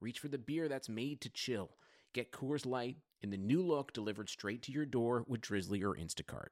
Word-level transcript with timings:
reach 0.00 0.18
for 0.18 0.28
the 0.28 0.38
beer 0.38 0.68
that's 0.68 0.88
made 0.88 1.20
to 1.20 1.28
chill. 1.28 1.70
Get 2.14 2.32
Coors 2.32 2.66
Light 2.66 2.96
in 3.22 3.30
the 3.30 3.36
new 3.36 3.62
look 3.62 3.92
delivered 3.92 4.28
straight 4.28 4.62
to 4.62 4.72
your 4.72 4.86
door 4.86 5.24
with 5.28 5.40
Drizzly 5.40 5.82
or 5.82 5.94
Instacart. 5.94 6.48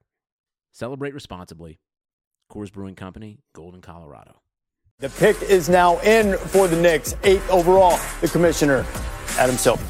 Celebrate 0.72 1.14
responsibly. 1.14 1.80
Coors 2.50 2.72
Brewing 2.72 2.94
Company, 2.94 3.40
Golden, 3.54 3.80
Colorado. 3.80 4.40
The 4.98 5.08
pick 5.10 5.40
is 5.42 5.68
now 5.68 5.98
in 6.00 6.36
for 6.36 6.66
the 6.68 6.80
Knicks, 6.80 7.14
eighth 7.24 7.48
overall. 7.50 7.98
The 8.20 8.28
commissioner, 8.28 8.84
Adam 9.38 9.56
Silver. 9.56 9.84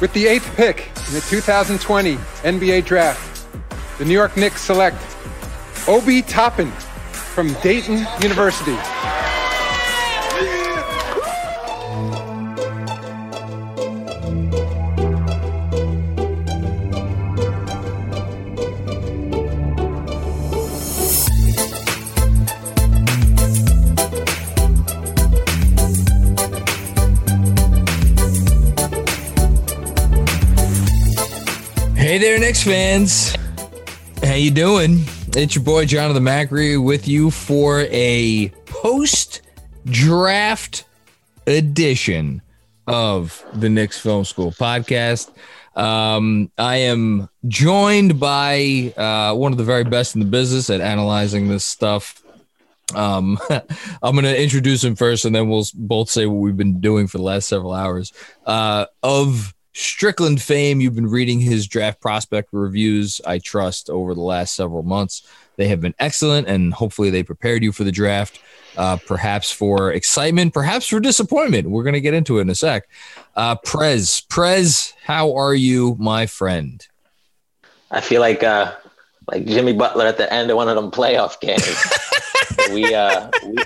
With 0.00 0.12
the 0.12 0.26
eighth 0.26 0.54
pick 0.56 0.90
in 1.08 1.14
the 1.14 1.24
2020 1.28 2.14
NBA 2.14 2.84
Draft, 2.84 3.46
the 3.98 4.04
New 4.04 4.14
York 4.14 4.36
Knicks 4.36 4.60
select 4.60 4.96
Obi 5.88 6.22
Toppin 6.22 6.72
from 7.38 7.52
Dayton 7.62 8.04
University. 8.20 8.74
Hey 31.94 32.18
there, 32.18 32.40
Knicks 32.40 32.64
fans. 32.64 33.32
How 34.24 34.34
you 34.34 34.50
doing? 34.50 35.04
It's 35.36 35.54
your 35.54 35.62
boy 35.62 35.84
Jonathan 35.84 36.24
Macri 36.24 36.82
with 36.82 37.06
you 37.06 37.30
for 37.30 37.82
a 37.90 38.48
post-draft 38.64 39.44
edition 41.46 42.40
of 42.86 43.44
the 43.52 43.68
Knicks 43.68 43.98
Film 43.98 44.24
School 44.24 44.52
podcast. 44.52 45.30
Um, 45.76 46.50
I 46.56 46.76
am 46.76 47.28
joined 47.46 48.18
by 48.18 48.94
uh, 48.96 49.34
one 49.34 49.52
of 49.52 49.58
the 49.58 49.64
very 49.64 49.84
best 49.84 50.14
in 50.16 50.20
the 50.20 50.26
business 50.26 50.70
at 50.70 50.80
analyzing 50.80 51.48
this 51.48 51.64
stuff. 51.64 52.22
Um, 52.94 53.38
I'm 53.50 54.14
going 54.14 54.24
to 54.24 54.42
introduce 54.42 54.82
him 54.82 54.96
first, 54.96 55.26
and 55.26 55.34
then 55.34 55.48
we'll 55.48 55.66
both 55.74 56.08
say 56.10 56.24
what 56.26 56.40
we've 56.40 56.56
been 56.56 56.80
doing 56.80 57.06
for 57.06 57.18
the 57.18 57.24
last 57.24 57.48
several 57.48 57.74
hours. 57.74 58.12
Uh, 58.46 58.86
of 59.02 59.54
Strickland 59.78 60.42
fame, 60.42 60.80
you've 60.80 60.96
been 60.96 61.08
reading 61.08 61.38
his 61.38 61.68
draft 61.68 62.00
prospect 62.00 62.48
reviews, 62.50 63.20
I 63.24 63.38
trust, 63.38 63.88
over 63.88 64.12
the 64.12 64.20
last 64.20 64.56
several 64.56 64.82
months. 64.82 65.22
They 65.54 65.68
have 65.68 65.80
been 65.80 65.94
excellent, 66.00 66.48
and 66.48 66.74
hopefully, 66.74 67.10
they 67.10 67.22
prepared 67.22 67.62
you 67.62 67.70
for 67.70 67.84
the 67.84 67.92
draft, 67.92 68.40
uh, 68.76 68.96
perhaps 68.96 69.52
for 69.52 69.92
excitement, 69.92 70.52
perhaps 70.52 70.88
for 70.88 70.98
disappointment. 70.98 71.70
We're 71.70 71.84
going 71.84 71.94
to 71.94 72.00
get 72.00 72.12
into 72.12 72.38
it 72.38 72.42
in 72.42 72.50
a 72.50 72.56
sec. 72.56 72.88
Uh, 73.36 73.54
Prez, 73.54 74.22
Prez, 74.22 74.94
how 75.04 75.36
are 75.36 75.54
you, 75.54 75.96
my 76.00 76.26
friend? 76.26 76.84
I 77.92 78.00
feel 78.00 78.20
like 78.20 78.42
uh, 78.42 78.74
like 79.30 79.46
Jimmy 79.46 79.74
Butler 79.74 80.06
at 80.06 80.16
the 80.16 80.32
end 80.32 80.50
of 80.50 80.56
one 80.56 80.68
of 80.68 80.74
them 80.74 80.90
playoff 80.90 81.38
games. 81.38 81.64
we, 82.74 82.92
uh, 82.92 83.30
we 83.46 83.56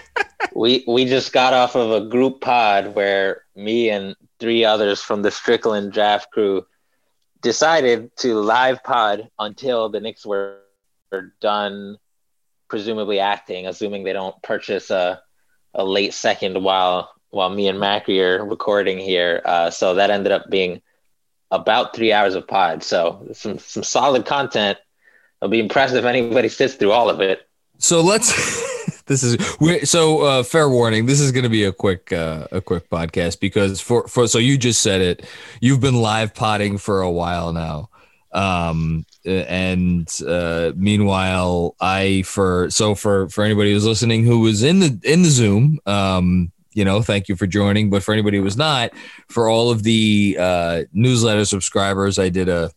we 0.54 0.84
we 0.86 1.04
just 1.06 1.32
got 1.32 1.54
off 1.54 1.75
of 1.75 1.91
a 1.91 2.06
group 2.06 2.42
pod 2.42 2.94
where 2.94 3.44
me 3.56 3.88
and 3.88 4.15
three 4.42 4.64
others 4.64 5.00
from 5.00 5.22
the 5.22 5.30
Strickland 5.30 5.92
draft 5.92 6.32
crew 6.32 6.66
decided 7.42 8.10
to 8.16 8.34
live 8.34 8.82
pod 8.82 9.30
until 9.38 9.88
the 9.88 10.00
Knicks 10.00 10.26
were, 10.26 10.58
were 11.12 11.32
done, 11.41 11.97
presumably 12.66 13.20
acting, 13.20 13.69
assuming 13.69 14.03
they 14.03 14.12
don't 14.12 14.42
purchase 14.42 14.91
a, 14.91 15.22
a 15.75 15.84
late 15.84 16.12
second 16.12 16.60
while 16.62 17.10
while 17.30 17.48
me 17.48 17.69
and 17.69 17.78
Macri 17.78 18.20
are 18.20 18.44
recording 18.44 18.98
here. 18.98 19.41
Uh, 19.44 19.70
so 19.70 19.94
that 19.94 20.10
ended 20.10 20.32
up 20.32 20.50
being 20.50 20.82
about 21.53 21.94
three 21.94 22.12
hours 22.12 22.34
of 22.34 22.48
pod. 22.48 22.82
So 22.82 23.28
some 23.32 23.59
some 23.60 23.84
solid 23.84 24.26
content. 24.26 24.76
I'll 25.41 25.48
be 25.48 25.60
impressed 25.60 25.94
if 25.94 26.04
anybody 26.04 26.48
sits 26.48 26.74
through 26.74 26.91
all 26.91 27.09
of 27.09 27.20
it. 27.20 27.48
So 27.78 28.00
let's 28.00 28.32
this 29.12 29.22
is 29.22 29.88
so 29.88 30.22
uh, 30.22 30.42
fair 30.42 30.68
warning. 30.68 31.06
This 31.06 31.20
is 31.20 31.32
going 31.32 31.44
to 31.44 31.50
be 31.50 31.64
a 31.64 31.72
quick 31.72 32.12
uh, 32.12 32.46
a 32.50 32.60
quick 32.60 32.88
podcast 32.88 33.40
because 33.40 33.80
for 33.80 34.08
for 34.08 34.26
so 34.26 34.38
you 34.38 34.56
just 34.56 34.80
said 34.80 35.00
it. 35.00 35.24
You've 35.60 35.80
been 35.80 35.96
live 35.96 36.34
potting 36.34 36.78
for 36.78 37.02
a 37.02 37.10
while 37.10 37.52
now. 37.52 37.90
Um, 38.32 39.04
and 39.26 40.08
uh, 40.26 40.72
meanwhile, 40.74 41.76
I 41.80 42.22
for 42.22 42.70
so 42.70 42.94
for 42.94 43.28
for 43.28 43.44
anybody 43.44 43.72
who's 43.72 43.84
listening 43.84 44.24
who 44.24 44.40
was 44.40 44.62
in 44.62 44.80
the 44.80 44.98
in 45.04 45.22
the 45.22 45.30
Zoom, 45.30 45.78
um, 45.84 46.50
you 46.72 46.84
know, 46.86 47.02
thank 47.02 47.28
you 47.28 47.36
for 47.36 47.46
joining. 47.46 47.90
But 47.90 48.02
for 48.02 48.12
anybody 48.12 48.38
who 48.38 48.44
was 48.44 48.56
not, 48.56 48.92
for 49.28 49.48
all 49.48 49.70
of 49.70 49.82
the 49.82 50.38
uh, 50.40 50.82
newsletter 50.94 51.44
subscribers, 51.44 52.18
I 52.18 52.30
did 52.30 52.48
a 52.48 52.70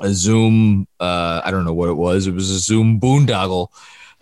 a 0.00 0.12
Zoom. 0.12 0.86
Uh, 1.00 1.40
I 1.42 1.50
don't 1.50 1.64
know 1.64 1.72
what 1.72 1.88
it 1.88 1.94
was. 1.94 2.26
It 2.26 2.34
was 2.34 2.50
a 2.50 2.58
Zoom 2.58 3.00
boondoggle 3.00 3.68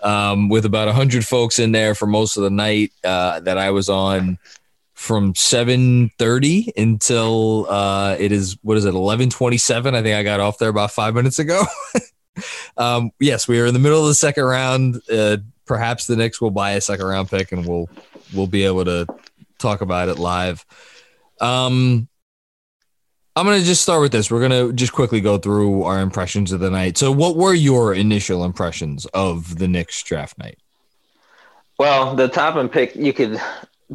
um, 0.00 0.48
with 0.48 0.64
about 0.64 0.86
100 0.86 1.26
folks 1.26 1.58
in 1.58 1.72
there 1.72 1.94
for 1.94 2.06
most 2.06 2.36
of 2.36 2.42
the 2.42 2.50
night 2.50 2.92
uh, 3.04 3.40
that 3.40 3.58
I 3.58 3.70
was 3.70 3.88
on 3.88 4.38
from 4.94 5.32
7.30 5.32 6.76
until 6.76 7.66
uh, 7.70 8.16
it 8.18 8.32
is, 8.32 8.58
what 8.62 8.76
is 8.76 8.84
it, 8.84 8.94
11.27? 8.94 9.94
I 9.94 10.02
think 10.02 10.16
I 10.16 10.22
got 10.22 10.40
off 10.40 10.58
there 10.58 10.68
about 10.68 10.90
five 10.90 11.14
minutes 11.14 11.38
ago. 11.38 11.62
um, 12.76 13.12
yes, 13.20 13.46
we 13.46 13.60
are 13.60 13.66
in 13.66 13.74
the 13.74 13.80
middle 13.80 14.00
of 14.00 14.08
the 14.08 14.14
second 14.14 14.44
round. 14.44 15.00
Uh, 15.10 15.38
perhaps 15.66 16.06
the 16.06 16.16
Knicks 16.16 16.40
will 16.40 16.50
buy 16.50 16.72
a 16.72 16.80
second 16.80 17.06
round 17.06 17.30
pick 17.30 17.52
and 17.52 17.66
we'll, 17.66 17.88
we'll 18.34 18.48
be 18.48 18.64
able 18.64 18.84
to 18.84 19.06
talk 19.58 19.82
about 19.82 20.08
it 20.08 20.18
live. 20.18 20.66
Um, 21.40 22.08
I'm 23.38 23.46
going 23.46 23.60
to 23.60 23.64
just 23.64 23.82
start 23.82 24.00
with 24.00 24.10
this. 24.10 24.32
We're 24.32 24.46
going 24.46 24.68
to 24.68 24.72
just 24.72 24.92
quickly 24.92 25.20
go 25.20 25.38
through 25.38 25.84
our 25.84 26.00
impressions 26.00 26.50
of 26.50 26.58
the 26.58 26.70
night. 26.70 26.98
So, 26.98 27.12
what 27.12 27.36
were 27.36 27.54
your 27.54 27.94
initial 27.94 28.44
impressions 28.44 29.06
of 29.14 29.58
the 29.58 29.68
Knicks 29.68 30.02
draft 30.02 30.36
night? 30.38 30.58
Well, 31.78 32.16
the 32.16 32.26
Toppin 32.26 32.68
pick, 32.68 32.96
you 32.96 33.12
could, 33.12 33.40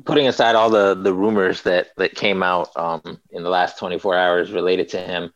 putting 0.05 0.29
aside 0.29 0.55
all 0.55 0.69
the, 0.69 0.95
the 0.95 1.13
rumors 1.13 1.63
that, 1.63 1.89
that 1.97 2.15
came 2.15 2.41
out 2.41 2.69
um, 2.77 3.19
in 3.31 3.43
the 3.43 3.49
last 3.49 3.77
24 3.77 4.15
hours 4.15 4.51
related 4.53 4.87
to 4.89 4.99
him, 4.99 5.33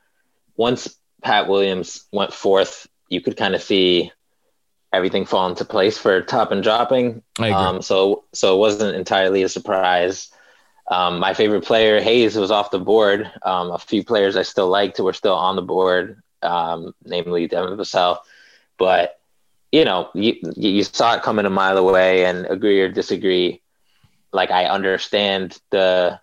once 0.55 0.95
Pat 1.21 1.49
Williams 1.49 2.05
went 2.13 2.31
fourth, 2.31 2.87
you 3.09 3.19
could 3.19 3.35
kind 3.35 3.55
of 3.55 3.61
see 3.61 4.13
everything 4.93 5.25
fall 5.25 5.49
into 5.49 5.65
place 5.65 5.97
for 5.97 6.21
Toppin 6.21 6.61
dropping. 6.61 7.23
Um, 7.53 7.81
so, 7.81 8.23
so 8.33 8.55
it 8.55 8.59
wasn't 8.59 8.95
entirely 8.95 9.43
a 9.43 9.49
surprise. 9.49 10.29
Um, 10.89 11.19
my 11.19 11.33
favorite 11.33 11.65
player, 11.65 11.99
Hayes, 11.99 12.37
was 12.37 12.51
off 12.51 12.71
the 12.71 12.79
board. 12.79 13.29
Um, 13.43 13.71
a 13.71 13.77
few 13.77 14.03
players 14.03 14.37
I 14.37 14.43
still 14.43 14.69
liked 14.69 14.99
were 14.99 15.13
still 15.13 15.35
on 15.35 15.55
the 15.57 15.61
board, 15.61 16.21
um, 16.41 16.93
namely 17.03 17.47
Devin 17.47 17.77
Vassell. 17.77 18.19
But, 18.77 19.19
you 19.71 19.83
know, 19.83 20.09
you, 20.13 20.35
you 20.55 20.83
saw 20.83 21.15
it 21.15 21.23
coming 21.23 21.45
a 21.45 21.49
mile 21.49 21.77
away 21.77 22.25
and 22.25 22.45
agree 22.45 22.79
or 22.79 22.87
disagree. 22.87 23.61
Like, 24.31 24.49
I 24.49 24.65
understand 24.65 25.59
the, 25.71 26.21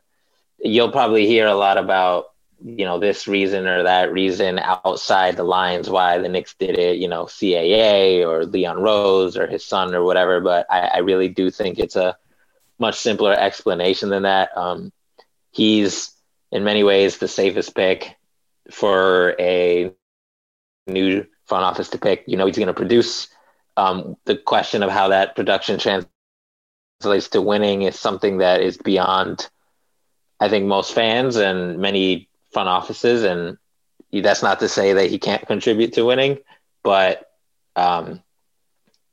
you'll 0.59 0.93
probably 0.93 1.27
hear 1.27 1.47
a 1.47 1.55
lot 1.55 1.77
about, 1.77 2.31
you 2.65 2.87
know, 2.87 2.99
this 2.99 3.29
reason 3.29 3.67
or 3.67 3.83
that 3.83 4.13
reason 4.13 4.59
outside 4.59 5.37
the 5.37 5.45
lines 5.45 5.91
why 5.91 6.17
the 6.17 6.29
Knicks 6.31 6.55
did 6.55 6.79
it, 6.79 6.97
you 6.97 7.09
know, 7.09 7.25
CAA 7.25 8.27
or 8.27 8.47
Leon 8.47 8.81
Rose 8.81 9.37
or 9.37 9.47
his 9.47 9.63
son 9.63 9.95
or 9.95 10.05
whatever. 10.05 10.41
But 10.41 10.67
I, 10.71 10.81
I 10.87 10.99
really 10.99 11.29
do 11.29 11.51
think 11.51 11.79
it's 11.79 11.97
a, 11.97 12.17
much 12.85 12.99
simpler 12.99 13.33
explanation 13.33 14.11
than 14.11 14.25
that. 14.25 14.57
Um, 14.57 14.93
he's 15.53 16.13
in 16.53 16.65
many 16.65 16.85
ways 16.85 17.17
the 17.17 17.29
safest 17.29 17.75
pick 17.75 18.17
for 18.71 19.35
a 19.41 19.91
new 20.87 21.27
front 21.47 21.65
office 21.65 21.89
to 21.91 21.99
pick. 21.99 22.25
You 22.27 22.37
know, 22.37 22.47
he's 22.47 22.59
going 22.59 22.69
to 22.69 22.75
produce. 22.75 23.29
Um, 23.77 24.17
the 24.25 24.37
question 24.37 24.83
of 24.83 24.91
how 24.91 25.09
that 25.09 25.35
production 25.35 25.79
translates 25.81 27.29
to 27.31 27.41
winning 27.43 27.83
is 27.83 27.99
something 27.99 28.39
that 28.39 28.61
is 28.61 28.77
beyond, 28.77 29.49
I 30.39 30.49
think, 30.49 30.67
most 30.67 30.95
fans 30.95 31.37
and 31.37 31.79
many 31.79 32.29
front 32.53 32.69
offices. 32.69 33.25
And 33.25 33.59
that's 34.13 34.43
not 34.43 34.61
to 34.61 34.69
say 34.69 34.93
that 34.93 35.11
he 35.11 35.19
can't 35.19 35.47
contribute 35.47 35.95
to 35.95 36.05
winning, 36.05 36.39
but 36.85 37.33
um, 37.75 38.23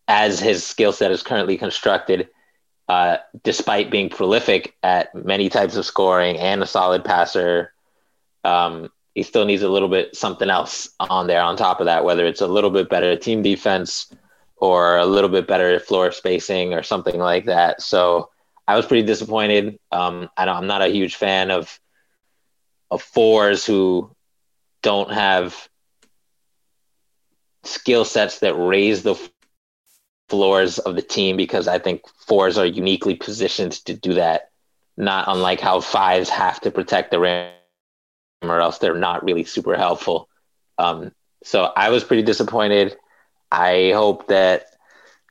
as 0.08 0.40
his 0.40 0.64
skill 0.64 0.94
set 0.94 1.12
is 1.12 1.24
currently 1.24 1.58
constructed, 1.58 2.30
uh, 2.92 3.20
despite 3.46 3.90
being 3.90 4.10
prolific 4.10 4.76
at 4.84 5.16
many 5.16 5.48
types 5.48 5.78
of 5.78 5.86
scoring 5.86 6.38
and 6.38 6.62
a 6.62 6.66
solid 6.66 7.06
passer, 7.06 7.72
um, 8.44 8.90
he 9.16 9.24
still 9.24 9.46
needs 9.46 9.62
a 9.62 9.70
little 9.70 9.88
bit 9.88 10.14
something 10.14 10.50
else 10.50 10.90
on 11.00 11.26
there 11.26 11.42
on 11.42 11.56
top 11.56 11.80
of 11.80 11.86
that, 11.86 12.04
whether 12.04 12.26
it's 12.26 12.42
a 12.42 12.48
little 12.48 12.70
bit 12.70 12.90
better 12.90 13.16
team 13.16 13.42
defense 13.42 14.14
or 14.58 14.98
a 14.98 15.06
little 15.06 15.30
bit 15.30 15.48
better 15.48 15.80
floor 15.80 16.12
spacing 16.12 16.74
or 16.74 16.84
something 16.84 17.18
like 17.18 17.46
that. 17.46 17.82
So 17.82 18.30
I 18.68 18.76
was 18.76 18.86
pretty 18.86 19.08
disappointed. 19.08 19.80
Um, 19.94 20.30
I 20.36 20.44
am 20.44 20.68
not 20.68 20.82
a 20.82 20.90
huge 20.90 21.16
fan 21.16 21.50
of 21.50 21.80
of 22.90 23.02
fours 23.02 23.66
who 23.66 24.14
don't 24.82 25.14
have 25.14 25.56
skill 27.64 28.04
sets 28.04 28.40
that 28.40 28.54
raise 28.56 29.02
the 29.02 29.16
floors 30.32 30.80
of 30.80 30.96
the 30.96 31.02
team 31.02 31.36
because 31.36 31.68
I 31.68 31.78
think 31.78 32.08
fours 32.26 32.58
are 32.58 32.66
uniquely 32.66 33.16
positioned 33.16 33.74
to 33.84 33.94
do 33.94 34.14
that, 34.14 34.50
not 34.96 35.26
unlike 35.28 35.60
how 35.60 35.82
fives 35.82 36.30
have 36.30 36.62
to 36.62 36.72
protect 36.72 37.12
the 37.12 37.20
rim 37.20 37.52
or 38.42 38.62
else 38.62 38.78
they're 38.78 38.96
not 38.96 39.26
really 39.26 39.44
super 39.44 39.76
helpful. 39.76 40.30
Um, 40.78 41.12
so 41.44 41.66
I 41.76 41.90
was 41.90 42.06
pretty 42.06 42.24
disappointed. 42.24 42.96
I 43.52 43.92
hope 43.94 44.28
that 44.28 44.68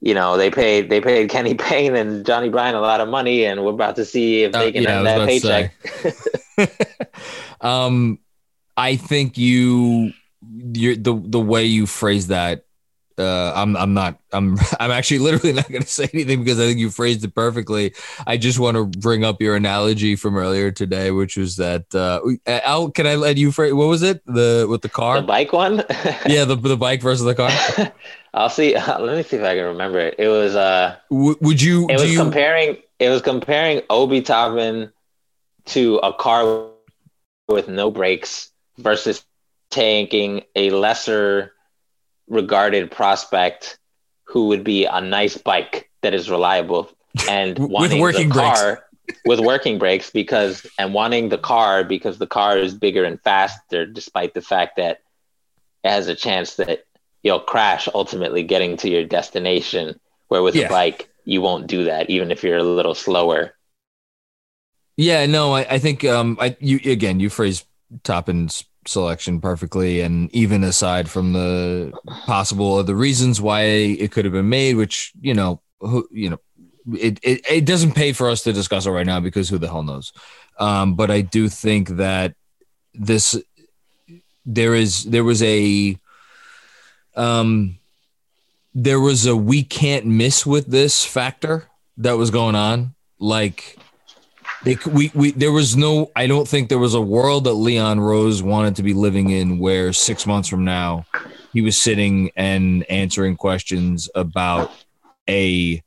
you 0.02 0.12
know 0.12 0.36
they 0.36 0.50
paid 0.50 0.90
they 0.90 1.00
paid 1.00 1.30
Kenny 1.30 1.54
Payne 1.54 1.96
and 1.96 2.26
Johnny 2.26 2.50
Bryant 2.50 2.76
a 2.76 2.80
lot 2.80 3.00
of 3.00 3.08
money, 3.08 3.46
and 3.46 3.64
we're 3.64 3.72
about 3.72 3.96
to 3.96 4.04
see 4.04 4.42
if 4.42 4.52
they 4.52 4.68
uh, 4.68 4.72
can 4.72 4.86
uh, 4.86 4.90
yeah, 4.90 5.02
that 5.02 5.26
paycheck. 5.26 7.00
um, 7.62 8.18
I 8.76 8.96
think 8.96 9.38
you, 9.38 10.12
you 10.42 10.96
the 10.96 11.14
the 11.14 11.40
way 11.40 11.64
you 11.64 11.86
phrase 11.86 12.26
that 12.26 12.66
uh, 13.18 13.52
I'm 13.54 13.76
I'm 13.76 13.94
not 13.94 14.18
I'm 14.32 14.58
I'm 14.80 14.90
actually 14.90 15.18
literally 15.18 15.52
not 15.52 15.68
going 15.68 15.82
to 15.82 15.88
say 15.88 16.08
anything 16.12 16.42
because 16.42 16.58
I 16.58 16.64
think 16.66 16.78
you 16.78 16.90
phrased 16.90 17.24
it 17.24 17.34
perfectly. 17.34 17.94
I 18.26 18.36
just 18.36 18.58
want 18.58 18.76
to 18.76 18.86
bring 18.86 19.24
up 19.24 19.40
your 19.40 19.56
analogy 19.56 20.16
from 20.16 20.36
earlier 20.36 20.70
today, 20.70 21.10
which 21.10 21.36
was 21.36 21.56
that 21.56 21.94
uh, 21.94 22.20
Al, 22.46 22.90
can 22.90 23.06
I 23.06 23.16
let 23.16 23.36
you 23.36 23.52
phrase 23.52 23.72
what 23.72 23.88
was 23.88 24.02
it 24.02 24.24
the 24.26 24.66
with 24.68 24.82
the 24.82 24.88
car 24.88 25.20
the 25.20 25.26
bike 25.26 25.52
one? 25.52 25.78
yeah, 26.26 26.44
the 26.44 26.56
the 26.56 26.76
bike 26.76 27.02
versus 27.02 27.24
the 27.24 27.34
car. 27.34 27.50
I'll 28.32 28.48
see. 28.48 28.74
Uh, 28.74 29.00
let 29.00 29.16
me 29.16 29.22
see 29.22 29.36
if 29.36 29.42
I 29.42 29.54
can 29.54 29.64
remember 29.64 29.98
it. 29.98 30.16
It 30.18 30.28
was 30.28 30.54
uh. 30.54 30.96
W- 31.10 31.36
would 31.40 31.60
you? 31.60 31.88
It 31.88 31.98
was 31.98 32.12
you... 32.12 32.18
comparing. 32.18 32.76
It 32.98 33.08
was 33.08 33.22
comparing 33.22 33.82
Obi 33.90 34.22
Toppin 34.22 34.92
to 35.66 35.96
a 35.98 36.12
car 36.12 36.68
with 37.48 37.68
no 37.68 37.90
brakes 37.90 38.50
versus 38.78 39.24
tanking 39.70 40.42
a 40.56 40.70
lesser 40.70 41.52
regarded 42.30 42.90
prospect 42.90 43.78
who 44.24 44.46
would 44.46 44.64
be 44.64 44.86
a 44.86 45.00
nice 45.00 45.36
bike 45.36 45.90
that 46.02 46.14
is 46.14 46.30
reliable 46.30 46.90
and 47.28 47.58
with 47.70 47.92
working 47.98 48.28
the 48.28 48.34
car 48.34 48.86
with 49.24 49.40
working 49.40 49.78
brakes 49.78 50.10
because 50.10 50.64
and 50.78 50.94
wanting 50.94 51.28
the 51.28 51.38
car 51.38 51.84
because 51.84 52.18
the 52.18 52.26
car 52.26 52.56
is 52.56 52.72
bigger 52.72 53.04
and 53.04 53.20
faster 53.22 53.84
despite 53.84 54.32
the 54.32 54.40
fact 54.40 54.76
that 54.76 55.00
it 55.82 55.90
has 55.90 56.06
a 56.06 56.14
chance 56.14 56.54
that 56.54 56.84
you'll 57.22 57.40
crash 57.40 57.88
ultimately 57.92 58.44
getting 58.44 58.76
to 58.76 58.88
your 58.88 59.04
destination 59.04 59.98
where 60.28 60.42
with 60.42 60.54
yeah. 60.54 60.66
a 60.66 60.68
bike 60.68 61.10
you 61.24 61.42
won't 61.42 61.66
do 61.66 61.84
that 61.84 62.08
even 62.08 62.30
if 62.30 62.44
you're 62.44 62.58
a 62.58 62.62
little 62.62 62.94
slower 62.94 63.54
yeah 64.96 65.26
no 65.26 65.52
i, 65.54 65.62
I 65.62 65.78
think 65.80 66.04
um 66.04 66.38
i 66.40 66.56
you 66.60 66.78
again 66.90 67.18
you 67.18 67.28
phrase 67.28 67.64
toppin's 68.04 68.64
selection 68.86 69.40
perfectly. 69.40 70.00
And 70.00 70.34
even 70.34 70.64
aside 70.64 71.08
from 71.08 71.32
the 71.32 71.92
possible 72.26 72.82
the 72.82 72.94
reasons 72.94 73.40
why 73.40 73.62
it 73.62 74.12
could 74.12 74.24
have 74.24 74.32
been 74.32 74.48
made, 74.48 74.76
which 74.76 75.12
you 75.20 75.34
know, 75.34 75.60
who 75.80 76.08
you 76.10 76.30
know, 76.30 76.40
it, 76.92 77.18
it 77.22 77.40
it 77.48 77.64
doesn't 77.64 77.94
pay 77.94 78.12
for 78.12 78.28
us 78.28 78.42
to 78.44 78.52
discuss 78.52 78.86
it 78.86 78.90
right 78.90 79.06
now 79.06 79.20
because 79.20 79.48
who 79.48 79.58
the 79.58 79.68
hell 79.68 79.82
knows. 79.82 80.12
Um, 80.58 80.94
but 80.94 81.10
I 81.10 81.20
do 81.20 81.48
think 81.48 81.88
that 81.90 82.34
this 82.94 83.40
there 84.44 84.74
is 84.74 85.04
there 85.04 85.24
was 85.24 85.42
a 85.42 85.96
um 87.16 87.78
there 88.74 89.00
was 89.00 89.26
a 89.26 89.36
we 89.36 89.62
can't 89.62 90.06
miss 90.06 90.46
with 90.46 90.66
this 90.66 91.04
factor 91.04 91.68
that 91.96 92.12
was 92.12 92.30
going 92.30 92.54
on 92.54 92.94
like 93.18 93.76
they, 94.64 94.76
we, 94.86 95.10
we, 95.14 95.30
there 95.32 95.52
was 95.52 95.76
no, 95.76 96.10
I 96.14 96.26
don't 96.26 96.46
think 96.46 96.68
there 96.68 96.78
was 96.78 96.94
a 96.94 97.00
world 97.00 97.44
that 97.44 97.54
Leon 97.54 98.00
Rose 98.00 98.42
wanted 98.42 98.76
to 98.76 98.82
be 98.82 98.92
living 98.92 99.30
in 99.30 99.58
where 99.58 99.92
six 99.92 100.26
months 100.26 100.48
from 100.48 100.64
now 100.64 101.06
he 101.52 101.62
was 101.62 101.76
sitting 101.76 102.30
and 102.36 102.84
answering 102.90 103.36
questions 103.36 104.08
about 104.14 104.70
a 105.28 105.82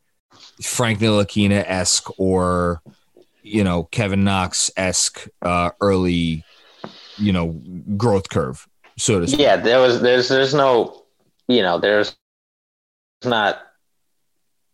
Frank 0.61 0.99
Ntilikina 0.99 1.63
esque 1.67 2.09
or, 2.19 2.81
you 3.43 3.63
know, 3.63 3.83
Kevin 3.83 4.23
Knox 4.23 4.71
esque 4.75 5.27
uh, 5.41 5.71
early, 5.79 6.43
you 7.17 7.31
know, 7.31 7.61
growth 7.95 8.29
curve, 8.29 8.67
so 8.97 9.19
to 9.19 9.27
speak. 9.27 9.39
Yeah, 9.39 9.57
there 9.57 9.79
was, 9.79 10.01
there's, 10.01 10.29
there's 10.29 10.53
no, 10.53 11.03
you 11.47 11.61
know, 11.61 11.77
there's 11.79 12.15
not, 13.23 13.61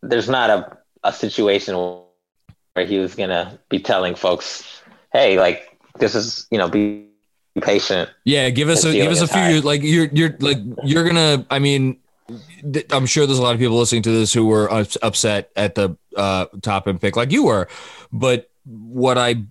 there's 0.02 0.30
not 0.30 0.50
a, 0.50 0.78
a 1.04 1.14
situation 1.14 1.76
where 2.80 2.88
he 2.88 2.98
was 2.98 3.14
gonna 3.14 3.60
be 3.68 3.78
telling 3.78 4.16
folks, 4.16 4.64
"Hey, 5.12 5.38
like 5.38 5.78
this 6.00 6.16
is 6.16 6.48
you 6.50 6.58
know 6.58 6.70
be 6.70 7.08
patient." 7.60 8.10
Yeah, 8.24 8.50
give 8.52 8.70
us 8.70 8.86
a 8.86 8.94
give 8.94 9.12
us 9.12 9.22
a 9.22 9.28
few. 9.28 9.60
Like 9.60 9.82
you're 9.84 10.06
you're 10.14 10.36
like 10.40 10.60
you're 10.84 11.06
gonna. 11.06 11.46
I 11.50 11.60
mean, 11.60 11.98
I'm 12.92 13.06
sure 13.06 13.26
there's 13.26 13.38
a 13.38 13.42
lot 13.42 13.54
of 13.54 13.60
people 13.60 13.78
listening 13.78 14.04
to 14.04 14.12
this 14.12 14.32
who 14.32 14.46
were 14.46 14.70
upset 15.02 15.52
at 15.58 15.76
the 15.76 15.98
uh, 16.16 16.46
Toppin 16.62 17.00
pick, 17.00 17.18
like 17.18 17.34
you 17.34 17.44
were. 17.44 17.68
But 18.14 18.50
what 18.64 19.18
I 19.18 19.44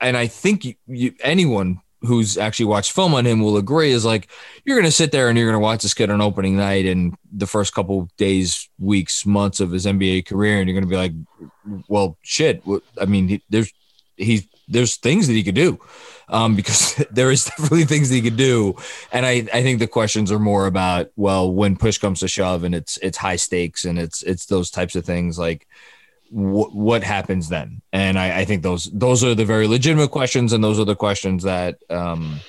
and 0.00 0.16
I 0.16 0.28
think 0.28 0.64
you, 0.64 0.74
you, 0.86 1.14
anyone 1.20 1.80
who's 2.02 2.38
actually 2.38 2.66
watched 2.66 2.92
film 2.92 3.14
on 3.14 3.26
him 3.26 3.40
will 3.40 3.56
agree 3.56 3.90
is 3.90 4.04
like 4.04 4.28
you're 4.64 4.76
going 4.76 4.84
to 4.84 4.92
sit 4.92 5.10
there 5.10 5.28
and 5.28 5.36
you're 5.36 5.48
going 5.48 5.60
to 5.60 5.64
watch 5.64 5.82
this 5.82 5.94
kid 5.94 6.10
on 6.10 6.20
opening 6.20 6.56
night 6.56 6.86
and 6.86 7.16
the 7.32 7.46
first 7.46 7.74
couple 7.74 8.08
days, 8.16 8.68
weeks, 8.78 9.26
months 9.26 9.60
of 9.60 9.70
his 9.70 9.86
NBA 9.86 10.26
career, 10.26 10.60
and 10.60 10.68
you're 10.68 10.80
going 10.80 10.88
to 10.88 10.90
be 10.90 10.96
like, 10.96 11.82
well, 11.88 12.16
shit. 12.22 12.62
I 13.00 13.04
mean, 13.06 13.28
he, 13.28 13.42
there's 13.50 13.72
he's 14.16 14.46
there's 14.68 14.96
things 14.96 15.26
that 15.26 15.32
he 15.32 15.42
could 15.42 15.54
do, 15.54 15.80
um, 16.28 16.54
because 16.56 16.94
there 17.10 17.30
is 17.30 17.44
definitely 17.44 17.84
things 17.84 18.08
that 18.08 18.16
he 18.16 18.22
could 18.22 18.36
do, 18.36 18.76
and 19.12 19.26
I 19.26 19.46
I 19.52 19.62
think 19.62 19.78
the 19.78 19.86
questions 19.86 20.30
are 20.30 20.38
more 20.38 20.66
about 20.66 21.10
well, 21.16 21.52
when 21.52 21.76
push 21.76 21.98
comes 21.98 22.20
to 22.20 22.28
shove 22.28 22.64
and 22.64 22.74
it's 22.74 22.98
it's 22.98 23.18
high 23.18 23.36
stakes 23.36 23.84
and 23.84 23.98
it's 23.98 24.22
it's 24.22 24.46
those 24.46 24.70
types 24.70 24.94
of 24.94 25.04
things 25.04 25.38
like 25.38 25.66
what 26.30 27.02
happens 27.02 27.48
then? 27.48 27.82
And 27.92 28.18
I, 28.18 28.40
I, 28.40 28.44
think 28.44 28.62
those 28.62 28.84
those 28.92 29.24
are 29.24 29.34
the 29.34 29.44
very 29.44 29.66
legitimate 29.66 30.10
questions, 30.10 30.52
and 30.52 30.62
those 30.62 30.78
are 30.78 30.84
the 30.84 30.96
questions 30.96 31.42
that 31.44 31.78
um, 31.90 32.40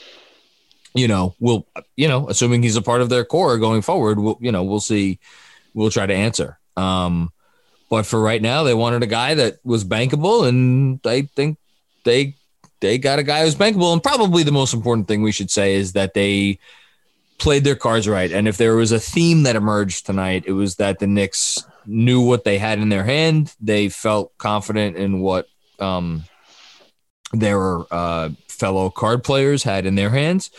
you 0.93 1.07
know 1.07 1.35
will 1.39 1.65
you 1.95 2.07
know 2.07 2.27
assuming 2.29 2.63
he's 2.63 2.75
a 2.75 2.81
part 2.81 3.01
of 3.01 3.09
their 3.09 3.25
core 3.25 3.57
going 3.57 3.81
forward, 3.81 4.19
we'll 4.19 4.37
you 4.41 4.51
know 4.51 4.63
we'll 4.63 4.79
see, 4.79 5.19
we'll 5.73 5.91
try 5.91 6.05
to 6.05 6.13
answer. 6.13 6.59
Um, 6.75 7.31
but 7.89 8.05
for 8.05 8.21
right 8.21 8.41
now, 8.41 8.63
they 8.63 8.73
wanted 8.73 9.03
a 9.03 9.07
guy 9.07 9.33
that 9.35 9.57
was 9.63 9.83
bankable, 9.83 10.47
and 10.47 10.99
I 11.05 11.21
think 11.21 11.57
they 12.03 12.35
they 12.81 12.97
got 12.97 13.19
a 13.19 13.23
guy 13.23 13.43
who's 13.43 13.55
bankable. 13.55 13.93
And 13.93 14.03
probably 14.03 14.43
the 14.43 14.51
most 14.51 14.73
important 14.73 15.07
thing 15.07 15.21
we 15.21 15.31
should 15.31 15.51
say 15.51 15.75
is 15.75 15.93
that 15.93 16.13
they 16.13 16.59
played 17.39 17.63
their 17.63 17.75
cards 17.75 18.07
right. 18.07 18.31
And 18.31 18.47
if 18.47 18.57
there 18.57 18.75
was 18.75 18.91
a 18.91 18.99
theme 18.99 19.43
that 19.43 19.55
emerged 19.55 20.05
tonight, 20.05 20.43
it 20.45 20.51
was 20.51 20.75
that 20.75 20.99
the 20.99 21.07
Knicks 21.07 21.63
knew 21.85 22.21
what 22.21 22.43
they 22.43 22.57
had 22.57 22.79
in 22.79 22.89
their 22.89 23.03
hand. 23.03 23.55
They 23.59 23.89
felt 23.89 24.37
confident 24.37 24.97
in 24.97 25.19
what 25.19 25.47
um, 25.79 26.23
their 27.33 27.81
uh, 27.93 28.29
fellow 28.47 28.89
card 28.89 29.23
players 29.23 29.63
had 29.63 29.85
in 29.85 29.95
their 29.95 30.09
hands, 30.09 30.51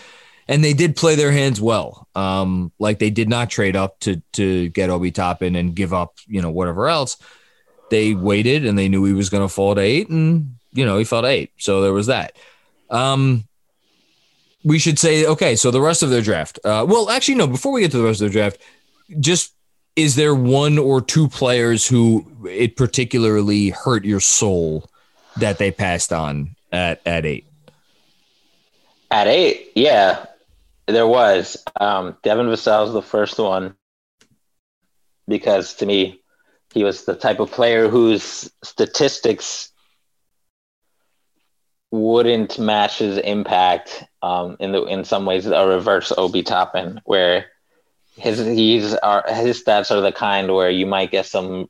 and 0.49 0.65
they 0.65 0.73
did 0.73 0.97
play 0.97 1.15
their 1.15 1.33
hands 1.33 1.61
well. 1.61 2.09
Um, 2.15 2.73
like 2.79 2.99
they 2.99 3.11
did 3.11 3.29
not 3.29 3.51
trade 3.51 3.77
up 3.77 4.01
to 4.01 4.23
to 4.33 4.69
get 4.71 4.91
Obi 4.91 5.11
Toppin 5.11 5.57
and 5.57 5.75
give 5.75 5.93
up, 5.93 6.15
you 6.27 6.43
know, 6.43 6.51
whatever 6.51 6.89
else. 6.89 7.17
They 7.91 8.15
waited 8.15 8.65
and 8.65 8.79
they 8.79 8.89
knew 8.89 9.05
he 9.05 9.13
was 9.13 9.31
going 9.31 9.43
to 9.43 9.53
fall 9.53 9.75
to 9.75 9.81
eight, 9.81 10.09
and 10.09 10.57
you 10.73 10.85
know 10.85 10.99
he 10.99 11.05
fell 11.05 11.23
to 11.23 11.29
eight. 11.29 11.53
So 11.59 11.83
there 11.83 11.93
was 11.93 12.07
that. 12.07 12.37
Um, 12.89 13.45
we 14.65 14.79
should 14.79 14.99
say 14.99 15.27
okay. 15.27 15.57
So 15.57 15.71
the 15.71 15.81
rest 15.81 16.03
of 16.03 16.11
their 16.11 16.23
draft. 16.23 16.59
Uh, 16.65 16.85
well, 16.89 17.11
actually, 17.11 17.37
no. 17.37 17.47
Before 17.47 17.73
we 17.73 17.81
get 17.81 17.91
to 17.93 17.99
the 17.99 18.05
rest 18.05 18.21
of 18.21 18.33
their 18.33 18.43
draft, 18.43 18.61
just 19.19 19.55
is 19.97 20.17
there 20.17 20.35
one 20.35 20.79
or 20.79 21.01
two 21.01 21.29
players 21.29 21.87
who 21.87 22.27
it 22.49 22.77
particularly 22.77 23.71
hurt 23.71 24.05
your 24.05 24.21
soul 24.21 24.89
that 25.37 25.59
they 25.59 25.71
passed 25.71 26.13
on 26.13 26.57
at 26.73 27.01
at 27.07 27.27
eight? 27.27 27.47
At 29.11 29.27
eight, 29.27 29.73
yeah, 29.75 30.27
there 30.87 31.07
was. 31.07 31.57
Um, 31.81 32.17
Devin 32.23 32.47
Vassell's 32.47 32.93
the 32.93 33.03
first 33.03 33.39
one 33.39 33.75
because 35.27 35.75
to 35.75 35.87
me, 35.87 36.21
he 36.73 36.85
was 36.85 37.05
the 37.05 37.15
type 37.15 37.41
of 37.41 37.51
player 37.51 37.89
whose 37.89 38.51
statistics 38.63 39.71
wouldn't 41.91 42.59
match 42.59 42.99
his 42.99 43.19
impact 43.19 44.05
um, 44.23 44.57
in 44.61 44.71
the 44.73 44.85
in 44.85 45.05
some 45.05 45.27
ways 45.27 45.47
a 45.47 45.67
reverse 45.67 46.13
Obi 46.17 46.43
Toppin, 46.43 47.01
where 47.05 47.47
his 48.17 48.39
he's 48.39 48.95
are 48.95 49.25
his 49.29 49.63
stats 49.63 49.91
are 49.91 50.01
the 50.01 50.13
kind 50.13 50.53
where 50.55 50.71
you 50.71 50.87
might 50.87 51.11
get 51.11 51.27
some 51.27 51.69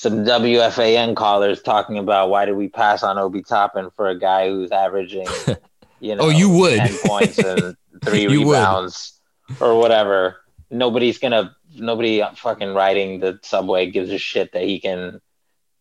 some 0.00 0.24
WFAN 0.24 1.14
callers 1.14 1.60
talking 1.60 1.98
about 1.98 2.30
why 2.30 2.46
did 2.46 2.56
we 2.56 2.68
pass 2.68 3.02
on 3.02 3.18
Obi 3.18 3.42
Toppin 3.42 3.90
for 3.96 4.08
a 4.08 4.18
guy 4.18 4.48
who's 4.48 4.70
averaging, 4.70 5.26
you 6.00 6.12
oh, 6.12 6.14
know, 6.14 6.22
oh, 6.22 6.28
you 6.30 6.48
would 6.48 6.78
ten 6.78 6.96
points 7.04 7.36
and 7.36 7.76
three 8.02 8.26
rebounds 8.26 9.20
would. 9.50 9.60
or 9.60 9.78
whatever. 9.78 10.40
Nobody's 10.70 11.18
gonna, 11.18 11.54
nobody 11.74 12.22
fucking 12.36 12.72
riding 12.72 13.20
the 13.20 13.40
subway 13.42 13.90
gives 13.90 14.08
a 14.10 14.16
shit 14.16 14.52
that 14.52 14.62
he 14.62 14.80
can 14.80 15.20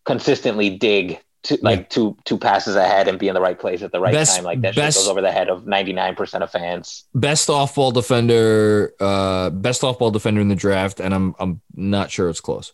consistently 0.04 0.78
dig 0.78 1.22
two, 1.44 1.58
like 1.62 1.90
two 1.90 2.18
two 2.26 2.38
passes 2.38 2.76
ahead 2.76 3.08
and 3.08 3.20
be 3.20 3.28
in 3.28 3.34
the 3.34 3.42
right 3.42 3.60
place 3.60 3.82
at 3.82 3.92
the 3.92 4.00
right 4.00 4.14
best, 4.14 4.36
time. 4.36 4.46
Like 4.46 4.62
that 4.62 4.76
best, 4.76 4.98
shit 4.98 5.06
goes 5.06 5.10
over 5.10 5.22
the 5.22 5.32
head 5.32 5.50
of 5.50 5.66
ninety 5.66 5.94
nine 5.94 6.16
percent 6.16 6.44
of 6.44 6.52
fans. 6.52 7.06
Best 7.14 7.50
off 7.50 7.76
ball 7.76 7.92
defender, 7.92 8.94
uh, 9.00 9.50
best 9.50 9.84
off 9.84 10.00
ball 10.00 10.12
defender 10.12 10.42
in 10.42 10.48
the 10.48 10.56
draft, 10.56 11.00
and 11.00 11.14
I'm 11.14 11.36
I'm 11.40 11.62
not 11.76 12.12
sure 12.12 12.30
it's 12.30 12.42
close. 12.42 12.74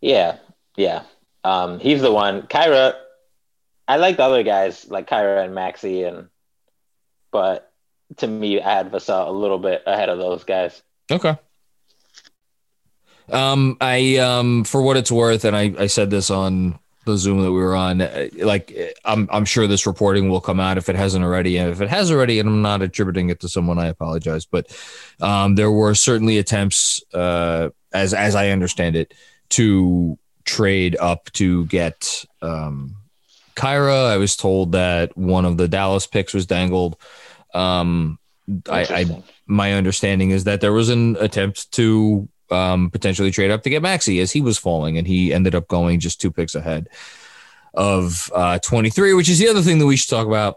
Yeah, 0.00 0.38
yeah. 0.76 1.02
Um, 1.44 1.78
he's 1.78 2.02
the 2.02 2.12
one. 2.12 2.42
Kira, 2.42 2.94
I 3.88 3.96
like 3.96 4.16
the 4.16 4.24
other 4.24 4.42
guys 4.42 4.88
like 4.88 5.08
Kira 5.08 5.44
and 5.44 5.54
Maxey, 5.54 6.04
and 6.04 6.28
but 7.30 7.72
to 8.18 8.26
me, 8.26 8.60
I 8.60 8.74
had 8.74 8.92
Vassell 8.92 9.28
a 9.28 9.32
little 9.32 9.58
bit 9.58 9.82
ahead 9.86 10.08
of 10.08 10.18
those 10.18 10.44
guys. 10.44 10.82
Okay. 11.10 11.36
Um, 13.30 13.76
I 13.80 14.16
um, 14.18 14.64
for 14.64 14.82
what 14.82 14.96
it's 14.96 15.10
worth, 15.10 15.44
and 15.44 15.56
I 15.56 15.72
I 15.78 15.86
said 15.86 16.10
this 16.10 16.30
on 16.30 16.78
the 17.04 17.16
Zoom 17.16 17.42
that 17.42 17.52
we 17.52 17.58
were 17.58 17.74
on. 17.74 18.00
Uh, 18.00 18.28
like, 18.38 18.76
I'm 19.04 19.28
I'm 19.32 19.44
sure 19.44 19.66
this 19.66 19.86
reporting 19.86 20.28
will 20.28 20.40
come 20.40 20.60
out 20.60 20.78
if 20.78 20.88
it 20.88 20.96
hasn't 20.96 21.24
already. 21.24 21.56
And 21.56 21.70
if 21.70 21.80
it 21.80 21.88
has 21.88 22.10
already, 22.10 22.38
and 22.38 22.48
I'm 22.48 22.62
not 22.62 22.82
attributing 22.82 23.30
it 23.30 23.40
to 23.40 23.48
someone, 23.48 23.78
I 23.78 23.86
apologize. 23.86 24.44
But 24.44 24.76
um, 25.20 25.54
there 25.54 25.70
were 25.70 25.94
certainly 25.94 26.38
attempts, 26.38 27.02
uh, 27.14 27.70
as 27.92 28.14
as 28.14 28.34
I 28.34 28.50
understand 28.50 28.96
it, 28.96 29.14
to 29.50 30.18
trade 30.44 30.96
up 31.00 31.30
to 31.32 31.66
get 31.66 32.24
um, 32.40 32.96
Kira. 33.54 34.10
I 34.10 34.16
was 34.16 34.36
told 34.36 34.72
that 34.72 35.16
one 35.16 35.44
of 35.44 35.56
the 35.56 35.68
Dallas 35.68 36.06
picks 36.06 36.34
was 36.34 36.46
dangled. 36.46 36.96
Um, 37.54 38.18
I, 38.68 38.86
I 38.90 39.22
my 39.46 39.74
understanding 39.74 40.30
is 40.30 40.44
that 40.44 40.60
there 40.60 40.72
was 40.72 40.88
an 40.88 41.16
attempt 41.16 41.72
to 41.72 42.28
um, 42.52 42.90
potentially 42.90 43.30
trade 43.30 43.50
up 43.50 43.62
to 43.62 43.70
get 43.70 43.82
Maxey 43.82 44.20
as 44.20 44.32
he 44.32 44.40
was 44.40 44.58
falling, 44.58 44.98
and 44.98 45.06
he 45.06 45.32
ended 45.32 45.54
up 45.54 45.68
going 45.68 46.00
just 46.00 46.20
two 46.20 46.30
picks 46.30 46.54
ahead 46.54 46.88
of 47.74 48.30
uh, 48.34 48.58
23, 48.58 49.14
which 49.14 49.28
is 49.28 49.38
the 49.38 49.48
other 49.48 49.62
thing 49.62 49.78
that 49.78 49.86
we 49.86 49.96
should 49.96 50.10
talk 50.10 50.26
about. 50.26 50.56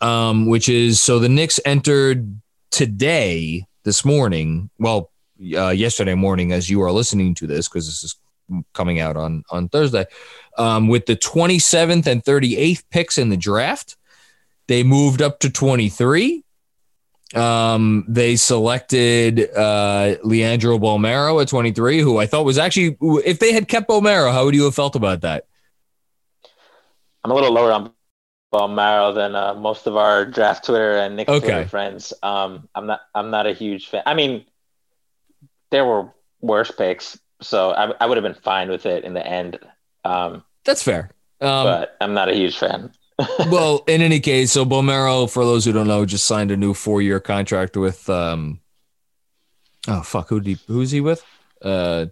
Um, 0.00 0.46
which 0.46 0.68
is 0.68 1.00
so 1.00 1.18
the 1.18 1.28
Knicks 1.28 1.60
entered 1.64 2.40
today, 2.70 3.66
this 3.84 4.04
morning. 4.04 4.70
Well, 4.78 5.10
uh, 5.54 5.68
yesterday 5.68 6.14
morning, 6.14 6.52
as 6.52 6.70
you 6.70 6.82
are 6.82 6.90
listening 6.90 7.34
to 7.34 7.46
this, 7.46 7.68
because 7.68 7.86
this 7.86 8.02
is 8.02 8.16
coming 8.72 8.98
out 9.00 9.16
on 9.16 9.44
on 9.50 9.68
Thursday, 9.68 10.06
um, 10.58 10.88
with 10.88 11.06
the 11.06 11.16
27th 11.16 12.06
and 12.06 12.24
38th 12.24 12.84
picks 12.90 13.18
in 13.18 13.28
the 13.28 13.36
draft. 13.36 13.96
They 14.66 14.82
moved 14.82 15.20
up 15.20 15.40
to 15.40 15.50
23 15.50 16.42
um, 17.36 18.04
they 18.08 18.36
selected 18.36 19.50
uh, 19.54 20.16
Leandro 20.22 20.78
Bolmaro 20.78 21.40
at 21.40 21.48
23, 21.48 22.00
who 22.00 22.18
I 22.18 22.26
thought 22.26 22.44
was 22.44 22.58
actually, 22.58 22.96
if 23.24 23.38
they 23.38 23.52
had 23.52 23.68
kept 23.68 23.88
Bolmaro, 23.88 24.32
how 24.32 24.44
would 24.44 24.54
you 24.54 24.64
have 24.64 24.74
felt 24.74 24.96
about 24.96 25.22
that? 25.22 25.46
I'm 27.24 27.30
a 27.30 27.34
little 27.34 27.52
lower 27.52 27.72
on 27.72 27.92
Bolmaro 28.52 29.14
than 29.14 29.34
uh, 29.34 29.54
most 29.54 29.86
of 29.86 29.96
our 29.96 30.24
draft 30.24 30.64
Twitter 30.64 30.96
and 30.96 31.16
Knick 31.16 31.28
okay. 31.28 31.40
Twitter 31.40 31.68
friends. 31.68 32.12
Um, 32.22 32.68
I'm 32.74 32.86
not, 32.86 33.00
I'm 33.14 33.30
not 33.30 33.46
a 33.46 33.52
huge 33.52 33.88
fan. 33.88 34.02
I 34.06 34.14
mean, 34.14 34.44
there 35.70 35.84
were 35.84 36.12
worse 36.40 36.70
picks, 36.70 37.18
so 37.40 37.70
I, 37.70 37.92
I 38.00 38.06
would 38.06 38.16
have 38.16 38.24
been 38.24 38.40
fine 38.42 38.68
with 38.68 38.86
it 38.86 39.04
in 39.04 39.14
the 39.14 39.26
end. 39.26 39.58
Um, 40.04 40.44
That's 40.64 40.82
fair. 40.82 41.10
Um, 41.40 41.64
but 41.64 41.96
I'm 42.00 42.14
not 42.14 42.28
a 42.28 42.34
huge 42.34 42.56
fan 42.58 42.92
well, 43.18 43.84
in 43.86 44.02
any 44.02 44.20
case, 44.20 44.52
so 44.52 44.64
Bolmaro, 44.64 45.30
for 45.30 45.44
those 45.44 45.64
who 45.64 45.72
don't 45.72 45.86
know, 45.86 46.04
just 46.04 46.26
signed 46.26 46.50
a 46.50 46.56
new 46.56 46.74
four-year 46.74 47.20
contract 47.20 47.76
with. 47.76 48.08
um 48.10 48.60
Oh 49.86 50.02
fuck, 50.02 50.28
who 50.28 50.40
he, 50.40 50.56
who's 50.66 50.90
he 50.90 51.00
with? 51.00 51.24
Uh, 51.60 52.06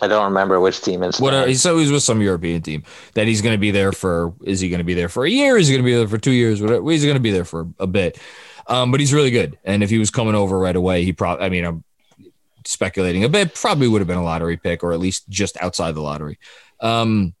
I 0.00 0.08
don't 0.08 0.24
remember 0.24 0.60
which 0.60 0.80
team 0.82 1.02
it's. 1.02 1.20
What? 1.20 1.54
So 1.56 1.78
he's 1.78 1.92
with 1.92 2.02
some 2.02 2.20
European 2.20 2.60
team 2.60 2.82
that 3.14 3.26
he's 3.26 3.40
going 3.40 3.54
to 3.54 3.58
be 3.58 3.70
there 3.70 3.92
for. 3.92 4.34
Is 4.44 4.60
he 4.60 4.68
going 4.68 4.78
to 4.78 4.84
be 4.84 4.94
there 4.94 5.08
for 5.08 5.24
a 5.24 5.30
year? 5.30 5.56
Is 5.56 5.68
he 5.68 5.74
going 5.74 5.84
to 5.84 5.90
be 5.90 5.94
there 5.96 6.08
for 6.08 6.18
two 6.18 6.32
years? 6.32 6.60
Whatever. 6.60 6.90
He's 6.90 7.04
going 7.04 7.14
to 7.16 7.20
be 7.20 7.30
there 7.30 7.44
for 7.44 7.68
a 7.78 7.86
bit. 7.86 8.18
Um, 8.66 8.90
but 8.90 9.00
he's 9.00 9.12
really 9.12 9.30
good. 9.30 9.58
And 9.64 9.82
if 9.82 9.90
he 9.90 9.98
was 9.98 10.10
coming 10.10 10.34
over 10.34 10.58
right 10.58 10.74
away, 10.76 11.04
he 11.04 11.12
probably. 11.12 11.46
I 11.46 11.48
mean, 11.48 11.64
I'm 11.64 11.84
speculating 12.66 13.24
a 13.24 13.28
bit. 13.28 13.54
Probably 13.54 13.88
would 13.88 14.00
have 14.00 14.08
been 14.08 14.18
a 14.18 14.24
lottery 14.24 14.56
pick, 14.56 14.82
or 14.82 14.92
at 14.92 15.00
least 15.00 15.28
just 15.28 15.56
outside 15.62 15.94
the 15.94 16.02
lottery. 16.02 16.38
Um, 16.80 17.34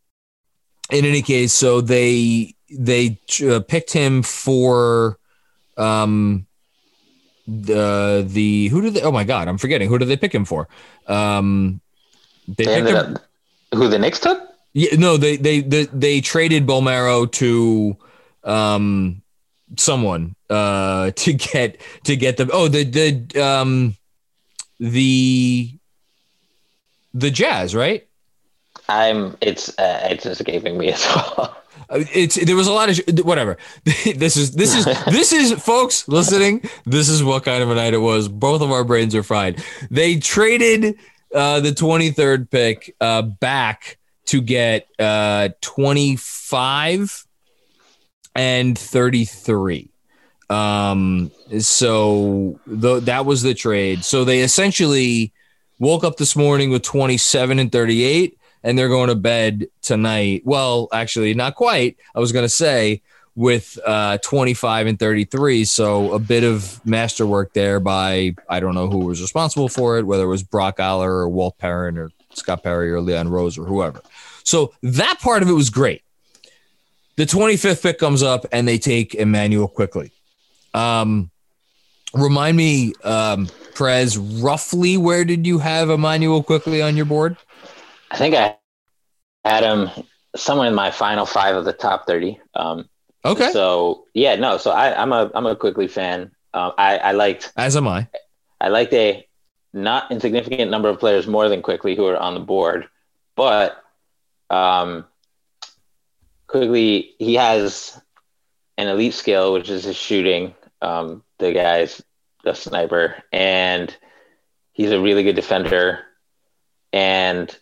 in 0.90 1.04
any 1.04 1.22
case, 1.22 1.52
so 1.52 1.80
they 1.80 2.54
they 2.78 3.18
uh, 3.48 3.60
picked 3.60 3.92
him 3.92 4.22
for 4.22 5.18
um 5.76 6.46
the 7.46 8.24
the 8.26 8.68
who 8.68 8.80
did 8.80 8.94
they 8.94 9.02
oh 9.02 9.12
my 9.12 9.24
god 9.24 9.48
i'm 9.48 9.58
forgetting. 9.58 9.88
Who 9.88 9.98
did 9.98 10.08
they 10.08 10.16
pick 10.16 10.34
him 10.34 10.44
for? 10.44 10.68
Um 11.06 11.80
they, 12.48 12.64
they 12.64 12.74
ended 12.74 12.94
him, 12.94 13.16
up 13.16 13.22
who 13.74 13.88
the 13.88 13.98
Knicks 13.98 14.20
took? 14.20 14.40
Yeah 14.72 14.96
no 14.96 15.16
they 15.16 15.36
they 15.36 15.60
they, 15.60 15.86
they 15.86 16.20
traded 16.20 16.66
Bolmaro 16.66 17.30
to 17.32 17.96
um 18.44 19.22
someone 19.76 20.34
uh 20.50 21.10
to 21.16 21.32
get 21.32 21.80
to 22.04 22.16
get 22.16 22.36
them. 22.36 22.50
Oh 22.52 22.68
the 22.68 22.84
the 22.84 23.42
um 23.42 23.96
the 24.78 25.78
the 27.14 27.30
jazz 27.30 27.74
right? 27.74 28.06
I'm 28.88 29.36
it's 29.40 29.68
uh, 29.78 30.08
it's 30.10 30.26
escaping 30.26 30.76
me 30.78 30.92
as 30.92 31.04
well 31.14 31.56
it's 31.92 32.42
there 32.42 32.56
was 32.56 32.66
a 32.66 32.72
lot 32.72 32.88
of 32.88 33.24
whatever. 33.24 33.58
this 33.84 34.36
is 34.36 34.52
this 34.52 34.74
is 34.74 34.84
this 35.06 35.32
is 35.32 35.52
folks 35.62 36.08
listening. 36.08 36.62
This 36.84 37.08
is 37.08 37.22
what 37.22 37.44
kind 37.44 37.62
of 37.62 37.70
a 37.70 37.74
night 37.74 37.94
it 37.94 37.98
was. 37.98 38.28
Both 38.28 38.62
of 38.62 38.70
our 38.70 38.84
brains 38.84 39.14
are 39.14 39.22
fried. 39.22 39.62
They 39.90 40.18
traded 40.18 40.98
uh, 41.34 41.60
the 41.60 41.70
23rd 41.70 42.50
pick 42.50 42.94
uh, 43.00 43.22
back 43.22 43.98
to 44.26 44.40
get 44.40 44.86
uh, 44.98 45.50
25 45.60 47.26
and 48.34 48.78
33. 48.78 49.90
Um, 50.50 51.30
so 51.58 52.60
the, 52.66 53.00
that 53.00 53.24
was 53.24 53.42
the 53.42 53.54
trade. 53.54 54.04
So 54.04 54.24
they 54.24 54.40
essentially 54.40 55.32
woke 55.78 56.04
up 56.04 56.16
this 56.16 56.36
morning 56.36 56.70
with 56.70 56.82
27 56.82 57.58
and 57.58 57.72
38 57.72 58.38
and 58.62 58.78
they're 58.78 58.88
going 58.88 59.08
to 59.08 59.14
bed 59.14 59.66
tonight. 59.82 60.42
Well, 60.44 60.88
actually, 60.92 61.34
not 61.34 61.54
quite. 61.54 61.96
I 62.14 62.20
was 62.20 62.32
going 62.32 62.44
to 62.44 62.50
say 62.50 63.02
with 63.34 63.78
uh, 63.86 64.18
25 64.18 64.86
and 64.86 64.98
33. 64.98 65.64
So 65.64 66.12
a 66.12 66.18
bit 66.18 66.44
of 66.44 66.84
masterwork 66.84 67.54
there 67.54 67.80
by, 67.80 68.34
I 68.48 68.60
don't 68.60 68.74
know 68.74 68.88
who 68.88 69.06
was 69.06 69.20
responsible 69.20 69.68
for 69.68 69.98
it, 69.98 70.06
whether 70.06 70.24
it 70.24 70.28
was 70.28 70.42
Brock 70.42 70.80
Aller 70.80 71.10
or 71.10 71.28
Walt 71.28 71.56
Perrin 71.58 71.96
or 71.96 72.10
Scott 72.34 72.62
Perry 72.62 72.92
or 72.92 73.00
Leon 73.00 73.28
Rose 73.28 73.56
or 73.58 73.64
whoever. 73.64 74.02
So 74.44 74.74
that 74.82 75.18
part 75.20 75.42
of 75.42 75.48
it 75.48 75.52
was 75.52 75.70
great. 75.70 76.02
The 77.16 77.24
25th 77.24 77.82
pick 77.82 77.98
comes 77.98 78.22
up 78.22 78.46
and 78.52 78.66
they 78.66 78.78
take 78.78 79.14
Immanuel 79.14 79.68
Quickley. 79.68 80.12
Um, 80.74 81.30
remind 82.14 82.56
me, 82.56 82.94
um, 83.04 83.48
Prez, 83.74 84.18
roughly 84.18 84.96
where 84.96 85.24
did 85.24 85.46
you 85.46 85.58
have 85.58 85.90
Immanuel 85.90 86.42
Quickley 86.42 86.82
on 86.82 86.96
your 86.96 87.06
board? 87.06 87.36
I 88.12 88.16
think 88.18 88.34
I 88.34 88.56
had 89.42 89.64
him 89.64 89.88
somewhere 90.36 90.68
in 90.68 90.74
my 90.74 90.90
final 90.90 91.24
five 91.24 91.56
of 91.56 91.64
the 91.64 91.72
top 91.72 92.06
30. 92.06 92.38
Um, 92.54 92.88
okay. 93.24 93.50
So 93.52 94.04
yeah, 94.12 94.36
no, 94.36 94.58
so 94.58 94.70
I, 94.70 95.02
am 95.02 95.12
a, 95.12 95.30
I'm 95.34 95.46
a 95.46 95.56
Quickley 95.56 95.88
fan. 95.88 96.30
Um, 96.52 96.72
I, 96.76 96.98
I 96.98 97.12
liked, 97.12 97.52
as 97.56 97.74
am 97.74 97.88
I, 97.88 98.06
I 98.60 98.68
liked 98.68 98.92
a 98.92 99.26
not 99.72 100.12
insignificant 100.12 100.70
number 100.70 100.90
of 100.90 101.00
players 101.00 101.26
more 101.26 101.48
than 101.48 101.62
Quickley 101.62 101.96
who 101.96 102.06
are 102.06 102.18
on 102.18 102.34
the 102.34 102.40
board, 102.40 102.86
but, 103.34 103.82
um, 104.50 105.06
Quickley, 106.48 107.14
he 107.18 107.36
has 107.36 107.98
an 108.76 108.88
elite 108.88 109.14
skill, 109.14 109.54
which 109.54 109.70
is 109.70 109.84
his 109.84 109.96
shooting. 109.96 110.54
Um, 110.82 111.22
the 111.38 111.54
guy's 111.54 112.02
a 112.44 112.54
sniper 112.54 113.22
and 113.32 113.96
he's 114.72 114.90
a 114.90 115.00
really 115.00 115.22
good 115.22 115.36
defender. 115.36 116.00
And 116.92 117.58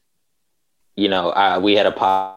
you 0.97 1.09
know, 1.09 1.31
uh, 1.31 1.61
we 1.63 1.75
had 1.75 1.87
a 1.87 1.93
pod 1.93 2.37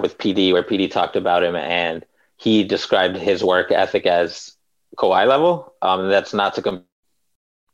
with 0.00 0.18
PD 0.18 0.52
where 0.52 0.62
PD 0.62 0.90
talked 0.90 1.16
about 1.16 1.42
him 1.42 1.56
and 1.56 2.04
he 2.36 2.64
described 2.64 3.16
his 3.16 3.44
work 3.44 3.70
ethic 3.70 4.06
as 4.06 4.56
Kawhi 4.96 5.26
level. 5.26 5.74
Um, 5.82 6.08
that's 6.08 6.32
not 6.32 6.54
to 6.54 6.62
compare 6.62 6.84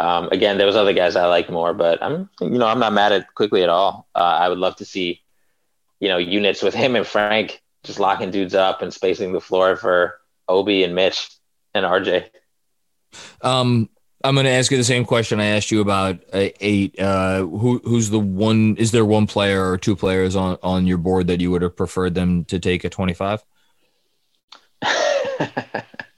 Um, 0.00 0.30
again, 0.32 0.56
there 0.56 0.66
was 0.66 0.76
other 0.76 0.94
guys 0.94 1.14
I 1.14 1.26
like 1.26 1.50
more, 1.50 1.74
but 1.74 2.02
I'm 2.02 2.30
you 2.40 2.58
know 2.58 2.66
I'm 2.66 2.78
not 2.78 2.94
mad 2.94 3.12
at 3.12 3.34
Quickley 3.34 3.62
at 3.62 3.68
all. 3.68 4.08
Uh, 4.14 4.18
I 4.18 4.48
would 4.48 4.56
love 4.56 4.76
to 4.76 4.86
see 4.86 5.20
you 6.00 6.08
know 6.08 6.16
units 6.16 6.62
with 6.62 6.72
him 6.74 6.96
and 6.96 7.06
Frank 7.06 7.60
just 7.84 8.00
locking 8.00 8.30
dudes 8.30 8.54
up 8.54 8.80
and 8.80 8.94
spacing 8.94 9.32
the 9.32 9.42
floor 9.42 9.76
for 9.76 10.18
Obi 10.48 10.84
and 10.84 10.94
Mitch 10.94 11.28
and 11.74 11.84
RJ. 11.84 12.30
Um, 13.42 13.90
I'm 14.24 14.34
going 14.34 14.44
to 14.44 14.50
ask 14.50 14.70
you 14.70 14.78
the 14.78 14.84
same 14.84 15.04
question 15.04 15.38
I 15.38 15.46
asked 15.46 15.70
you 15.70 15.82
about 15.82 16.20
uh, 16.32 16.48
eight. 16.60 16.98
Uh, 16.98 17.40
who 17.40 17.82
who's 17.84 18.08
the 18.08 18.20
one? 18.20 18.76
Is 18.76 18.92
there 18.92 19.04
one 19.04 19.26
player 19.26 19.70
or 19.70 19.76
two 19.76 19.96
players 19.96 20.34
on 20.34 20.56
on 20.62 20.86
your 20.86 20.98
board 20.98 21.26
that 21.26 21.42
you 21.42 21.50
would 21.50 21.60
have 21.60 21.76
preferred 21.76 22.14
them 22.14 22.46
to 22.46 22.58
take 22.58 22.86
at 22.86 22.92
25? 22.92 23.44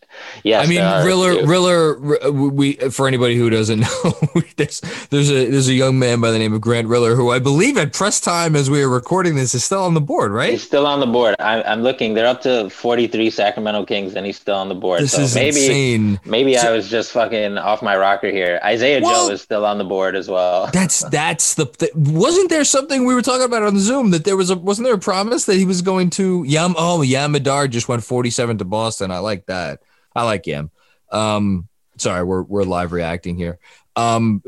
Yes, 0.42 0.66
I 0.66 0.68
mean, 0.68 0.80
uh, 0.80 1.02
Riller. 1.04 1.46
Riller. 1.46 2.30
We 2.30 2.74
for 2.74 3.06
anybody 3.06 3.36
who 3.36 3.48
doesn't 3.50 3.80
know, 3.80 4.14
there's 4.56 4.80
there's 5.10 5.30
a 5.30 5.50
there's 5.50 5.68
a 5.68 5.74
young 5.74 5.98
man 5.98 6.20
by 6.20 6.30
the 6.30 6.38
name 6.38 6.52
of 6.52 6.60
Grant 6.60 6.88
Riller 6.88 7.14
who 7.14 7.30
I 7.30 7.38
believe 7.38 7.76
at 7.76 7.92
press 7.92 8.20
time 8.20 8.56
as 8.56 8.68
we 8.68 8.82
are 8.82 8.88
recording 8.88 9.36
this 9.36 9.54
is 9.54 9.64
still 9.64 9.82
on 9.82 9.94
the 9.94 10.00
board, 10.00 10.32
right? 10.32 10.50
He's 10.50 10.62
still 10.62 10.86
on 10.86 11.00
the 11.00 11.06
board. 11.06 11.36
I'm, 11.38 11.62
I'm 11.66 11.82
looking. 11.82 12.14
They're 12.14 12.26
up 12.26 12.42
to 12.42 12.68
43 12.70 13.30
Sacramento 13.30 13.84
Kings, 13.86 14.14
and 14.14 14.26
he's 14.26 14.36
still 14.36 14.56
on 14.56 14.68
the 14.68 14.74
board. 14.74 15.02
This 15.02 15.12
so 15.12 15.22
is 15.22 15.34
maybe 15.34 15.48
insane. 15.64 16.20
maybe 16.24 16.54
So- 16.54 16.68
I 16.68 16.72
was 16.72 16.88
just 16.88 17.12
fucking 17.12 17.58
off 17.58 17.82
my 17.82 17.96
rocker 17.96 18.30
here. 18.30 18.60
Isaiah 18.64 19.00
Well- 19.00 19.28
Joe 19.28 19.34
is 19.34 19.42
still 19.42 19.64
on 19.64 19.78
the 19.78 19.84
board 19.84 20.16
as 20.16 20.28
well. 20.28 20.66
That's 20.72 21.04
that's 21.10 21.54
the, 21.54 21.66
th- 21.66 21.94
wasn't 21.94 22.50
there 22.50 22.64
something 22.64 23.04
we 23.04 23.14
were 23.14 23.22
talking 23.22 23.44
about 23.44 23.62
on 23.62 23.78
Zoom 23.78 24.10
that 24.10 24.24
there 24.24 24.36
was 24.36 24.50
a 24.50 24.56
wasn't 24.56 24.86
there 24.86 24.94
a 24.94 24.98
promise 24.98 25.44
that 25.46 25.56
he 25.56 25.64
was 25.64 25.82
going 25.82 26.10
to 26.10 26.42
Yam 26.44 26.74
oh 26.76 27.02
Yam 27.02 27.32
Madar 27.32 27.68
just 27.68 27.88
went 27.88 28.02
47 28.02 28.58
to 28.58 28.64
Boston. 28.64 29.10
I 29.10 29.18
like 29.18 29.46
that. 29.46 29.80
I 30.14 30.24
like 30.24 30.46
Yam. 30.46 30.70
Um 31.10 31.68
sorry, 31.98 32.24
we're 32.24 32.42
we're 32.42 32.64
live 32.64 32.92
reacting 32.92 33.36
here. 33.36 33.58
Um 33.96 34.42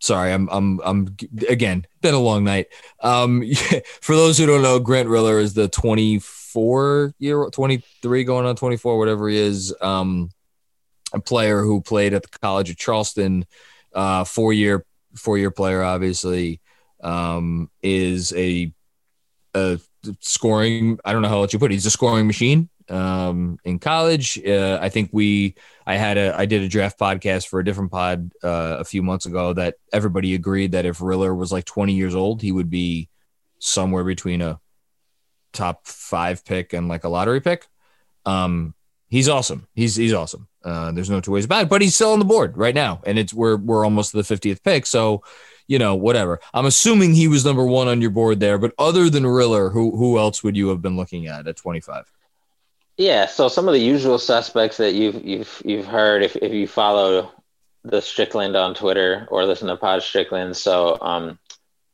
sorry, 0.00 0.32
I'm 0.32 0.48
I'm 0.50 0.80
I'm 0.84 1.16
again, 1.48 1.86
been 2.00 2.14
a 2.14 2.20
long 2.20 2.44
night. 2.44 2.66
Um 3.00 3.42
for 4.00 4.14
those 4.16 4.38
who 4.38 4.46
don't 4.46 4.62
know, 4.62 4.78
Grant 4.78 5.08
Riller 5.08 5.38
is 5.38 5.54
the 5.54 5.68
24 5.68 7.14
year 7.18 7.48
23 7.50 8.24
going 8.24 8.46
on 8.46 8.56
24 8.56 8.98
whatever 8.98 9.28
he 9.28 9.36
is 9.36 9.74
um 9.82 10.30
a 11.12 11.20
player 11.20 11.62
who 11.62 11.80
played 11.80 12.14
at 12.14 12.22
the 12.22 12.38
College 12.40 12.70
of 12.70 12.76
Charleston 12.76 13.44
uh 13.94 14.24
four 14.24 14.52
year 14.52 14.84
four 15.16 15.38
year 15.38 15.50
player 15.50 15.82
obviously 15.82 16.60
um 17.02 17.70
is 17.82 18.32
a 18.34 18.72
a 19.54 19.78
scoring 20.20 20.98
i 21.04 21.12
don't 21.12 21.22
know 21.22 21.28
how 21.28 21.42
else 21.42 21.52
you 21.52 21.58
put 21.58 21.70
it 21.70 21.74
he's 21.74 21.86
a 21.86 21.90
scoring 21.90 22.26
machine 22.26 22.68
um 22.88 23.58
in 23.64 23.78
college. 23.78 24.40
Uh, 24.46 24.78
i 24.80 24.88
think 24.88 25.10
we 25.12 25.54
i 25.86 25.96
had 25.96 26.16
a 26.16 26.38
i 26.38 26.46
did 26.46 26.62
a 26.62 26.68
draft 26.68 26.98
podcast 26.98 27.48
for 27.48 27.58
a 27.58 27.64
different 27.64 27.90
pod 27.90 28.30
uh, 28.44 28.76
a 28.78 28.84
few 28.84 29.02
months 29.02 29.26
ago 29.26 29.52
that 29.52 29.74
everybody 29.92 30.34
agreed 30.34 30.72
that 30.72 30.86
if 30.86 31.00
riller 31.00 31.34
was 31.34 31.50
like 31.50 31.64
20 31.64 31.94
years 31.94 32.14
old 32.14 32.42
he 32.42 32.52
would 32.52 32.70
be 32.70 33.08
somewhere 33.58 34.04
between 34.04 34.40
a 34.40 34.60
top 35.56 35.86
five 35.86 36.44
pick 36.44 36.72
and 36.72 36.88
like 36.88 37.04
a 37.04 37.08
lottery 37.08 37.40
pick. 37.40 37.66
Um 38.24 38.74
he's 39.08 39.28
awesome. 39.28 39.66
He's 39.74 39.96
he's 39.96 40.12
awesome. 40.12 40.48
Uh 40.64 40.92
there's 40.92 41.10
no 41.10 41.20
two 41.20 41.32
ways 41.32 41.44
about 41.44 41.64
it 41.64 41.68
but 41.68 41.82
he's 41.82 41.94
still 41.94 42.12
on 42.12 42.18
the 42.18 42.24
board 42.24 42.56
right 42.56 42.74
now. 42.74 43.00
And 43.04 43.18
it's 43.18 43.34
we're 43.34 43.56
we're 43.56 43.84
almost 43.84 44.12
to 44.12 44.22
the 44.22 44.34
50th 44.34 44.62
pick. 44.62 44.86
So 44.86 45.24
you 45.68 45.80
know, 45.80 45.96
whatever. 45.96 46.40
I'm 46.54 46.66
assuming 46.66 47.14
he 47.14 47.26
was 47.26 47.44
number 47.44 47.64
one 47.64 47.88
on 47.88 48.00
your 48.00 48.10
board 48.10 48.38
there, 48.38 48.56
but 48.56 48.72
other 48.78 49.10
than 49.10 49.26
Riller, 49.26 49.70
who 49.70 49.96
who 49.96 50.16
else 50.16 50.44
would 50.44 50.56
you 50.56 50.68
have 50.68 50.80
been 50.80 50.96
looking 50.96 51.26
at 51.26 51.48
at 51.48 51.56
25? 51.56 52.12
Yeah, 52.96 53.26
so 53.26 53.48
some 53.48 53.68
of 53.68 53.74
the 53.74 53.80
usual 53.80 54.18
suspects 54.18 54.78
that 54.78 54.94
you've 54.94 55.22
you've 55.24 55.62
you've 55.64 55.86
heard 55.86 56.22
if, 56.22 56.34
if 56.36 56.52
you 56.52 56.66
follow 56.66 57.30
the 57.84 58.00
Strickland 58.00 58.56
on 58.56 58.74
Twitter 58.74 59.28
or 59.30 59.44
listen 59.44 59.68
to 59.68 59.76
Pod 59.76 60.02
Strickland. 60.02 60.56
So 60.56 60.98
um, 61.00 61.38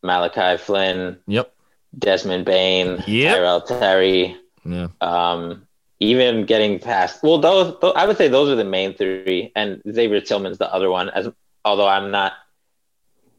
Malachi 0.02 0.56
Flynn, 0.62 1.18
Yep. 1.26 1.52
Desmond 1.98 2.44
Bane, 2.44 3.02
Yep. 3.06 3.36
Tyrell 3.36 3.60
Terry, 3.62 4.36
Yeah. 4.64 4.88
um, 5.00 5.66
even 6.00 6.46
getting 6.46 6.78
past. 6.78 7.22
Well, 7.22 7.38
those, 7.38 7.78
those 7.80 7.92
I 7.96 8.06
would 8.06 8.16
say 8.16 8.28
those 8.28 8.48
are 8.48 8.56
the 8.56 8.64
main 8.64 8.94
three, 8.94 9.52
and 9.56 9.82
Xavier 9.90 10.20
Tillman's 10.20 10.58
the 10.58 10.72
other 10.72 10.88
one. 10.90 11.10
As 11.10 11.28
although 11.64 11.88
I'm 11.88 12.10
not 12.12 12.32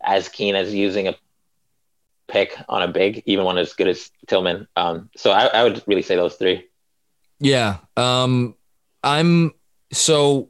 as 0.02 0.28
keen 0.28 0.56
as 0.56 0.74
using 0.74 1.08
a 1.08 1.16
pick 2.28 2.58
on 2.68 2.84
a 2.84 2.88
big, 2.90 3.24
even 3.26 3.46
one 3.46 3.58
as 3.58 3.74
good 3.74 3.88
as 3.88 4.12
Tillman. 4.28 4.68
Um, 4.76 5.10
so 5.16 5.32
I, 5.32 5.46
I 5.48 5.64
would 5.64 5.82
really 5.88 6.02
say 6.02 6.16
those 6.18 6.36
three. 6.36 6.68
Yeah. 7.44 7.78
Um, 7.98 8.56
I'm 9.04 9.52
so, 9.92 10.50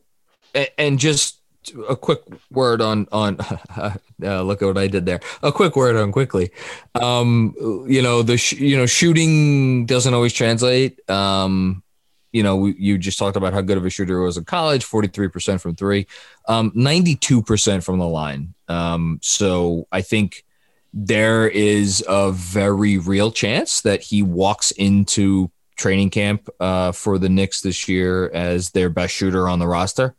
and 0.78 1.00
just 1.00 1.42
a 1.90 1.96
quick 1.96 2.22
word 2.52 2.82
on 2.82 3.08
on. 3.12 3.38
Uh, 4.24 4.42
look 4.42 4.62
at 4.62 4.66
what 4.66 4.78
I 4.78 4.88
did 4.88 5.06
there. 5.06 5.20
A 5.42 5.52
quick 5.52 5.76
word 5.76 5.98
on 5.98 6.14
Quickley. 6.14 6.52
Um, 6.96 7.56
you 7.90 8.02
know 8.02 8.22
the 8.22 8.38
sh- 8.38 8.54
you 8.54 8.78
know 8.78 8.86
shooting 8.86 9.86
doesn't 9.86 10.14
always 10.14 10.32
translate. 10.32 11.10
Um, 11.10 11.84
you 12.32 12.42
know 12.42 12.68
you 12.68 12.98
just 12.98 13.20
talked 13.20 13.36
about 13.36 13.52
how 13.54 13.60
good 13.60 13.76
of 13.78 13.86
a 13.86 13.90
shooter 13.90 14.22
was 14.22 14.38
in 14.38 14.46
college. 14.46 14.86
Forty 14.86 15.10
three 15.10 15.28
percent 15.28 15.60
from 15.60 15.76
three, 15.76 16.08
um, 16.48 16.72
ninety 16.74 17.16
two 17.16 17.42
percent 17.42 17.84
from 17.84 18.00
the 18.00 18.08
line. 18.08 18.54
Um, 18.70 19.20
so 19.22 19.88
I 19.92 20.02
think 20.02 20.46
there 20.94 21.50
is 21.50 22.02
a 22.08 22.32
very 22.32 22.98
real 23.00 23.30
chance 23.32 23.82
that 23.82 24.04
he 24.04 24.22
walks 24.22 24.72
into 24.72 25.52
training 25.76 26.10
camp 26.10 26.50
uh, 26.60 26.92
for 26.92 27.18
the 27.18 27.30
Knicks 27.30 27.62
this 27.62 27.88
year 27.88 28.30
as 28.32 28.72
their 28.72 28.90
best 28.90 29.14
shooter 29.14 29.48
on 29.50 29.60
the 29.60 29.68
roster. 29.68 30.16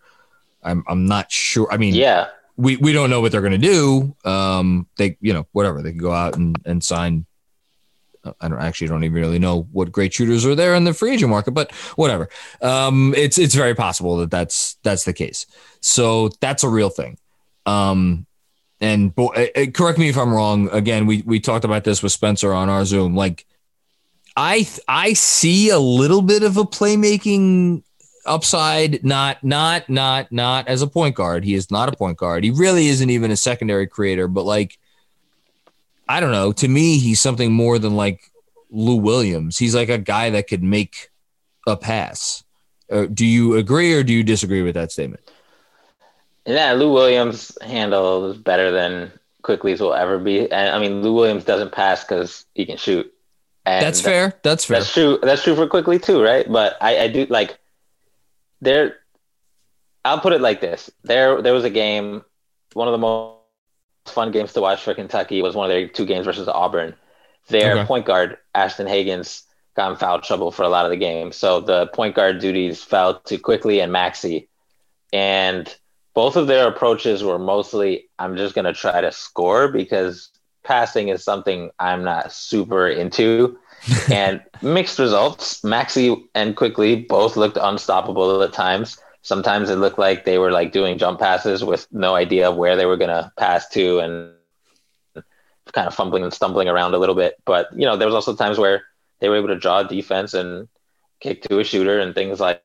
I'm 0.63 0.85
I'm 0.89 1.07
not 1.07 1.31
sure. 1.31 1.69
I 1.71 1.77
mean, 1.77 1.95
Yeah, 1.95 2.29
we 2.57 2.77
we 2.77 2.93
don't 2.93 3.11
know 3.11 3.21
what 3.21 3.33
they're 3.33 3.41
going 3.41 3.53
to 3.53 3.59
do. 3.59 4.17
Um, 4.25 4.87
they 4.97 5.17
you 5.21 5.33
know 5.33 5.47
whatever 5.53 5.83
they 5.83 5.91
can 5.91 5.99
go 5.99 6.13
out 6.13 6.37
and 6.37 6.57
and 6.65 6.83
sign. 6.83 7.27
uh, 8.25 8.33
I 8.41 8.49
don't 8.49 8.61
actually 8.61 8.89
don't 8.89 9.05
even 9.05 9.21
really 9.21 9.39
know 9.39 9.69
what 9.73 9.93
great 9.93 10.15
shooters 10.15 10.47
are 10.47 10.55
there 10.55 10.75
in 10.75 10.85
the 10.85 10.95
free 10.95 11.13
agent 11.13 11.31
market, 11.31 11.51
but 11.53 11.71
whatever. 11.97 12.29
Um, 12.63 13.15
it's 13.17 13.37
it's 13.39 13.55
very 13.55 13.75
possible 13.75 14.17
that 14.19 14.31
that's 14.31 14.77
that's 14.83 15.05
the 15.05 15.13
case. 15.13 15.47
So 15.81 16.31
that's 16.41 16.65
a 16.65 16.69
real 16.69 16.89
thing. 16.91 17.19
Um, 17.67 18.27
and 18.81 19.15
bo- 19.15 19.33
uh, 19.35 19.47
uh, 19.57 19.67
correct 19.73 19.99
me 19.99 20.09
if 20.09 20.17
I'm 20.19 20.33
wrong. 20.33 20.69
Again, 20.71 21.07
we 21.07 21.23
we 21.27 21.41
talked 21.41 21.65
about 21.65 21.85
this 21.85 22.03
with 22.03 22.13
Spencer 22.13 22.53
on 22.53 22.69
our 22.69 22.85
Zoom. 22.85 23.15
Like, 23.15 23.47
I 24.37 24.69
I 24.89 25.13
see 25.13 25.71
a 25.71 25.79
little 25.79 26.23
bit 26.23 26.43
of 26.43 26.57
a 26.57 26.65
playmaking 26.65 27.83
upside. 28.27 29.05
Not 29.05 29.43
not 29.45 29.89
not 29.89 30.33
not 30.33 30.69
as 30.69 30.83
a 30.83 30.87
point 30.87 31.15
guard. 31.15 31.45
He 31.45 31.55
is 31.55 31.71
not 31.71 31.89
a 31.93 31.97
point 31.97 32.19
guard. 32.19 32.45
He 32.45 32.51
really 32.51 32.89
isn't 32.89 33.11
even 33.11 33.31
a 33.31 33.37
secondary 33.37 33.87
creator. 33.87 34.27
But 34.27 34.45
like, 34.45 34.79
I 36.09 36.21
don't 36.21 36.33
know. 36.33 36.53
To 36.53 36.69
me, 36.69 36.99
he's 36.99 37.21
something 37.21 37.53
more 37.53 37.79
than 37.79 37.97
like 37.97 38.31
Lou 38.71 38.97
Williams. 38.97 39.57
He's 39.59 39.75
like 39.75 39.89
a 39.89 39.99
guy 39.99 40.31
that 40.31 40.49
could 40.49 40.63
make 40.63 41.11
a 41.67 41.77
pass. 41.77 42.43
Uh, 42.91 43.07
do 43.07 43.25
you 43.25 43.57
agree 43.57 43.95
or 43.95 44.03
do 44.03 44.13
you 44.13 44.23
disagree 44.23 44.63
with 44.63 44.75
that 44.75 44.93
statement? 44.93 45.23
yeah. 46.45 46.73
Lou 46.73 46.93
Williams' 46.93 47.57
handle 47.63 48.31
is 48.31 48.37
better 48.37 48.71
than 48.73 49.13
Quickley's 49.43 49.81
will 49.81 49.95
ever 49.95 50.19
be. 50.19 50.51
And 50.51 50.71
I 50.75 50.79
mean, 50.81 51.03
Lou 51.03 51.15
Williams 51.15 51.45
doesn't 51.45 51.73
pass 51.73 52.03
because 52.05 52.45
he 52.55 52.67
can 52.67 52.77
shoot. 52.77 53.14
And 53.67 53.83
That's 53.85 54.01
fair. 54.01 54.35
That's 54.43 54.65
fair. 54.65 54.79
That's 54.79 54.93
true. 54.93 55.19
That's 55.23 55.43
true 55.43 55.57
for 55.57 55.67
Quickley 55.67 55.99
too, 55.99 56.23
right? 56.23 56.51
But 56.51 56.77
I, 56.81 56.99
I 57.01 57.09
do 57.09 57.27
like 57.27 57.59
there. 58.61 58.97
I'll 60.05 60.21
put 60.21 60.33
it 60.33 60.41
like 60.41 60.61
this: 60.61 60.91
there, 61.03 61.41
there 61.43 61.55
was 61.55 61.65
a 61.65 61.71
game. 61.71 62.25
One 62.75 62.89
of 62.89 62.93
the 62.93 62.99
most 62.99 63.37
fun 63.37 64.33
games 64.33 64.53
to 64.55 64.61
watch 64.61 64.83
for 64.83 64.95
Kentucky 64.95 65.43
was 65.43 65.55
one 65.55 65.71
of 65.71 65.75
their 65.75 65.89
two 65.89 66.05
games 66.07 66.27
versus 66.27 66.49
Auburn. 66.49 66.95
Their 67.49 67.79
Okay. 67.79 67.87
point 67.87 68.07
guard 68.07 68.39
Ashton 68.55 68.87
Hagans 68.87 69.43
got 69.77 69.91
in 69.93 69.97
foul 69.97 70.21
trouble 70.21 70.51
for 70.51 70.63
a 70.63 70.69
lot 70.69 70.85
of 70.85 70.91
the 70.91 70.97
game, 70.97 71.33
so 71.33 71.61
the 71.61 71.87
point 71.89 72.15
guard 72.15 72.39
duties 72.41 72.83
fell 72.83 73.21
to 73.21 73.39
Quickley 73.39 73.81
and 73.81 73.93
Maxey, 73.93 74.49
and 75.13 75.75
both 76.15 76.37
of 76.37 76.47
their 76.47 76.69
approaches 76.69 77.23
were 77.25 77.39
mostly 77.39 78.09
I'm 78.19 78.37
just 78.37 78.55
gonna 78.55 78.73
try 78.73 79.01
to 79.01 79.13
score 79.13 79.69
because 79.69 80.29
passing 80.65 81.09
is 81.09 81.23
something 81.23 81.71
I'm 81.79 82.05
not 82.05 82.33
super 82.33 82.89
into 82.89 83.59
and 84.11 84.43
mixed 84.63 84.99
results. 84.99 85.63
Maxey 85.63 86.29
and 86.35 86.57
Quickley 86.57 86.97
both 86.97 87.37
looked 87.37 87.59
unstoppable 87.61 88.43
at 88.43 88.53
times. 88.53 88.99
Sometimes 89.23 89.71
it 89.71 89.77
looked 89.77 89.99
like 89.99 90.25
they 90.25 90.39
were 90.39 90.51
like 90.51 90.73
doing 90.73 90.99
jump 90.99 91.21
passes 91.21 91.65
with 91.65 91.87
no 91.93 92.15
idea 92.15 92.49
of 92.49 92.57
where 92.57 92.77
they 92.77 92.87
were 92.87 92.97
gonna 92.97 93.33
pass 93.39 93.69
to 93.71 94.01
and 94.01 94.33
kind 95.73 95.87
of 95.87 95.95
fumbling 95.95 96.23
and 96.23 96.33
stumbling 96.33 96.69
around 96.69 96.95
a 96.95 96.99
little 96.99 97.15
bit. 97.15 97.37
But 97.45 97.69
you 97.75 97.87
know, 97.87 97.97
there 97.97 98.07
was 98.07 98.15
also 98.15 98.35
times 98.35 98.59
where 98.59 98.85
they 99.21 99.29
were 99.29 99.37
able 99.37 99.49
to 99.49 99.59
draw 99.59 99.83
defense 99.83 100.35
and 100.35 100.69
kick 101.21 101.43
to 101.43 101.59
a 101.59 101.65
shooter 101.65 101.99
and 101.99 102.15
things 102.15 102.41
like 102.41 102.63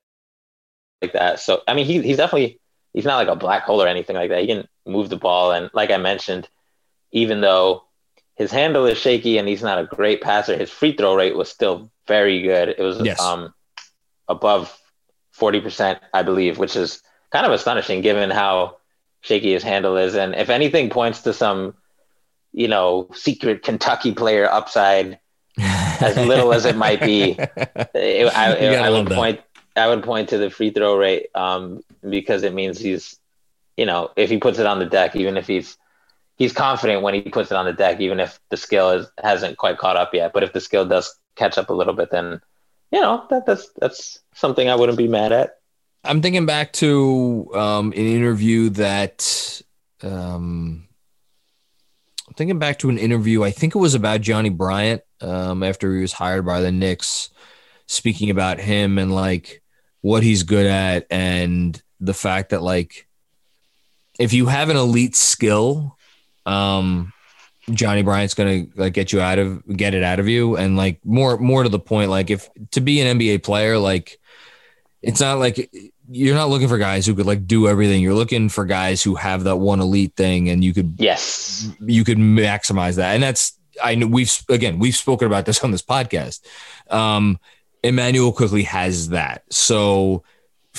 like 1.01 1.13
that. 1.13 1.39
So 1.39 1.61
I 1.67 1.73
mean, 1.73 1.85
he, 1.85 2.01
he's 2.01 2.17
definitely 2.17 2.59
he's 2.93 3.05
not 3.05 3.17
like 3.17 3.27
a 3.27 3.35
black 3.35 3.63
hole 3.63 3.81
or 3.81 3.87
anything 3.87 4.15
like 4.15 4.29
that. 4.29 4.41
He 4.41 4.47
can 4.47 4.67
move 4.85 5.09
the 5.09 5.17
ball, 5.17 5.51
and 5.51 5.69
like 5.73 5.91
I 5.91 5.97
mentioned, 5.97 6.49
even 7.11 7.41
though 7.41 7.83
his 8.39 8.51
handle 8.51 8.85
is 8.85 8.97
shaky 8.97 9.37
and 9.37 9.47
he's 9.47 9.61
not 9.61 9.77
a 9.79 9.83
great 9.83 10.21
passer, 10.21 10.57
his 10.57 10.71
free 10.71 10.95
throw 10.95 11.13
rate 11.13 11.35
was 11.35 11.49
still 11.49 11.91
very 12.07 12.41
good. 12.41 12.69
It 12.69 12.79
was 12.79 13.01
yes. 13.01 13.19
um, 13.19 13.53
above 14.29 14.75
forty 15.31 15.59
percent, 15.59 15.99
I 16.13 16.23
believe, 16.23 16.57
which 16.57 16.77
is 16.77 17.03
kind 17.31 17.45
of 17.45 17.51
astonishing 17.51 18.01
given 18.01 18.29
how 18.29 18.77
shaky 19.19 19.51
his 19.51 19.61
handle 19.61 19.97
is. 19.97 20.15
And 20.15 20.33
if 20.35 20.49
anything 20.49 20.89
points 20.89 21.21
to 21.23 21.33
some, 21.33 21.75
you 22.53 22.69
know, 22.69 23.09
secret 23.13 23.61
Kentucky 23.61 24.13
player 24.13 24.49
upside, 24.49 25.19
as 25.57 26.15
little 26.15 26.53
as 26.53 26.63
it 26.63 26.77
might 26.77 27.01
be, 27.01 27.31
it, 27.31 28.37
I, 28.37 28.51
it, 28.57 28.79
I 28.79 28.89
would 28.89 29.07
point 29.07 29.41
I 29.75 29.89
would 29.89 30.01
point 30.01 30.29
to 30.29 30.37
the 30.37 30.49
free 30.49 30.69
throw 30.69 30.95
rate 30.95 31.27
um, 31.35 31.81
because 32.09 32.43
it 32.43 32.53
means 32.53 32.79
he's, 32.79 33.19
you 33.75 33.85
know, 33.85 34.11
if 34.15 34.29
he 34.29 34.37
puts 34.37 34.59
it 34.59 34.65
on 34.65 34.79
the 34.79 34.85
deck, 34.85 35.17
even 35.17 35.35
if 35.35 35.45
he's 35.45 35.77
he's 36.39 36.53
confident 36.53 37.03
when 37.03 37.13
he 37.13 37.21
puts 37.21 37.51
it 37.51 37.55
on 37.55 37.65
the 37.65 37.73
deck, 37.73 37.99
even 37.99 38.19
if 38.19 38.39
the 38.49 38.57
skill 38.57 38.89
is, 38.91 39.07
hasn't 39.21 39.57
quite 39.57 39.77
caught 39.77 39.97
up 39.97 40.13
yet. 40.13 40.33
But 40.33 40.43
if 40.43 40.53
the 40.53 40.61
skill 40.61 40.85
does 40.85 41.13
catch 41.35 41.57
up 41.59 41.69
a 41.69 41.73
little 41.73 41.93
bit, 41.93 42.09
then 42.09 42.41
you 42.91 42.99
know 42.99 43.27
that 43.29 43.45
that's 43.45 43.69
that's 43.79 44.19
something 44.33 44.67
I 44.67 44.75
wouldn't 44.75 44.97
be 44.97 45.07
mad 45.07 45.31
at. 45.31 45.57
I'm 46.03 46.21
thinking 46.21 46.45
back 46.45 46.73
to 46.73 47.51
um, 47.53 47.87
an 47.91 47.93
interview 47.93 48.69
that 48.69 49.61
um, 50.01 50.87
I'm 52.27 52.33
thinking 52.33 52.57
back 52.57 52.79
to 52.79 52.89
an 52.89 52.97
interview. 52.97 53.43
I 53.43 53.51
think 53.51 53.75
it 53.75 53.79
was 53.79 53.93
about 53.93 54.21
Johnny 54.21 54.49
Bryant 54.49 55.03
um, 55.21 55.61
after 55.61 55.93
he 55.93 56.01
was 56.01 56.13
hired 56.13 56.45
by 56.45 56.61
the 56.61 56.71
Knicks, 56.71 57.29
speaking 57.85 58.29
about 58.29 58.59
him 58.59 58.97
and 58.97 59.13
like 59.13 59.61
what 60.01 60.23
he's 60.23 60.43
good 60.43 60.65
at 60.65 61.05
and 61.11 61.79
the 61.99 62.13
fact 62.13 62.51
that 62.51 62.63
like 62.63 63.09
if 64.17 64.31
you 64.31 64.45
have 64.45 64.69
an 64.69 64.77
elite 64.77 65.15
skill, 65.15 65.97
um, 66.49 67.13
Johnny 67.71 68.01
Bryant's 68.01 68.33
gonna 68.33 68.65
like 68.75 68.93
get 68.93 69.13
you 69.13 69.21
out 69.21 69.37
of 69.39 69.65
get 69.77 69.93
it 69.93 70.03
out 70.03 70.19
of 70.19 70.27
you, 70.27 70.57
and 70.57 70.75
like 70.75 71.05
more 71.05 71.37
more 71.37 71.63
to 71.63 71.69
the 71.69 71.79
point, 71.79 72.09
like 72.09 72.29
if 72.29 72.49
to 72.71 72.81
be 72.81 73.01
an 73.01 73.19
NBA 73.19 73.43
player, 73.43 73.77
like 73.77 74.19
it's 75.01 75.21
not 75.21 75.37
like 75.37 75.71
you're 76.09 76.35
not 76.35 76.49
looking 76.49 76.67
for 76.67 76.79
guys 76.79 77.05
who 77.05 77.13
could 77.13 77.27
like 77.27 77.45
do 77.45 77.67
everything. 77.67 78.01
You're 78.01 78.15
looking 78.15 78.49
for 78.49 78.65
guys 78.65 79.03
who 79.03 79.15
have 79.15 79.43
that 79.43 79.57
one 79.57 79.79
elite 79.79 80.15
thing, 80.15 80.49
and 80.49 80.63
you 80.63 80.73
could 80.73 80.95
yes, 80.97 81.69
you 81.79 82.03
could 82.03 82.17
maximize 82.17 82.95
that, 82.95 83.13
and 83.13 83.21
that's 83.21 83.57
I 83.81 83.95
know 83.95 84.07
we've 84.07 84.43
again 84.49 84.79
we've 84.79 84.95
spoken 84.95 85.27
about 85.27 85.45
this 85.45 85.59
on 85.63 85.71
this 85.71 85.83
podcast. 85.83 86.41
Um, 86.89 87.39
Immanuel 87.83 88.33
Quickley 88.33 88.63
has 88.63 89.09
that. 89.09 89.43
So 89.53 90.23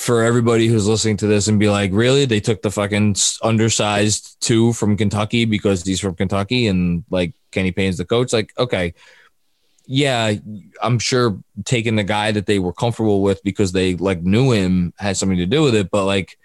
for 0.01 0.23
everybody 0.23 0.65
who's 0.65 0.87
listening 0.87 1.15
to 1.17 1.27
this 1.27 1.47
and 1.47 1.59
be 1.59 1.69
like, 1.69 1.91
really? 1.93 2.25
They 2.25 2.39
took 2.39 2.63
the 2.63 2.71
fucking 2.71 3.15
undersized 3.43 4.41
two 4.41 4.73
from 4.73 4.97
Kentucky 4.97 5.45
because 5.45 5.83
he's 5.83 5.99
from 5.99 6.15
Kentucky 6.15 6.65
and 6.65 7.03
like 7.11 7.33
Kenny 7.51 7.71
Payne's 7.71 7.97
the 7.97 8.05
coach. 8.05 8.33
Like, 8.33 8.51
okay, 8.57 8.95
yeah, 9.85 10.33
I'm 10.81 10.97
sure 10.97 11.39
taking 11.65 11.97
the 11.97 12.03
guy 12.03 12.31
that 12.31 12.47
they 12.47 12.57
were 12.57 12.73
comfortable 12.73 13.21
with 13.21 13.43
because 13.43 13.73
they 13.73 13.95
like 13.95 14.23
knew 14.23 14.51
him 14.51 14.91
had 14.97 15.17
something 15.17 15.37
to 15.37 15.45
do 15.45 15.61
with 15.61 15.75
it, 15.75 15.91
but 15.91 16.05
like 16.05 16.35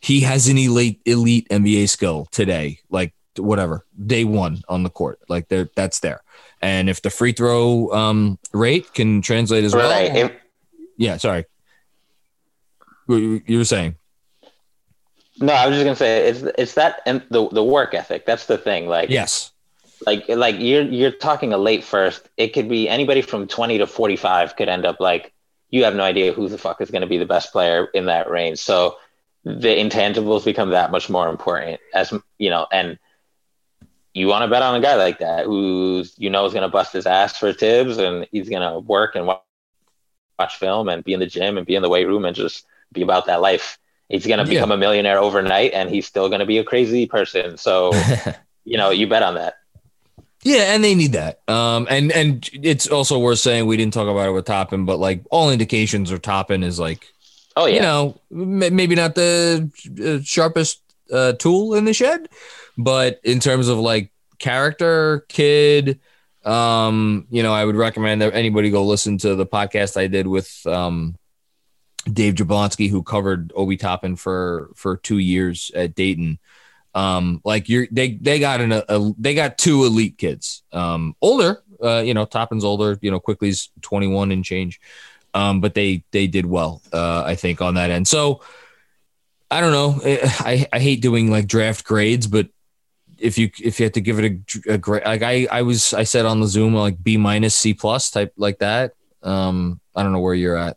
he 0.00 0.20
has 0.20 0.48
an 0.48 0.58
elite 0.58 1.00
elite 1.04 1.48
NBA 1.50 1.88
skill 1.88 2.26
today. 2.32 2.80
Like 2.90 3.14
whatever, 3.36 3.86
day 4.04 4.24
one 4.24 4.62
on 4.68 4.82
the 4.82 4.90
court. 4.90 5.20
Like 5.28 5.48
there 5.48 5.70
that's 5.76 6.00
there. 6.00 6.22
And 6.60 6.90
if 6.90 7.02
the 7.02 7.10
free 7.10 7.32
throw 7.32 7.92
um, 7.92 8.38
rate 8.52 8.92
can 8.94 9.22
translate 9.22 9.62
as 9.62 9.74
right. 9.74 10.12
well. 10.12 10.30
Yeah, 10.96 11.18
sorry. 11.18 11.44
You 13.08 13.58
were 13.58 13.64
saying. 13.64 13.96
No, 15.40 15.52
I 15.52 15.66
was 15.66 15.76
just 15.76 15.84
gonna 15.84 15.96
say 15.96 16.28
it's 16.28 16.42
it's 16.58 16.74
that 16.74 17.02
and 17.06 17.22
the 17.30 17.48
the 17.48 17.64
work 17.64 17.92
ethic. 17.94 18.24
That's 18.24 18.46
the 18.46 18.56
thing. 18.56 18.86
Like 18.86 19.10
yes, 19.10 19.52
like 20.06 20.28
like 20.28 20.56
you're 20.58 20.82
you're 20.82 21.10
talking 21.10 21.52
a 21.52 21.58
late 21.58 21.84
first. 21.84 22.28
It 22.36 22.48
could 22.48 22.68
be 22.68 22.88
anybody 22.88 23.20
from 23.20 23.48
twenty 23.48 23.78
to 23.78 23.86
forty 23.86 24.16
five 24.16 24.56
could 24.56 24.68
end 24.68 24.86
up 24.86 25.00
like 25.00 25.32
you 25.70 25.84
have 25.84 25.96
no 25.96 26.04
idea 26.04 26.32
who 26.32 26.48
the 26.48 26.58
fuck 26.58 26.80
is 26.80 26.90
going 26.90 27.02
to 27.02 27.08
be 27.08 27.18
the 27.18 27.26
best 27.26 27.50
player 27.50 27.86
in 27.94 28.06
that 28.06 28.30
range. 28.30 28.60
So 28.60 28.96
the 29.44 29.68
intangibles 29.68 30.44
become 30.44 30.70
that 30.70 30.90
much 30.90 31.10
more 31.10 31.28
important 31.28 31.80
as 31.92 32.12
you 32.38 32.48
know 32.48 32.66
and 32.72 32.98
you 34.14 34.28
want 34.28 34.42
to 34.42 34.48
bet 34.48 34.62
on 34.62 34.74
a 34.76 34.80
guy 34.80 34.94
like 34.94 35.18
that 35.18 35.44
who's 35.44 36.14
you 36.16 36.30
know 36.30 36.46
is 36.46 36.52
going 36.52 36.62
to 36.62 36.68
bust 36.68 36.92
his 36.92 37.06
ass 37.06 37.36
for 37.36 37.52
Thibs 37.52 37.98
and 37.98 38.26
he's 38.30 38.48
going 38.48 38.62
to 38.62 38.78
work 38.78 39.16
and 39.16 39.26
watch, 39.26 39.42
watch 40.38 40.56
film 40.56 40.88
and 40.88 41.04
be 41.04 41.12
in 41.12 41.20
the 41.20 41.26
gym 41.26 41.58
and 41.58 41.66
be 41.66 41.74
in 41.74 41.82
the 41.82 41.88
weight 41.88 42.06
room 42.06 42.24
and 42.24 42.34
just 42.34 42.64
be 42.92 43.02
about 43.02 43.26
that 43.26 43.40
life. 43.40 43.78
He's 44.08 44.26
going 44.26 44.38
to 44.38 44.44
become 44.44 44.70
yeah. 44.70 44.76
a 44.76 44.78
millionaire 44.78 45.18
overnight 45.18 45.72
and 45.72 45.88
he's 45.88 46.06
still 46.06 46.28
going 46.28 46.40
to 46.40 46.46
be 46.46 46.58
a 46.58 46.64
crazy 46.64 47.06
person. 47.06 47.56
So, 47.56 47.92
you 48.64 48.76
know, 48.76 48.90
you 48.90 49.06
bet 49.06 49.22
on 49.22 49.34
that. 49.34 49.54
Yeah, 50.42 50.74
and 50.74 50.84
they 50.84 50.94
need 50.94 51.12
that. 51.12 51.40
Um, 51.48 51.86
and 51.88 52.12
and 52.12 52.48
it's 52.52 52.86
also 52.86 53.18
worth 53.18 53.38
saying 53.38 53.64
we 53.64 53.78
didn't 53.78 53.94
talk 53.94 54.08
about 54.08 54.28
it 54.28 54.32
with 54.32 54.44
Toppin, 54.44 54.84
but 54.84 54.98
like 54.98 55.24
all 55.30 55.50
indications 55.50 56.12
are 56.12 56.18
Toppin 56.18 56.62
is 56.62 56.78
like, 56.78 57.10
oh 57.56 57.64
yeah, 57.64 57.76
you 57.76 57.80
know, 57.80 58.20
maybe 58.30 58.94
not 58.94 59.14
the 59.14 59.70
uh, 60.04 60.22
sharpest 60.22 60.82
uh, 61.10 61.32
tool 61.32 61.74
in 61.74 61.86
the 61.86 61.94
shed, 61.94 62.28
but 62.76 63.20
in 63.24 63.40
terms 63.40 63.68
of 63.68 63.78
like 63.78 64.12
character, 64.38 65.24
kid, 65.28 65.98
um, 66.44 67.26
you 67.30 67.42
know, 67.42 67.54
I 67.54 67.64
would 67.64 67.76
recommend 67.76 68.20
that 68.20 68.34
anybody 68.34 68.70
go 68.70 68.84
listen 68.84 69.16
to 69.18 69.34
the 69.34 69.46
podcast 69.46 69.96
I 69.96 70.08
did 70.08 70.26
with 70.26 70.66
um, 70.66 71.16
Dave 72.12 72.34
Jablonski, 72.34 72.88
who 72.90 73.02
covered 73.02 73.52
Obi 73.54 73.76
Toppin 73.76 74.16
for 74.16 74.70
for 74.74 74.96
two 74.96 75.18
years 75.18 75.70
at 75.74 75.94
Dayton. 75.94 76.38
Um, 76.94 77.40
like 77.44 77.68
you're 77.68 77.86
they 77.90 78.14
they 78.14 78.38
got 78.38 78.60
an 78.60 78.72
a, 78.72 79.12
they 79.18 79.34
got 79.34 79.58
two 79.58 79.84
elite 79.84 80.18
kids. 80.18 80.62
Um, 80.72 81.16
older, 81.20 81.62
uh, 81.82 82.02
you 82.04 82.14
know, 82.14 82.24
Toppin's 82.24 82.64
older. 82.64 82.98
You 83.00 83.10
know, 83.10 83.20
twenty 83.80 84.06
one 84.06 84.32
and 84.32 84.44
change. 84.44 84.80
Um, 85.32 85.60
but 85.60 85.74
they 85.74 86.04
they 86.12 86.26
did 86.26 86.46
well, 86.46 86.80
uh, 86.92 87.24
I 87.24 87.34
think, 87.34 87.60
on 87.60 87.74
that 87.74 87.90
end. 87.90 88.06
So 88.06 88.42
I 89.50 89.60
don't 89.60 89.72
know. 89.72 90.00
I 90.04 90.66
I 90.72 90.78
hate 90.78 91.00
doing 91.00 91.30
like 91.30 91.46
draft 91.46 91.84
grades, 91.84 92.26
but 92.26 92.48
if 93.18 93.38
you 93.38 93.50
if 93.62 93.80
you 93.80 93.84
had 93.84 93.94
to 93.94 94.00
give 94.00 94.18
it 94.18 94.40
a, 94.66 94.74
a 94.74 94.78
great 94.78 95.04
like 95.04 95.22
I 95.22 95.46
I 95.50 95.62
was 95.62 95.94
I 95.94 96.04
said 96.04 96.26
on 96.26 96.40
the 96.40 96.46
Zoom 96.46 96.74
like 96.74 97.02
B 97.02 97.16
minus 97.16 97.56
C 97.56 97.74
plus 97.74 98.10
type 98.10 98.32
like 98.36 98.58
that. 98.58 98.92
Um, 99.22 99.80
I 99.96 100.02
don't 100.02 100.12
know 100.12 100.20
where 100.20 100.34
you're 100.34 100.56
at. 100.56 100.76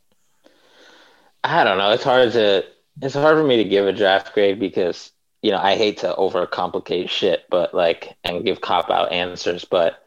I 1.44 1.64
don't 1.64 1.78
know. 1.78 1.92
It's 1.92 2.04
hard 2.04 2.32
to 2.34 2.66
it's 3.02 3.14
hard 3.14 3.38
for 3.38 3.44
me 3.44 3.58
to 3.58 3.64
give 3.64 3.86
a 3.86 3.94
draft 3.94 4.34
grade 4.34 4.60
because 4.60 5.12
you 5.42 5.52
know 5.52 5.60
I 5.60 5.76
hate 5.76 6.00
to 6.00 6.14
overcomplicate 6.14 7.10
shit, 7.10 7.46
but 7.50 7.74
like 7.74 8.16
and 8.24 8.44
give 8.44 8.62
cop 8.62 8.90
out 8.90 9.12
answers. 9.12 9.66
But 9.66 10.04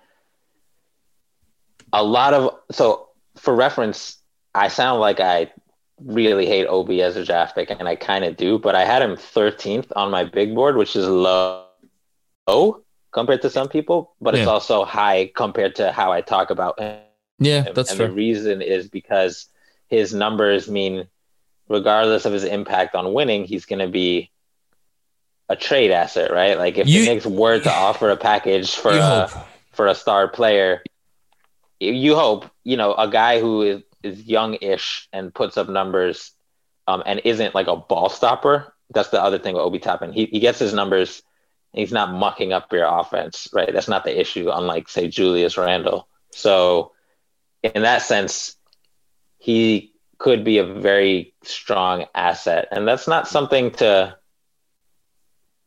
a 1.92 2.02
lot 2.02 2.34
of 2.34 2.58
so 2.70 3.08
for 3.36 3.54
reference, 3.54 4.18
I 4.54 4.68
sound 4.68 5.00
like 5.00 5.20
I 5.20 5.52
really 6.04 6.46
hate 6.46 6.66
Obi 6.66 7.02
as 7.02 7.16
a 7.16 7.24
draft 7.24 7.54
pick, 7.54 7.70
and 7.70 7.88
I 7.88 7.96
kind 7.96 8.24
of 8.24 8.36
do. 8.36 8.58
But 8.58 8.74
I 8.74 8.84
had 8.84 9.02
him 9.02 9.16
13th 9.16 9.92
on 9.94 10.10
my 10.10 10.24
big 10.24 10.54
board, 10.54 10.76
which 10.76 10.96
is 10.96 11.06
low 11.06 11.66
compared 13.12 13.42
to 13.42 13.50
some 13.50 13.68
people, 13.68 14.14
but 14.20 14.34
yeah. 14.34 14.40
it's 14.40 14.48
also 14.48 14.84
high 14.84 15.30
compared 15.34 15.76
to 15.76 15.92
how 15.92 16.12
I 16.12 16.20
talk 16.20 16.50
about 16.50 16.78
him. 16.78 17.00
Yeah, 17.38 17.72
that's 17.72 17.90
and 17.90 17.98
fair. 17.98 18.08
the 18.08 18.12
reason 18.12 18.62
is 18.62 18.88
because 18.88 19.46
his 19.88 20.12
numbers 20.14 20.68
mean, 20.68 21.08
regardless 21.70 22.26
of 22.26 22.34
his 22.34 22.44
impact 22.44 22.94
on 22.94 23.14
winning, 23.14 23.44
he's 23.44 23.64
going 23.64 23.78
to 23.78 23.88
be 23.88 24.30
a 25.48 25.56
trade 25.56 25.90
asset, 25.90 26.30
right? 26.30 26.58
Like 26.58 26.76
if 26.76 26.86
you, 26.86 27.04
the 27.04 27.14
Knicks 27.14 27.24
were 27.26 27.58
to 27.58 27.72
offer 27.74 28.10
a 28.10 28.16
package 28.16 28.74
for 28.74 28.90
a 28.90 29.26
hope. 29.26 29.46
for 29.72 29.86
a 29.86 29.94
star 29.94 30.28
player, 30.28 30.82
you 31.78 32.14
hope 32.14 32.44
you 32.62 32.76
know 32.76 32.92
a 32.94 33.08
guy 33.08 33.40
who 33.40 33.62
is 33.62 33.82
is 34.02 34.22
young-ish 34.22 35.08
and 35.12 35.32
puts 35.34 35.56
up 35.56 35.68
numbers, 35.68 36.32
um, 36.86 37.02
and 37.06 37.22
isn't 37.24 37.54
like 37.54 37.68
a 37.68 37.76
ball 37.76 38.10
stopper. 38.10 38.74
That's 38.92 39.08
the 39.08 39.22
other 39.22 39.38
thing 39.38 39.54
with 39.54 39.62
Obi 39.62 39.78
Toppin. 39.78 40.12
He 40.12 40.26
he 40.26 40.40
gets 40.40 40.58
his 40.58 40.74
numbers 40.74 41.22
He's 41.72 41.92
not 41.92 42.12
mucking 42.12 42.52
up 42.52 42.72
your 42.72 42.84
offense, 42.84 43.48
right? 43.52 43.72
That's 43.72 43.88
not 43.88 44.04
the 44.04 44.18
issue, 44.18 44.50
unlike 44.52 44.88
say 44.88 45.08
Julius 45.08 45.56
Randle. 45.56 46.08
So, 46.32 46.92
in 47.62 47.82
that 47.82 48.02
sense, 48.02 48.56
he 49.38 49.89
could 50.20 50.44
be 50.44 50.58
a 50.58 50.64
very 50.64 51.34
strong 51.42 52.04
asset, 52.14 52.68
and 52.70 52.86
that's 52.86 53.08
not 53.08 53.26
something 53.26 53.72
to 53.72 54.16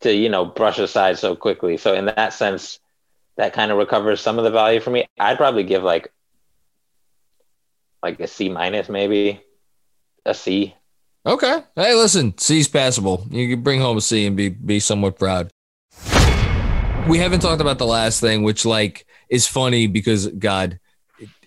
to 0.01 0.13
you 0.13 0.29
know 0.29 0.45
brush 0.45 0.79
aside 0.79 1.17
so 1.17 1.35
quickly. 1.35 1.75
So, 1.75 1.93
in 1.93 2.05
that 2.05 2.33
sense, 2.33 2.79
that 3.35 3.51
kind 3.51 3.71
of 3.71 3.77
recovers 3.77 4.21
some 4.21 4.37
of 4.37 4.45
the 4.45 4.51
value 4.51 4.79
for 4.79 4.91
me. 4.91 5.05
I'd 5.19 5.37
probably 5.37 5.63
give 5.63 5.83
like 5.83 6.13
like 8.03 8.19
a 8.19 8.27
C 8.27 8.47
minus, 8.47 8.87
maybe 8.87 9.41
a 10.25 10.35
C. 10.35 10.75
Okay. 11.25 11.63
Hey, 11.75 11.95
listen, 11.95 12.37
C's 12.37 12.67
passable. 12.67 13.25
You 13.31 13.49
can 13.49 13.63
bring 13.63 13.81
home 13.81 13.97
a 13.97 14.01
C 14.01 14.27
and 14.27 14.37
be 14.37 14.49
be 14.49 14.79
somewhat 14.79 15.17
proud. 15.17 15.49
We 17.07 17.17
haven't 17.17 17.39
talked 17.39 17.59
about 17.59 17.79
the 17.79 17.87
last 17.87 18.21
thing, 18.21 18.43
which 18.43 18.65
like 18.65 19.07
is 19.29 19.47
funny 19.47 19.87
because 19.87 20.27
God, 20.27 20.79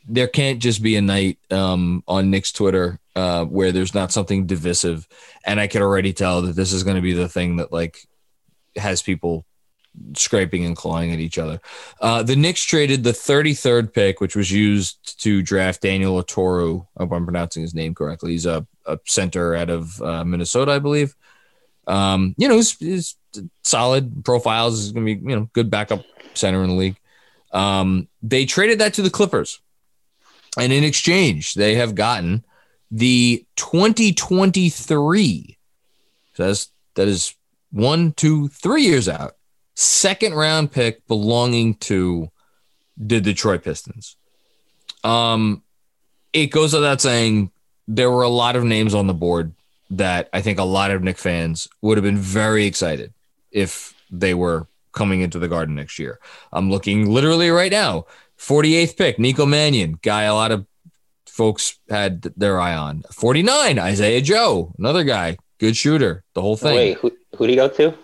there 0.08 0.28
can't 0.28 0.60
just 0.60 0.82
be 0.82 0.96
a 0.96 1.02
night 1.02 1.38
um, 1.50 2.02
on 2.06 2.30
Knicks 2.30 2.52
Twitter 2.52 3.00
uh, 3.14 3.44
where 3.44 3.72
there's 3.72 3.94
not 3.94 4.12
something 4.12 4.46
divisive, 4.46 5.08
and 5.44 5.58
I 5.58 5.66
can 5.66 5.82
already 5.82 6.12
tell 6.12 6.42
that 6.42 6.56
this 6.56 6.72
is 6.72 6.84
going 6.84 6.96
to 6.96 7.02
be 7.02 7.12
the 7.12 7.28
thing 7.28 7.56
that 7.56 7.72
like 7.72 8.06
has 8.76 9.02
people 9.02 9.44
scraping 10.14 10.64
and 10.64 10.76
clawing 10.76 11.12
at 11.12 11.18
each 11.18 11.38
other. 11.38 11.60
Uh, 12.00 12.22
the 12.22 12.36
Knicks 12.36 12.62
traded 12.62 13.02
the 13.02 13.12
33rd 13.12 13.92
pick, 13.92 14.20
which 14.20 14.36
was 14.36 14.50
used 14.50 15.20
to 15.22 15.42
draft 15.42 15.82
Daniel 15.82 16.22
Oturu. 16.22 16.86
I 16.96 17.02
hope 17.02 17.12
I'm 17.12 17.24
pronouncing 17.24 17.62
his 17.62 17.74
name 17.74 17.94
correctly. 17.94 18.32
He's 18.32 18.46
a, 18.46 18.66
a 18.84 18.98
center 19.06 19.54
out 19.54 19.70
of 19.70 20.00
uh, 20.02 20.24
Minnesota, 20.24 20.72
I 20.72 20.78
believe. 20.78 21.14
Um, 21.86 22.34
you 22.36 22.48
know, 22.48 22.56
he's, 22.56 22.76
he's 22.76 23.16
solid 23.62 24.24
profiles. 24.24 24.78
Is 24.78 24.92
going 24.92 25.06
to 25.06 25.14
be 25.14 25.30
you 25.30 25.36
know 25.36 25.50
good 25.52 25.70
backup 25.70 26.04
center 26.34 26.62
in 26.62 26.70
the 26.70 26.76
league. 26.76 26.96
Um, 27.52 28.08
they 28.22 28.44
traded 28.44 28.80
that 28.80 28.94
to 28.94 29.02
the 29.02 29.10
Clippers, 29.10 29.60
and 30.58 30.72
in 30.72 30.84
exchange, 30.84 31.54
they 31.54 31.74
have 31.74 31.94
gotten 31.94 32.44
the 32.90 33.44
2023. 33.56 35.58
So 36.34 36.46
that's 36.46 36.70
that 36.94 37.08
is 37.08 37.34
one, 37.70 38.12
two, 38.12 38.48
three 38.48 38.82
years 38.82 39.08
out 39.08 39.36
second 39.76 40.34
round 40.34 40.72
pick 40.72 41.06
belonging 41.06 41.74
to 41.74 42.30
the 42.96 43.20
Detroit 43.20 43.62
Pistons. 43.62 44.16
Um, 45.04 45.62
it 46.32 46.46
goes 46.46 46.72
without 46.72 47.00
saying 47.00 47.52
there 47.86 48.10
were 48.10 48.22
a 48.22 48.28
lot 48.28 48.56
of 48.56 48.64
names 48.64 48.94
on 48.94 49.06
the 49.06 49.14
board 49.14 49.52
that 49.90 50.28
I 50.32 50.40
think 50.40 50.58
a 50.58 50.64
lot 50.64 50.90
of 50.90 51.02
Knick 51.02 51.18
fans 51.18 51.68
would 51.82 51.96
have 51.96 52.04
been 52.04 52.16
very 52.16 52.64
excited 52.64 53.12
if 53.52 53.94
they 54.10 54.34
were 54.34 54.66
coming 54.92 55.20
into 55.20 55.38
the 55.38 55.46
Garden 55.46 55.76
next 55.76 55.98
year. 55.98 56.18
I'm 56.52 56.70
looking 56.70 57.10
literally 57.10 57.50
right 57.50 57.70
now, 57.70 58.06
48th 58.38 58.96
pick, 58.96 59.18
Nico 59.18 59.46
Mannion, 59.46 59.98
guy 60.02 60.24
a 60.24 60.34
lot 60.34 60.52
of 60.52 60.66
folks 61.26 61.78
had 61.88 62.22
their 62.22 62.60
eye 62.60 62.74
on. 62.74 63.02
49, 63.12 63.78
Isaiah 63.78 64.20
Joe, 64.20 64.74
another 64.78 65.04
guy, 65.04 65.36
good 65.58 65.76
shooter, 65.76 66.24
the 66.34 66.42
whole 66.42 66.56
thing. 66.56 66.74
Wait, 66.74 66.98
who 66.98 67.12
who 67.36 67.46
did 67.46 67.52
he 67.52 67.56
go 67.56 67.68
to? 67.68 67.94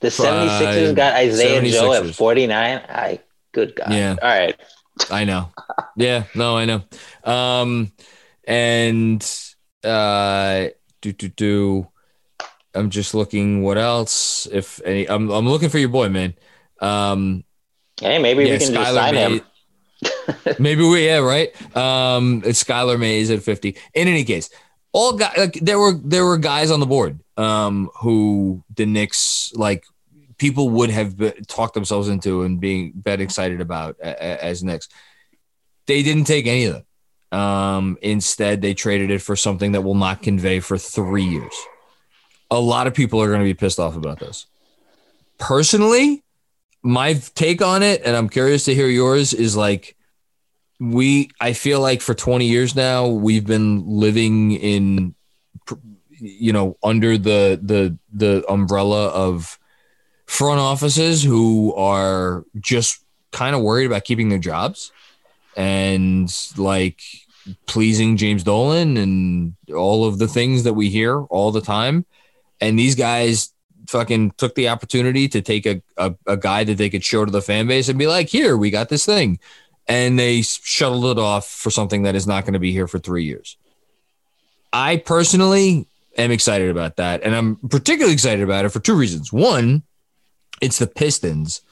The 0.00 0.08
76ers 0.08 0.94
got 0.94 1.14
Isaiah 1.14 1.60
76ers. 1.60 1.72
Joe 1.72 1.92
at 1.92 2.14
49. 2.14 2.82
I 2.88 3.20
good 3.52 3.74
God. 3.74 3.92
Yeah. 3.92 4.16
All 4.20 4.28
right. 4.28 4.54
I 5.10 5.24
know. 5.24 5.50
Yeah, 5.96 6.24
no, 6.34 6.56
I 6.56 6.64
know. 6.66 6.82
Um 7.24 7.92
and 8.44 9.22
uh 9.82 10.68
do 11.00 11.12
do 11.12 11.28
do 11.28 11.88
I'm 12.74 12.90
just 12.90 13.14
looking 13.14 13.62
what 13.62 13.78
else 13.78 14.46
if 14.50 14.80
any 14.84 15.08
I'm 15.08 15.30
I'm 15.30 15.48
looking 15.48 15.70
for 15.70 15.78
your 15.78 15.88
boy, 15.88 16.08
man. 16.10 16.34
Um 16.80 17.44
Hey, 18.00 18.18
maybe 18.18 18.44
yeah, 18.44 18.52
we 18.52 18.58
can 18.58 18.68
Skylar 18.68 18.74
just 18.74 18.94
sign 18.94 19.14
May, 19.14 19.38
him. 19.38 19.40
maybe 20.58 20.82
we 20.82 21.06
yeah, 21.06 21.18
right? 21.18 21.76
Um 21.76 22.42
it's 22.44 22.62
Skylar 22.62 22.98
Mays 22.98 23.30
at 23.30 23.42
50. 23.42 23.76
In 23.94 24.08
any 24.08 24.24
case, 24.24 24.50
all 24.92 25.12
guys 25.12 25.36
like 25.36 25.54
there 25.54 25.78
were 25.78 25.92
there 25.92 26.24
were 26.24 26.38
guys 26.38 26.70
on 26.70 26.80
the 26.80 26.86
board 26.86 27.20
um, 27.36 27.90
who 27.96 28.64
the 28.74 28.86
Knicks 28.86 29.52
like 29.54 29.84
people 30.38 30.70
would 30.70 30.90
have 30.90 31.16
be, 31.16 31.32
talked 31.48 31.74
themselves 31.74 32.08
into 32.08 32.42
and 32.42 32.60
being 32.60 32.92
bet 32.94 33.20
excited 33.20 33.60
about 33.60 33.96
a, 34.02 34.42
as 34.42 34.64
Knicks. 34.64 34.88
They 35.86 36.02
didn't 36.02 36.24
take 36.24 36.46
any 36.46 36.64
of 36.64 36.74
them. 37.30 37.38
Um, 37.38 37.98
instead, 38.02 38.62
they 38.62 38.74
traded 38.74 39.10
it 39.10 39.20
for 39.20 39.36
something 39.36 39.72
that 39.72 39.82
will 39.82 39.94
not 39.94 40.22
convey 40.22 40.60
for 40.60 40.78
three 40.78 41.24
years. 41.24 41.54
A 42.50 42.58
lot 42.58 42.86
of 42.86 42.94
people 42.94 43.20
are 43.20 43.28
going 43.28 43.40
to 43.40 43.44
be 43.44 43.54
pissed 43.54 43.78
off 43.78 43.96
about 43.96 44.18
this. 44.18 44.46
Personally, 45.38 46.24
my 46.86 47.14
take 47.34 47.60
on 47.60 47.82
it, 47.82 48.02
and 48.04 48.16
I'm 48.16 48.28
curious 48.28 48.64
to 48.66 48.74
hear 48.74 48.86
yours, 48.88 49.34
is 49.34 49.56
like 49.56 49.96
we. 50.78 51.30
I 51.40 51.52
feel 51.52 51.80
like 51.80 52.00
for 52.00 52.14
20 52.14 52.46
years 52.46 52.76
now, 52.76 53.08
we've 53.08 53.46
been 53.46 53.84
living 53.86 54.52
in 54.52 55.14
you 56.18 56.52
know 56.52 56.76
under 56.82 57.18
the 57.18 57.60
the 57.62 57.98
the 58.12 58.44
umbrella 58.50 59.08
of 59.08 59.58
front 60.26 60.60
offices 60.60 61.22
who 61.22 61.74
are 61.74 62.44
just 62.58 63.04
kind 63.32 63.54
of 63.54 63.62
worried 63.62 63.86
about 63.86 64.04
keeping 64.04 64.28
their 64.28 64.38
jobs 64.38 64.92
and 65.56 66.34
like 66.56 67.00
pleasing 67.66 68.16
James 68.16 68.42
Dolan 68.42 68.96
and 68.96 69.54
all 69.74 70.04
of 70.04 70.18
the 70.18 70.28
things 70.28 70.64
that 70.64 70.74
we 70.74 70.88
hear 70.88 71.20
all 71.22 71.52
the 71.52 71.60
time. 71.60 72.06
And 72.60 72.78
these 72.78 72.94
guys 72.94 73.52
fucking 73.88 74.32
took 74.32 74.54
the 74.54 74.68
opportunity 74.68 75.28
to 75.28 75.42
take 75.42 75.66
a, 75.66 75.82
a, 75.96 76.14
a, 76.26 76.36
guy 76.36 76.64
that 76.64 76.78
they 76.78 76.90
could 76.90 77.04
show 77.04 77.24
to 77.24 77.30
the 77.30 77.42
fan 77.42 77.66
base 77.66 77.88
and 77.88 77.98
be 77.98 78.06
like, 78.06 78.28
here, 78.28 78.56
we 78.56 78.70
got 78.70 78.88
this 78.88 79.06
thing. 79.06 79.38
And 79.88 80.18
they 80.18 80.42
shuttled 80.42 81.04
it 81.06 81.18
off 81.18 81.48
for 81.48 81.70
something 81.70 82.02
that 82.02 82.14
is 82.14 82.26
not 82.26 82.44
going 82.44 82.54
to 82.54 82.58
be 82.58 82.72
here 82.72 82.88
for 82.88 82.98
three 82.98 83.24
years. 83.24 83.56
I 84.72 84.96
personally 84.96 85.86
am 86.18 86.30
excited 86.30 86.70
about 86.70 86.96
that. 86.96 87.22
And 87.22 87.34
I'm 87.34 87.56
particularly 87.56 88.14
excited 88.14 88.42
about 88.42 88.64
it 88.64 88.70
for 88.70 88.80
two 88.80 88.96
reasons. 88.96 89.32
One, 89.32 89.82
it's 90.60 90.78
the 90.78 90.86
Pistons. 90.86 91.62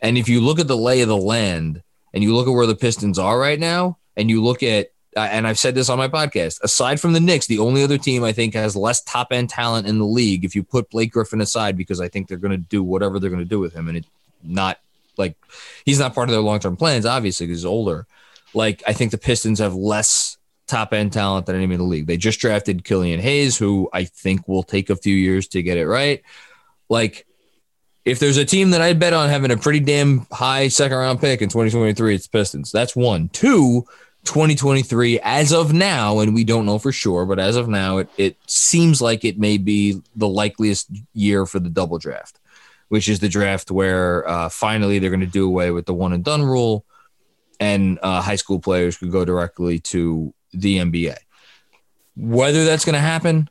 And 0.00 0.16
if 0.16 0.28
you 0.28 0.40
look 0.40 0.58
at 0.58 0.68
the 0.68 0.76
lay 0.76 1.00
of 1.02 1.08
the 1.08 1.16
land 1.16 1.82
and 2.14 2.22
you 2.22 2.34
look 2.34 2.46
at 2.46 2.52
where 2.52 2.66
the 2.66 2.74
Pistons 2.74 3.18
are 3.18 3.38
right 3.38 3.58
now, 3.58 3.98
and 4.16 4.28
you 4.28 4.42
look 4.42 4.62
at, 4.62 4.88
and 5.26 5.46
I've 5.46 5.58
said 5.58 5.74
this 5.74 5.88
on 5.88 5.98
my 5.98 6.08
podcast, 6.08 6.62
aside 6.62 7.00
from 7.00 7.12
the 7.12 7.20
Knicks, 7.20 7.46
the 7.46 7.58
only 7.58 7.82
other 7.82 7.98
team 7.98 8.24
I 8.24 8.32
think 8.32 8.54
has 8.54 8.76
less 8.76 9.02
top 9.02 9.32
end 9.32 9.50
talent 9.50 9.86
in 9.86 9.98
the 9.98 10.04
league, 10.04 10.44
if 10.44 10.54
you 10.54 10.62
put 10.62 10.90
Blake 10.90 11.12
Griffin 11.12 11.40
aside, 11.40 11.76
because 11.76 12.00
I 12.00 12.08
think 12.08 12.28
they're 12.28 12.38
going 12.38 12.52
to 12.52 12.56
do 12.56 12.82
whatever 12.82 13.18
they're 13.18 13.30
going 13.30 13.42
to 13.42 13.48
do 13.48 13.60
with 13.60 13.74
him. 13.74 13.88
And 13.88 13.98
it's 13.98 14.08
not 14.42 14.78
like 15.16 15.36
he's 15.84 15.98
not 15.98 16.14
part 16.14 16.28
of 16.28 16.32
their 16.32 16.42
long 16.42 16.60
term 16.60 16.76
plans, 16.76 17.06
obviously, 17.06 17.46
because 17.46 17.60
he's 17.60 17.66
older. 17.66 18.06
Like, 18.54 18.82
I 18.86 18.92
think 18.92 19.10
the 19.10 19.18
Pistons 19.18 19.58
have 19.58 19.74
less 19.74 20.38
top 20.66 20.92
end 20.92 21.12
talent 21.12 21.46
than 21.46 21.56
anyone 21.56 21.74
in 21.74 21.78
the 21.78 21.84
league. 21.84 22.06
They 22.06 22.16
just 22.16 22.40
drafted 22.40 22.84
Killian 22.84 23.20
Hayes, 23.20 23.56
who 23.56 23.88
I 23.92 24.04
think 24.04 24.46
will 24.46 24.62
take 24.62 24.90
a 24.90 24.96
few 24.96 25.14
years 25.14 25.48
to 25.48 25.62
get 25.62 25.78
it 25.78 25.86
right. 25.86 26.22
Like, 26.88 27.26
if 28.04 28.18
there's 28.18 28.38
a 28.38 28.44
team 28.44 28.70
that 28.70 28.80
I'd 28.80 28.98
bet 28.98 29.12
on 29.12 29.28
having 29.28 29.50
a 29.50 29.56
pretty 29.56 29.80
damn 29.80 30.26
high 30.32 30.68
second 30.68 30.96
round 30.96 31.20
pick 31.20 31.42
in 31.42 31.48
2023, 31.48 32.14
it's 32.14 32.26
Pistons. 32.26 32.72
That's 32.72 32.96
one. 32.96 33.28
Two, 33.30 33.86
2023, 34.28 35.20
as 35.22 35.52
of 35.52 35.72
now, 35.72 36.20
and 36.20 36.34
we 36.34 36.44
don't 36.44 36.66
know 36.66 36.78
for 36.78 36.92
sure, 36.92 37.26
but 37.26 37.38
as 37.38 37.56
of 37.56 37.68
now, 37.68 37.98
it, 37.98 38.08
it 38.16 38.36
seems 38.46 39.02
like 39.02 39.24
it 39.24 39.38
may 39.38 39.58
be 39.58 40.00
the 40.14 40.28
likeliest 40.28 40.90
year 41.14 41.46
for 41.46 41.58
the 41.58 41.70
double 41.70 41.98
draft, 41.98 42.38
which 42.88 43.08
is 43.08 43.20
the 43.20 43.28
draft 43.28 43.70
where 43.70 44.28
uh, 44.28 44.48
finally 44.48 44.98
they're 44.98 45.10
going 45.10 45.20
to 45.20 45.26
do 45.26 45.46
away 45.46 45.70
with 45.70 45.86
the 45.86 45.94
one 45.94 46.12
and 46.12 46.24
done 46.24 46.42
rule 46.42 46.84
and 47.60 47.98
uh, 48.02 48.20
high 48.20 48.36
school 48.36 48.58
players 48.58 48.96
could 48.96 49.10
go 49.10 49.24
directly 49.24 49.78
to 49.78 50.32
the 50.52 50.78
NBA. 50.78 51.16
Whether 52.16 52.64
that's 52.64 52.84
going 52.84 52.94
to 52.94 53.00
happen, 53.00 53.48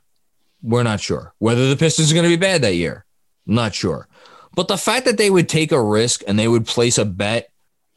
we're 0.62 0.82
not 0.82 1.00
sure. 1.00 1.34
Whether 1.38 1.68
the 1.68 1.76
Pistons 1.76 2.10
are 2.10 2.14
going 2.14 2.24
to 2.24 2.36
be 2.36 2.36
bad 2.36 2.62
that 2.62 2.74
year, 2.74 3.04
not 3.46 3.74
sure. 3.74 4.08
But 4.54 4.68
the 4.68 4.78
fact 4.78 5.04
that 5.04 5.18
they 5.18 5.30
would 5.30 5.48
take 5.48 5.72
a 5.72 5.82
risk 5.82 6.22
and 6.26 6.38
they 6.38 6.48
would 6.48 6.66
place 6.66 6.98
a 6.98 7.04
bet 7.04 7.50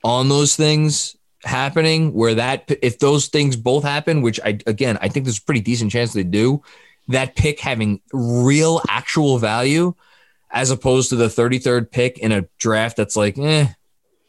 on 0.04 0.30
those 0.30 0.56
things 0.56 1.16
happening, 1.44 2.14
where 2.14 2.36
that 2.36 2.72
if 2.82 3.00
those 3.00 3.28
things 3.28 3.56
both 3.56 3.84
happen, 3.84 4.22
which 4.22 4.40
I 4.44 4.60
again 4.68 4.98
I 5.02 5.08
think 5.08 5.26
there's 5.26 5.40
a 5.40 5.44
pretty 5.44 5.62
decent 5.62 5.92
chance 5.92 6.14
they 6.14 6.24
do, 6.24 6.64
that 7.08 7.36
pick 7.36 7.60
having 7.60 8.02
real 8.14 8.82
actual 8.90 9.38
value, 9.38 9.94
as 10.52 10.72
opposed 10.72 11.10
to 11.10 11.16
the 11.16 11.28
33rd 11.28 11.92
pick 11.92 12.20
in 12.20 12.32
a 12.32 12.46
draft 12.58 12.98
that's 12.98 13.16
like, 13.16 13.38
eh, 13.38 13.68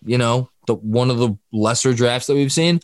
you 0.05 0.19
know, 0.19 0.51
the 0.67 0.75
one 0.75 1.11
of 1.11 1.19
the 1.19 1.37
lesser 1.53 1.93
drafts 1.93 2.27
that 2.29 2.35
we've 2.35 2.53
seen. 2.53 2.81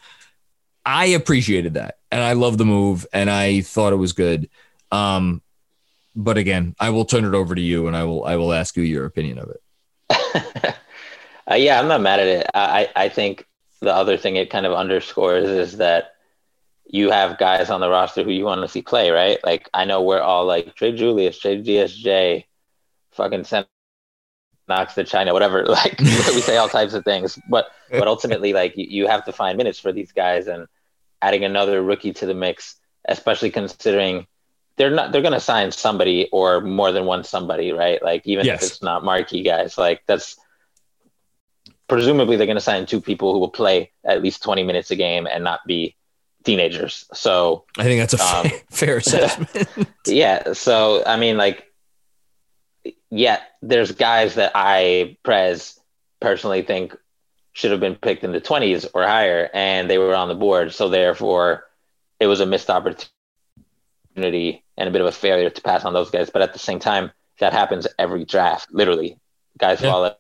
I 0.85 1.07
appreciated 1.07 1.75
that 1.75 1.99
and 2.11 2.23
I 2.23 2.33
love 2.33 2.59
the 2.59 2.65
move 2.65 3.07
and 3.13 3.31
I 3.31 3.61
thought 3.61 3.93
it 3.93 3.97
was 3.97 4.13
good. 4.13 4.49
Um, 4.91 5.43
but 6.17 6.39
again, 6.39 6.75
I 6.81 6.91
will 6.91 7.05
turn 7.05 7.25
it 7.25 7.35
over 7.35 7.55
to 7.55 7.61
you 7.61 7.87
and 7.87 7.97
I 7.97 8.05
will 8.05 8.25
I 8.25 8.37
will 8.37 8.53
ask 8.53 8.77
you 8.77 8.83
your 8.83 9.05
opinion 9.05 9.39
of 9.39 9.51
it. 9.51 10.75
uh, 11.51 11.55
yeah, 11.55 11.79
I'm 11.79 11.89
not 11.89 12.01
mad 12.01 12.21
at 12.21 12.27
it. 12.27 12.47
I 12.55 12.89
I 12.97 13.09
think 13.09 13.47
the 13.81 13.95
other 13.95 14.17
thing 14.17 14.37
it 14.37 14.51
kind 14.51 14.67
of 14.67 14.73
underscores 14.73 15.49
is 15.49 15.79
that 15.79 16.15
you 16.87 17.11
have 17.11 17.39
guys 17.39 17.71
on 17.71 17.81
the 17.81 17.89
roster 17.89 18.23
who 18.23 18.31
you 18.31 18.45
want 18.45 18.63
to 18.63 18.69
see 18.69 18.83
play, 18.83 19.11
right? 19.11 19.39
Like 19.45 19.69
I 19.75 19.85
know 19.85 20.03
we're 20.03 20.21
all 20.21 20.47
like 20.47 20.75
Trey 20.75 20.93
Julius, 20.93 21.39
Trey 21.39 21.63
DSJ, 21.63 22.45
fucking 23.13 23.45
send 23.45 23.67
Knox 24.69 24.95
to 24.95 25.05
China, 25.05 25.33
whatever. 25.33 25.65
Like 25.69 25.99
we 25.99 26.41
say 26.41 26.57
all 26.57 26.69
types 26.69 26.95
of 26.95 27.05
things, 27.05 27.39
but 27.49 27.71
but 27.91 28.09
ultimately, 28.09 28.53
like 28.53 28.77
you, 28.77 28.87
you 28.89 29.07
have 29.07 29.25
to 29.27 29.33
find 29.33 29.57
minutes 29.57 29.79
for 29.79 29.93
these 29.93 30.13
guys, 30.13 30.47
and 30.47 30.67
adding 31.21 31.45
another 31.45 31.83
rookie 31.83 32.13
to 32.15 32.27
the 32.27 32.35
mix, 32.35 32.77
especially 33.07 33.51
considering 33.51 34.27
they're 34.77 34.91
not 34.91 35.13
they're 35.13 35.23
going 35.23 35.33
to 35.33 35.41
sign 35.41 35.73
somebody 35.73 36.29
or 36.33 36.61
more 36.61 36.93
than 36.93 37.05
one 37.05 37.25
somebody, 37.25 37.73
right? 37.73 38.03
Like 38.03 38.27
even 38.27 38.47
yes. 38.47 38.63
if 38.63 38.71
it's 38.71 38.83
not 38.83 39.05
marquee 39.05 39.43
guys, 39.43 39.77
like 39.77 40.03
that's 40.07 40.37
presumably 41.89 42.37
they're 42.37 42.47
going 42.47 42.57
to 42.57 42.63
sign 42.63 42.87
two 42.87 43.01
people 43.01 43.33
who 43.33 43.39
will 43.39 43.51
play 43.51 43.91
at 44.05 44.23
least 44.23 44.43
20 44.43 44.63
minutes 44.63 44.91
a 44.91 44.97
game 44.97 45.27
and 45.27 45.43
not 45.43 45.67
be 45.67 45.97
teenagers. 46.45 47.07
So 47.13 47.65
I 47.79 47.85
think 47.85 48.01
that's 48.01 48.15
a 48.15 48.37
um, 48.37 48.49
fair, 48.49 48.61
fair 48.71 48.97
assessment. 48.99 49.89
yeah. 50.07 50.53
So 50.53 51.03
I 51.05 51.17
mean, 51.17 51.37
like, 51.37 51.65
yeah, 53.11 53.41
there's 53.63 53.93
guys 53.93 54.37
that 54.37 54.53
I 54.55 55.17
Prez 55.23 55.79
personally 56.21 56.63
think 56.63 56.97
should 57.53 57.71
have 57.71 57.81
been 57.81 57.97
picked 57.97 58.23
in 58.23 58.33
the 58.33 58.41
20s 58.41 58.89
or 58.95 59.03
higher, 59.03 59.51
and 59.53 59.91
they 59.91 59.99
were 59.99 60.15
on 60.15 60.29
the 60.29 60.35
board. 60.35 60.73
So 60.73 60.89
therefore, 60.89 61.65
it 62.21 62.27
was 62.27 62.41
a 62.41 62.47
missed 62.47 62.71
opportunity 62.71 63.11
and 64.77 64.89
a 64.89 64.93
bit 64.93 65.01
of 65.01 65.07
a 65.07 65.13
failure 65.13 65.51
to 65.51 65.63
pass 65.63 65.85
on 65.85 65.93
those 65.93 66.11
guys. 66.11 66.31
But 66.31 66.43
at 66.43 66.53
the 66.53 66.59
same 66.59 66.79
time, 66.79 67.11
that 67.41 67.53
happens 67.53 67.87
every 67.99 68.25
draft. 68.25 68.69
Literally, 68.71 69.19
guys 69.59 69.81
yeah. 69.81 69.91
fall 69.91 70.19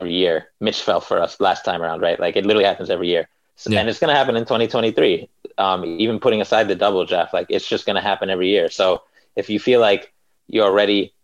every 0.00 0.14
year. 0.14 0.48
Mitch 0.60 0.82
fell 0.82 1.00
for 1.00 1.20
us 1.20 1.40
last 1.40 1.64
time 1.64 1.82
around, 1.82 2.00
right? 2.00 2.18
Like 2.18 2.36
it 2.36 2.46
literally 2.46 2.64
happens 2.64 2.90
every 2.90 3.08
year. 3.08 3.28
So, 3.56 3.70
yeah. 3.70 3.80
And 3.80 3.88
it's 3.88 3.98
going 3.98 4.12
to 4.12 4.16
happen 4.16 4.36
in 4.36 4.42
2023. 4.42 5.28
Um, 5.58 5.84
even 5.84 6.20
putting 6.20 6.42
aside 6.42 6.68
the 6.68 6.74
double 6.74 7.04
draft, 7.06 7.32
like 7.32 7.46
it's 7.48 7.66
just 7.66 7.86
going 7.86 7.96
to 7.96 8.02
happen 8.02 8.28
every 8.28 8.50
year. 8.50 8.68
So 8.70 9.02
if 9.34 9.48
you 9.48 9.58
feel 9.58 9.80
like 9.80 10.12
you 10.48 10.62
already 10.62 11.14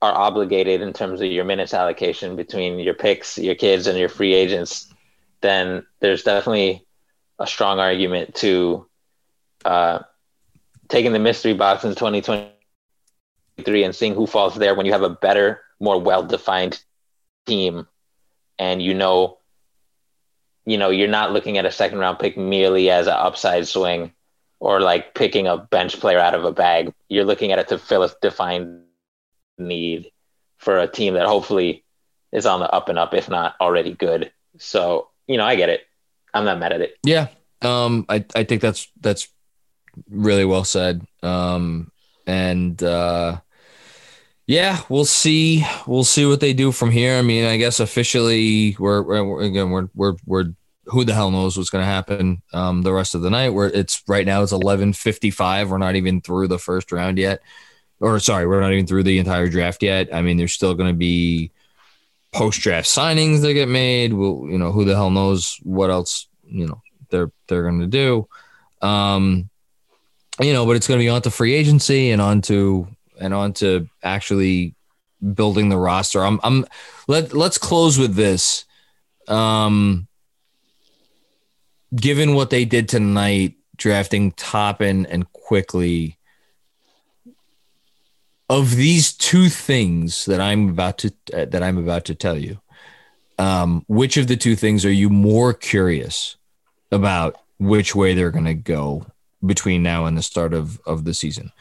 are 0.00 0.14
obligated 0.16 0.80
in 0.80 0.92
terms 0.92 1.20
of 1.20 1.30
your 1.30 1.44
minutes 1.44 1.74
allocation 1.74 2.36
between 2.36 2.78
your 2.78 2.94
picks, 2.94 3.38
your 3.38 3.54
kids, 3.54 3.86
and 3.86 3.98
your 3.98 4.08
free 4.08 4.34
agents, 4.34 4.92
then 5.40 5.84
there's 6.00 6.22
definitely 6.22 6.84
a 7.38 7.46
strong 7.46 7.78
argument 7.78 8.34
to 8.36 8.86
uh, 9.64 10.00
taking 10.88 11.12
the 11.12 11.18
mystery 11.18 11.54
box 11.54 11.84
in 11.84 11.94
2023 11.94 13.84
and 13.84 13.94
seeing 13.94 14.14
who 14.14 14.26
falls 14.26 14.54
there 14.54 14.74
when 14.74 14.86
you 14.86 14.92
have 14.92 15.02
a 15.02 15.10
better, 15.10 15.60
more 15.80 16.00
well-defined 16.00 16.82
team, 17.46 17.86
and 18.62 18.80
you 18.80 18.94
know, 18.94 19.38
you 20.64 20.78
know, 20.78 20.90
you're 20.90 21.08
not 21.08 21.32
looking 21.32 21.58
at 21.58 21.66
a 21.66 21.72
second 21.72 21.98
round 21.98 22.20
pick 22.20 22.36
merely 22.36 22.90
as 22.90 23.08
an 23.08 23.14
upside 23.14 23.66
swing 23.66 24.12
or 24.60 24.80
like 24.80 25.14
picking 25.14 25.48
a 25.48 25.56
bench 25.56 25.98
player 25.98 26.20
out 26.20 26.36
of 26.36 26.44
a 26.44 26.52
bag. 26.52 26.94
You're 27.08 27.24
looking 27.24 27.50
at 27.50 27.58
it 27.58 27.68
to 27.68 27.78
fill 27.78 28.04
a 28.04 28.10
defined 28.22 28.84
need 29.58 30.12
for 30.58 30.78
a 30.78 30.86
team 30.86 31.14
that 31.14 31.26
hopefully 31.26 31.84
is 32.30 32.46
on 32.46 32.60
the 32.60 32.70
up 32.70 32.88
and 32.88 33.00
up, 33.00 33.14
if 33.14 33.28
not 33.28 33.56
already 33.60 33.94
good. 33.94 34.30
So, 34.58 35.08
you 35.26 35.36
know, 35.36 35.44
I 35.44 35.56
get 35.56 35.68
it. 35.68 35.80
I'm 36.32 36.44
not 36.44 36.60
mad 36.60 36.72
at 36.72 36.80
it. 36.80 36.96
Yeah. 37.04 37.28
Um, 37.62 38.06
I, 38.08 38.24
I 38.36 38.44
think 38.44 38.62
that's, 38.62 38.86
that's 39.00 39.26
really 40.08 40.44
well 40.44 40.64
said. 40.64 41.04
Um, 41.24 41.90
and, 42.28 42.80
uh, 42.80 43.40
yeah, 44.46 44.80
we'll 44.88 45.04
see. 45.04 45.64
We'll 45.86 46.04
see 46.04 46.26
what 46.26 46.40
they 46.40 46.52
do 46.52 46.72
from 46.72 46.90
here. 46.90 47.16
I 47.16 47.22
mean, 47.22 47.44
I 47.44 47.56
guess 47.56 47.80
officially, 47.80 48.76
we're, 48.78 49.02
we're 49.02 49.42
again, 49.42 49.70
we're, 49.70 49.88
we're, 49.94 50.14
we're, 50.26 50.52
who 50.86 51.04
the 51.04 51.14
hell 51.14 51.30
knows 51.30 51.56
what's 51.56 51.70
going 51.70 51.82
to 51.82 51.86
happen 51.86 52.42
um, 52.52 52.82
the 52.82 52.92
rest 52.92 53.14
of 53.14 53.22
the 53.22 53.30
night? 53.30 53.50
Where 53.50 53.68
it's 53.68 54.02
right 54.08 54.26
now, 54.26 54.42
it's 54.42 54.52
eleven 54.52 54.92
fifty 54.92 55.30
five. 55.30 55.70
We're 55.70 55.78
not 55.78 55.94
even 55.94 56.20
through 56.20 56.48
the 56.48 56.58
first 56.58 56.90
round 56.90 57.18
yet 57.18 57.40
or 58.02 58.18
sorry, 58.18 58.46
we're 58.46 58.60
not 58.60 58.72
even 58.72 58.86
through 58.86 59.04
the 59.04 59.18
entire 59.18 59.48
draft 59.48 59.82
yet. 59.82 60.12
I 60.12 60.22
mean, 60.22 60.36
there's 60.36 60.52
still 60.52 60.74
going 60.74 60.90
to 60.90 60.96
be 60.96 61.52
post 62.32 62.60
draft 62.60 62.88
signings 62.88 63.42
that 63.42 63.54
get 63.54 63.68
made. 63.68 64.12
Well, 64.12 64.46
you 64.48 64.58
know, 64.58 64.72
who 64.72 64.84
the 64.84 64.94
hell 64.94 65.10
knows 65.10 65.58
what 65.62 65.88
else 65.88 66.26
you 66.44 66.66
know 66.66 66.82
they're 67.10 67.30
they're 67.46 67.62
going 67.62 67.80
to 67.80 67.86
do. 67.86 68.28
Um, 68.86 69.48
you 70.40 70.52
know, 70.52 70.66
but 70.66 70.76
it's 70.76 70.88
going 70.88 70.98
to 70.98 71.04
be 71.04 71.08
on 71.08 71.22
to 71.22 71.30
free 71.30 71.54
agency 71.54 72.10
and 72.10 72.20
on 72.20 72.42
to 72.42 72.88
and 73.20 73.34
on 73.34 73.52
to 73.54 73.88
actually 74.02 74.74
building 75.34 75.68
the 75.68 75.78
roster. 75.78 76.24
I'm 76.24 76.40
I'm 76.42 76.64
let 77.08 77.32
let's 77.32 77.58
close 77.58 77.98
with 77.98 78.14
this. 78.14 78.64
Um, 79.28 80.08
given 81.94 82.34
what 82.34 82.50
they 82.50 82.64
did 82.64 82.88
tonight, 82.88 83.54
drafting 83.76 84.32
Toppin 84.32 85.06
and 85.06 85.30
Quickley, 85.32 86.18
of 88.48 88.76
these 88.76 89.12
two 89.12 89.48
things 89.48 90.26
that 90.26 90.40
I'm 90.40 90.68
about 90.68 90.98
to 90.98 91.12
uh, 91.32 91.46
that 91.46 91.62
I'm 91.62 91.78
about 91.78 92.04
to 92.06 92.14
tell 92.14 92.36
you, 92.36 92.60
um, 93.38 93.84
which 93.88 94.16
of 94.16 94.26
the 94.26 94.36
two 94.36 94.56
things 94.56 94.84
are 94.84 94.92
you 94.92 95.08
more 95.08 95.54
curious 95.54 96.36
about? 96.90 97.36
Which 97.58 97.94
way 97.94 98.14
they're 98.14 98.32
going 98.32 98.44
to 98.46 98.54
go 98.54 99.06
between 99.44 99.82
now 99.82 100.06
and 100.06 100.18
the 100.18 100.22
start 100.22 100.52
of 100.52 100.80
of 100.84 101.04
the 101.04 101.14
season? 101.14 101.52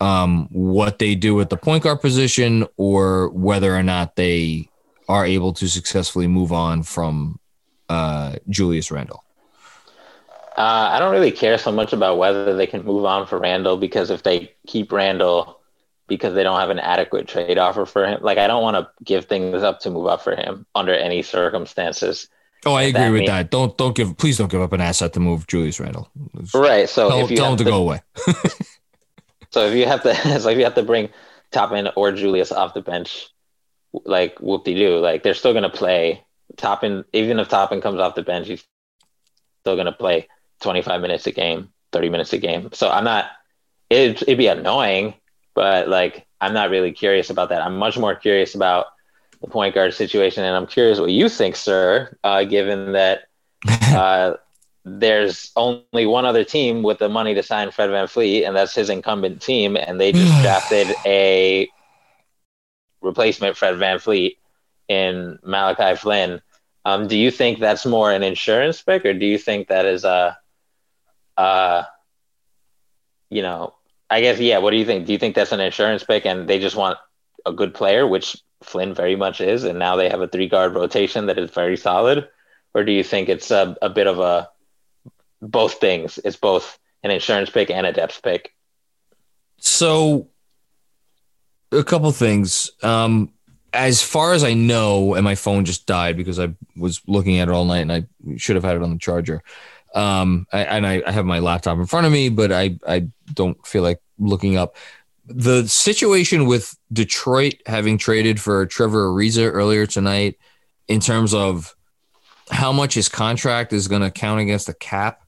Um, 0.00 0.48
what 0.50 0.98
they 0.98 1.14
do 1.14 1.40
at 1.40 1.50
the 1.50 1.58
point 1.58 1.82
guard 1.82 2.00
position, 2.00 2.66
or 2.76 3.28
whether 3.30 3.74
or 3.74 3.82
not 3.82 4.16
they 4.16 4.70
are 5.08 5.26
able 5.26 5.52
to 5.54 5.68
successfully 5.68 6.26
move 6.26 6.52
on 6.52 6.82
from 6.82 7.38
uh, 7.88 8.36
Julius 8.48 8.90
Randle. 8.90 9.22
Uh, 10.56 10.90
I 10.92 10.98
don't 10.98 11.12
really 11.12 11.32
care 11.32 11.58
so 11.58 11.70
much 11.72 11.92
about 11.92 12.18
whether 12.18 12.54
they 12.56 12.66
can 12.66 12.84
move 12.84 13.04
on 13.04 13.26
for 13.26 13.38
Randle 13.38 13.76
because 13.76 14.10
if 14.10 14.22
they 14.22 14.52
keep 14.66 14.92
Randle, 14.92 15.60
because 16.10 16.34
they 16.34 16.42
don't 16.42 16.58
have 16.58 16.68
an 16.68 16.78
adequate 16.78 17.26
trade 17.26 17.56
offer 17.56 17.86
for 17.86 18.04
him. 18.04 18.20
Like 18.20 18.36
I 18.36 18.46
don't 18.46 18.62
want 18.62 18.76
to 18.76 18.90
give 19.02 19.24
things 19.24 19.62
up 19.62 19.80
to 19.80 19.90
move 19.90 20.08
up 20.08 20.22
for 20.22 20.36
him 20.36 20.66
under 20.74 20.92
any 20.92 21.22
circumstances. 21.22 22.28
Oh, 22.66 22.74
I 22.74 22.82
agree 22.82 23.00
that 23.00 23.10
with 23.10 23.18
means, 23.20 23.30
that. 23.30 23.50
Don't 23.50 23.78
don't 23.78 23.96
give 23.96 24.18
please 24.18 24.36
don't 24.36 24.50
give 24.50 24.60
up 24.60 24.74
an 24.74 24.82
asset 24.82 25.14
to 25.14 25.20
move 25.20 25.46
Julius 25.46 25.80
Randle. 25.80 26.10
Right. 26.52 26.88
So 26.88 27.08
tell, 27.08 27.24
if 27.24 27.30
you 27.30 27.36
tell 27.38 27.52
him 27.52 27.58
to, 27.58 27.64
to 27.64 27.70
go 27.70 27.76
away. 27.76 28.02
so 29.50 29.66
if 29.66 29.74
you 29.74 29.86
have 29.86 30.02
to 30.02 30.14
so 30.40 30.48
if 30.48 30.58
you 30.58 30.64
have 30.64 30.74
to 30.74 30.82
bring 30.82 31.10
Toppin 31.50 31.88
or 31.96 32.12
Julius 32.12 32.52
off 32.52 32.74
the 32.74 32.82
bench, 32.82 33.28
like 33.92 34.38
whoop 34.38 34.64
de 34.64 34.74
doo, 34.74 34.98
like 34.98 35.22
they're 35.22 35.34
still 35.34 35.54
gonna 35.54 35.70
play 35.70 36.24
Toppin 36.56 37.04
even 37.12 37.38
if 37.38 37.48
Toppin 37.48 37.80
comes 37.80 38.00
off 38.00 38.14
the 38.14 38.22
bench, 38.22 38.48
he's 38.48 38.64
still 39.62 39.76
gonna 39.76 39.92
play 39.92 40.28
twenty 40.60 40.82
five 40.82 41.00
minutes 41.00 41.26
a 41.26 41.32
game, 41.32 41.70
thirty 41.92 42.08
minutes 42.08 42.32
a 42.32 42.38
game. 42.38 42.70
So 42.72 42.90
I'm 42.90 43.04
not 43.04 43.26
it, 43.88 44.22
it'd 44.22 44.38
be 44.38 44.46
annoying 44.46 45.14
but 45.54 45.88
like 45.88 46.26
I'm 46.40 46.54
not 46.54 46.70
really 46.70 46.92
curious 46.92 47.30
about 47.30 47.50
that. 47.50 47.62
I'm 47.62 47.76
much 47.76 47.98
more 47.98 48.14
curious 48.14 48.54
about 48.54 48.86
the 49.40 49.48
point 49.48 49.74
guard 49.74 49.94
situation, 49.94 50.44
and 50.44 50.56
I'm 50.56 50.66
curious 50.66 50.98
what 50.98 51.10
you 51.10 51.28
think, 51.28 51.56
sir, 51.56 52.16
uh, 52.24 52.44
given 52.44 52.92
that 52.92 53.24
uh, 53.68 54.34
there's 54.84 55.52
only 55.56 56.06
one 56.06 56.24
other 56.24 56.44
team 56.44 56.82
with 56.82 56.98
the 56.98 57.08
money 57.08 57.34
to 57.34 57.42
sign 57.42 57.70
Fred 57.70 57.90
VanVleet, 57.90 58.46
and 58.46 58.56
that's 58.56 58.74
his 58.74 58.90
incumbent 58.90 59.42
team, 59.42 59.76
and 59.76 60.00
they 60.00 60.12
just 60.12 60.32
drafted 60.42 60.94
a 61.04 61.68
replacement 63.00 63.56
Fred 63.56 63.74
VanVleet 63.76 64.36
in 64.88 65.38
Malachi 65.42 65.96
Flynn. 65.96 66.40
Um, 66.84 67.08
do 67.08 67.16
you 67.16 67.30
think 67.30 67.58
that's 67.58 67.84
more 67.84 68.10
an 68.10 68.22
insurance 68.22 68.80
pick, 68.80 69.04
or 69.04 69.12
do 69.12 69.26
you 69.26 69.38
think 69.38 69.68
that 69.68 69.84
is 69.84 70.04
a, 70.04 70.38
uh, 71.36 71.84
you 73.28 73.42
know, 73.42 73.74
I 74.08 74.22
guess 74.22 74.40
yeah. 74.40 74.58
What 74.58 74.70
do 74.70 74.76
you 74.76 74.84
think? 74.84 75.06
Do 75.06 75.12
you 75.12 75.18
think 75.18 75.34
that's 75.34 75.52
an 75.52 75.60
insurance 75.60 76.02
pick, 76.02 76.24
and 76.24 76.48
they 76.48 76.58
just 76.58 76.74
want 76.74 76.98
a 77.46 77.52
good 77.52 77.74
player, 77.74 78.06
which 78.06 78.42
Flynn 78.62 78.94
very 78.94 79.14
much 79.14 79.40
is, 79.40 79.64
and 79.64 79.78
now 79.78 79.96
they 79.96 80.08
have 80.08 80.20
a 80.20 80.26
three 80.26 80.48
guard 80.48 80.74
rotation 80.74 81.26
that 81.26 81.38
is 81.38 81.50
very 81.50 81.76
solid, 81.76 82.28
or 82.74 82.82
do 82.82 82.92
you 82.92 83.04
think 83.04 83.28
it's 83.28 83.50
a, 83.50 83.76
a 83.82 83.88
bit 83.88 84.06
of 84.06 84.18
a 84.18 84.48
both 85.40 85.74
things? 85.74 86.18
It's 86.24 86.36
both 86.36 86.78
an 87.02 87.10
insurance 87.10 87.50
pick 87.50 87.70
and 87.70 87.86
a 87.86 87.92
depth 87.92 88.22
pick. 88.22 88.54
So, 89.58 90.28
a 91.72 91.84
couple 91.84 92.10
things. 92.12 92.70
Um, 92.82 93.32
as 93.72 94.02
far 94.02 94.32
as 94.32 94.42
I 94.42 94.54
know, 94.54 95.14
and 95.14 95.24
my 95.24 95.34
phone 95.34 95.64
just 95.64 95.86
died 95.86 96.16
because 96.16 96.40
I 96.40 96.54
was 96.76 97.00
looking 97.06 97.38
at 97.38 97.48
it 97.48 97.52
all 97.52 97.64
night, 97.64 97.80
and 97.80 97.92
I 97.92 98.06
should 98.36 98.56
have 98.56 98.64
had 98.64 98.76
it 98.76 98.82
on 98.82 98.90
the 98.90 98.98
charger. 98.98 99.42
Um, 99.94 100.46
I, 100.52 100.60
and 100.64 100.86
I, 100.86 101.02
I 101.06 101.12
have 101.12 101.24
my 101.24 101.38
laptop 101.40 101.78
in 101.78 101.86
front 101.86 102.06
of 102.06 102.12
me, 102.12 102.28
but 102.28 102.52
I, 102.52 102.78
I 102.86 103.08
don't 103.32 103.64
feel 103.66 103.82
like 103.82 104.00
looking 104.18 104.56
up 104.56 104.76
the 105.30 105.66
situation 105.68 106.46
with 106.46 106.76
Detroit 106.92 107.54
having 107.66 107.98
traded 107.98 108.40
for 108.40 108.66
Trevor 108.66 109.08
Ariza 109.08 109.50
earlier 109.52 109.86
tonight 109.86 110.38
in 110.88 110.98
terms 110.98 111.32
of 111.32 111.76
how 112.50 112.72
much 112.72 112.94
his 112.94 113.08
contract 113.08 113.72
is 113.72 113.86
going 113.86 114.02
to 114.02 114.10
count 114.10 114.40
against 114.40 114.66
the 114.66 114.74
cap. 114.74 115.22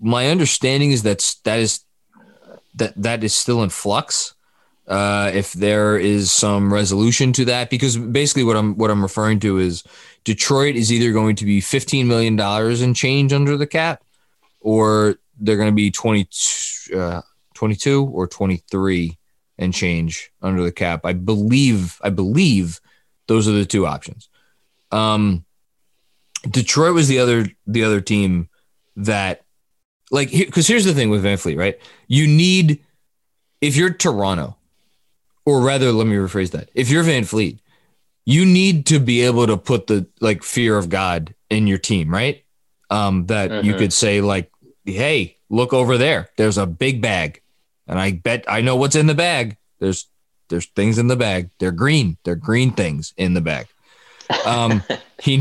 My 0.00 0.28
understanding 0.28 0.90
is 0.90 1.02
that 1.04 1.34
that 1.44 1.58
is 1.58 1.80
that 2.74 2.94
that 2.96 3.24
is 3.24 3.34
still 3.34 3.62
in 3.62 3.70
flux. 3.70 4.34
Uh, 4.86 5.32
if 5.34 5.52
there 5.52 5.98
is 5.98 6.30
some 6.30 6.72
resolution 6.72 7.32
to 7.32 7.44
that, 7.46 7.70
because 7.70 7.96
basically 7.96 8.44
what 8.44 8.56
I'm 8.56 8.76
what 8.76 8.90
I'm 8.90 9.02
referring 9.02 9.40
to 9.40 9.58
is 9.58 9.82
Detroit 10.26 10.74
is 10.74 10.92
either 10.92 11.12
going 11.12 11.36
to 11.36 11.44
be 11.44 11.60
$15 11.60 12.06
million 12.06 12.38
in 12.82 12.94
change 12.94 13.32
under 13.32 13.56
the 13.56 13.66
cap, 13.66 14.02
or 14.60 15.16
they're 15.38 15.56
going 15.56 15.70
to 15.70 15.74
be 15.74 15.92
20, 15.92 16.28
uh, 16.96 17.22
22 17.54 18.06
or 18.06 18.26
23 18.26 19.16
and 19.58 19.72
change 19.72 20.32
under 20.42 20.64
the 20.64 20.72
cap. 20.72 21.04
I 21.04 21.12
believe, 21.12 22.00
I 22.02 22.10
believe 22.10 22.80
those 23.28 23.46
are 23.46 23.52
the 23.52 23.64
two 23.64 23.86
options. 23.86 24.28
Um, 24.90 25.44
Detroit 26.50 26.94
was 26.94 27.06
the 27.06 27.20
other, 27.20 27.46
the 27.68 27.84
other 27.84 28.00
team 28.00 28.48
that 28.96 29.44
like, 30.10 30.30
because 30.30 30.66
here's 30.66 30.84
the 30.84 30.94
thing 30.94 31.10
with 31.10 31.24
VanVleet, 31.24 31.58
right? 31.58 31.78
You 32.06 32.26
need, 32.26 32.84
if 33.60 33.76
you're 33.76 33.92
Toronto, 33.92 34.56
or 35.44 35.60
rather, 35.60 35.92
let 35.92 36.06
me 36.06 36.16
rephrase 36.16 36.50
that. 36.52 36.70
If 36.74 36.90
you're 36.90 37.04
VanVleet, 37.04 37.58
you 38.24 38.44
need 38.44 38.86
to 38.86 38.98
be 38.98 39.22
able 39.22 39.46
to 39.46 39.56
put 39.56 39.86
the 39.86 40.06
like 40.20 40.42
fear 40.42 40.76
of 40.76 40.88
God 40.88 41.34
in 41.48 41.66
your 41.66 41.78
team, 41.78 42.12
right? 42.12 42.42
Um, 42.90 43.26
that 43.26 43.50
mm-hmm. 43.50 43.66
you 43.66 43.74
could 43.74 43.92
say 43.92 44.20
like 44.20 44.50
hey, 44.86 45.36
look 45.50 45.72
over 45.72 45.98
there. 45.98 46.28
There's 46.36 46.58
a 46.58 46.66
big 46.66 47.02
bag. 47.02 47.42
And 47.86 47.98
I 47.98 48.12
bet 48.12 48.44
I 48.48 48.60
know 48.60 48.76
what's 48.76 48.96
in 48.96 49.06
the 49.06 49.14
bag. 49.14 49.56
There's 49.78 50.06
there's 50.48 50.66
things 50.66 50.98
in 50.98 51.08
the 51.08 51.16
bag. 51.16 51.50
They're 51.58 51.72
green. 51.72 52.16
They're 52.24 52.36
green 52.36 52.72
things 52.72 53.12
in 53.16 53.34
the 53.34 53.40
bag. 53.40 53.66
Um, 54.44 54.82
he 55.20 55.38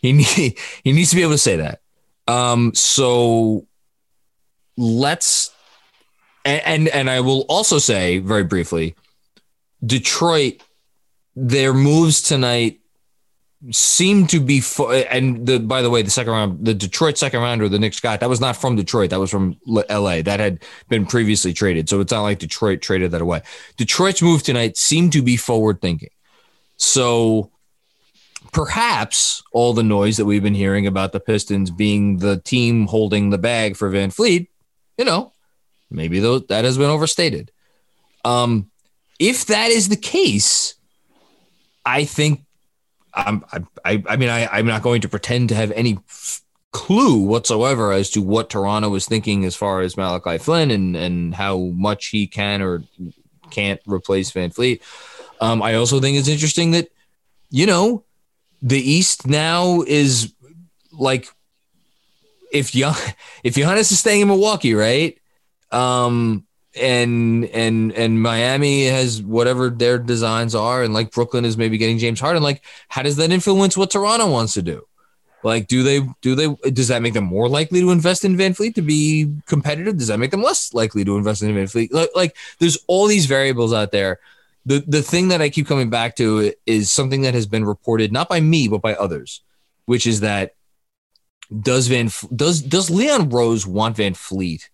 he 0.00 0.56
he 0.82 0.92
needs 0.92 1.10
to 1.10 1.16
be 1.16 1.22
able 1.22 1.32
to 1.32 1.38
say 1.38 1.56
that. 1.56 1.80
Um, 2.26 2.74
so 2.74 3.66
let's 4.78 5.50
and, 6.44 6.88
and 6.88 7.10
I 7.10 7.20
will 7.20 7.42
also 7.42 7.78
say 7.78 8.18
very 8.18 8.44
briefly, 8.44 8.94
Detroit, 9.84 10.62
their 11.36 11.74
moves 11.74 12.22
tonight 12.22 12.80
seem 13.72 14.26
to 14.28 14.38
be 14.38 14.60
fo- 14.60 14.92
and 14.92 15.44
the 15.44 15.58
by 15.58 15.82
the 15.82 15.90
way 15.90 16.00
the 16.00 16.10
second 16.10 16.32
round 16.32 16.64
the 16.64 16.72
Detroit 16.72 17.18
second 17.18 17.40
rounder 17.40 17.68
the 17.68 17.78
Knicks 17.78 17.98
got 17.98 18.20
that 18.20 18.28
was 18.28 18.40
not 18.40 18.56
from 18.56 18.76
Detroit. 18.76 19.10
That 19.10 19.18
was 19.18 19.30
from 19.30 19.56
LA 19.66 20.22
that 20.22 20.40
had 20.40 20.62
been 20.88 21.06
previously 21.06 21.52
traded. 21.52 21.88
So 21.88 22.00
it's 22.00 22.12
not 22.12 22.22
like 22.22 22.38
Detroit 22.38 22.80
traded 22.80 23.10
that 23.10 23.20
away. 23.20 23.42
Detroit's 23.76 24.22
move 24.22 24.42
tonight 24.42 24.76
seemed 24.76 25.12
to 25.12 25.22
be 25.22 25.36
forward 25.36 25.80
thinking. 25.80 26.10
So 26.76 27.50
perhaps 28.52 29.42
all 29.52 29.74
the 29.74 29.82
noise 29.82 30.16
that 30.16 30.24
we've 30.24 30.42
been 30.42 30.54
hearing 30.54 30.86
about 30.86 31.12
the 31.12 31.20
Pistons 31.20 31.70
being 31.70 32.18
the 32.18 32.38
team 32.38 32.86
holding 32.86 33.30
the 33.30 33.38
bag 33.38 33.76
for 33.76 33.90
VanVleet 33.90 34.48
you 34.98 35.04
know 35.04 35.32
maybe 35.90 36.20
those, 36.20 36.46
that 36.48 36.64
has 36.64 36.76
been 36.76 36.90
overstated 36.90 37.50
um 38.24 38.70
if 39.18 39.46
that 39.46 39.70
is 39.70 39.88
the 39.88 39.96
case 39.96 40.74
I 41.86 42.04
think 42.04 42.44
I'm, 43.14 43.44
I, 43.84 44.02
I 44.06 44.16
mean, 44.16 44.28
I, 44.28 44.46
I'm 44.46 44.66
not 44.66 44.82
going 44.82 45.00
to 45.00 45.08
pretend 45.08 45.48
to 45.48 45.54
have 45.54 45.72
any 45.72 45.98
f- 46.08 46.42
clue 46.72 47.22
whatsoever 47.22 47.92
as 47.92 48.10
to 48.10 48.22
what 48.22 48.50
Toronto 48.50 48.90
was 48.90 49.06
thinking 49.06 49.44
as 49.44 49.56
far 49.56 49.80
as 49.80 49.96
Malachi 49.96 50.38
Flynn 50.38 50.70
and, 50.70 50.94
and 50.94 51.34
how 51.34 51.58
much 51.58 52.08
he 52.08 52.26
can 52.26 52.62
or 52.62 52.82
can't 53.50 53.80
replace 53.86 54.30
VanVleet. 54.30 54.80
Um, 55.40 55.62
I 55.62 55.74
also 55.74 56.00
think 56.00 56.18
it's 56.18 56.28
interesting 56.28 56.72
that, 56.72 56.88
you 57.50 57.66
know, 57.66 58.04
the 58.60 58.78
East 58.78 59.26
now 59.26 59.82
is 59.82 60.32
like 60.92 61.28
if 62.52 62.72
Gian, 62.72 62.94
if 63.44 63.54
Giannis 63.54 63.92
is 63.92 64.00
staying 64.00 64.22
in 64.22 64.28
Milwaukee, 64.28 64.74
right? 64.74 65.18
Um, 65.70 66.46
and 66.80 67.44
and 67.46 67.92
and 67.92 68.22
Miami 68.22 68.86
has 68.86 69.22
whatever 69.22 69.70
their 69.70 69.98
designs 69.98 70.54
are, 70.54 70.82
and 70.82 70.94
like 70.94 71.10
Brooklyn 71.10 71.44
is 71.44 71.56
maybe 71.56 71.78
getting 71.78 71.98
James 71.98 72.20
Harden. 72.20 72.42
Like, 72.42 72.62
how 72.88 73.02
does 73.02 73.16
that 73.16 73.30
influence 73.30 73.76
what 73.76 73.90
Toronto 73.90 74.30
wants 74.30 74.54
to 74.54 74.62
do? 74.62 74.86
Like, 75.42 75.68
do 75.68 75.82
they 75.82 76.00
do 76.20 76.34
they 76.34 76.70
does 76.70 76.88
that 76.88 77.02
make 77.02 77.14
them 77.14 77.24
more 77.24 77.48
likely 77.48 77.80
to 77.80 77.90
invest 77.90 78.24
in 78.24 78.36
VanVleet 78.36 78.74
to 78.74 78.82
be 78.82 79.32
competitive? 79.46 79.98
Does 79.98 80.08
that 80.08 80.18
make 80.18 80.30
them 80.30 80.42
less 80.42 80.74
likely 80.74 81.04
to 81.04 81.16
invest 81.16 81.42
in 81.42 81.54
VanVleet? 81.54 81.92
Like, 81.92 82.10
like 82.14 82.36
there's 82.58 82.78
all 82.86 83.06
these 83.06 83.26
variables 83.26 83.72
out 83.72 83.92
there. 83.92 84.18
The 84.66 84.84
the 84.86 85.02
thing 85.02 85.28
that 85.28 85.40
I 85.40 85.48
keep 85.48 85.66
coming 85.66 85.90
back 85.90 86.16
to 86.16 86.52
is 86.66 86.90
something 86.90 87.22
that 87.22 87.34
has 87.34 87.46
been 87.46 87.64
reported 87.64 88.12
not 88.12 88.28
by 88.28 88.40
me 88.40 88.68
but 88.68 88.82
by 88.82 88.94
others, 88.94 89.42
which 89.86 90.06
is 90.06 90.20
that 90.20 90.54
does 91.60 91.86
Van 91.88 92.10
does 92.34 92.62
does 92.62 92.90
Leon 92.90 93.30
Rose 93.30 93.66
want 93.66 93.96
VanVleet 93.96 94.68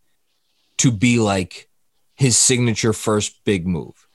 to 0.78 0.90
be 0.90 1.18
like 1.18 1.68
his 2.14 2.36
signature 2.36 2.92
first 2.92 3.44
big 3.44 3.66
move. 3.66 4.06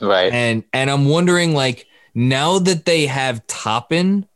Right. 0.00 0.32
And 0.32 0.64
and 0.72 0.90
I'm 0.90 1.06
wondering 1.06 1.54
like 1.54 1.86
now 2.14 2.58
that 2.60 2.84
they 2.84 3.06
have 3.06 3.46
Toppin, 3.46 4.26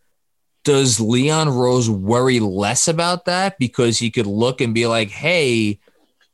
does 0.64 1.00
Leon 1.00 1.48
Rose 1.48 1.88
worry 1.88 2.40
less 2.40 2.88
about 2.88 3.24
that 3.26 3.58
because 3.58 3.98
he 3.98 4.10
could 4.10 4.26
look 4.26 4.60
and 4.60 4.74
be 4.74 4.86
like, 4.86 5.10
"Hey, 5.10 5.80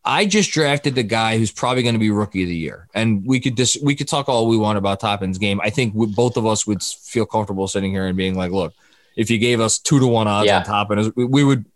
I 0.05 0.26
just 0.26 0.51
drafted 0.51 0.95
the 0.95 1.03
guy 1.03 1.39
who's 1.39 1.53
probably 1.53 1.82
going 1.82 1.95
to 1.95 1.99
be 1.99 2.11
rookie 2.11 2.43
of 2.43 2.49
the 2.49 2.57
year." 2.57 2.89
And 2.95 3.24
we 3.26 3.41
could 3.41 3.55
dis- 3.55 3.78
we 3.82 3.95
could 3.95 4.09
talk 4.09 4.28
all 4.28 4.47
we 4.47 4.57
want 4.57 4.78
about 4.78 5.01
Toppin's 5.01 5.39
game. 5.39 5.61
I 5.62 5.70
think 5.70 5.95
we, 5.95 6.07
both 6.07 6.36
of 6.36 6.47
us 6.47 6.66
would 6.66 6.82
feel 6.82 7.26
comfortable 7.26 7.68
sitting 7.68 7.93
here 7.93 8.07
and 8.07 8.16
being 8.16 8.34
like, 8.34 8.51
"Look, 8.51 8.74
if 9.19 9.29
you 9.31 9.37
gave 9.37 9.61
us 9.61 9.79
2 9.79 9.99
to 10.01 10.07
1 10.07 10.27
odds 10.27 10.47
Yeah. 10.47 10.59
on 10.61 10.64
Toppin, 10.64 11.12
we, 11.14 11.25
we 11.27 11.45
would 11.45 11.66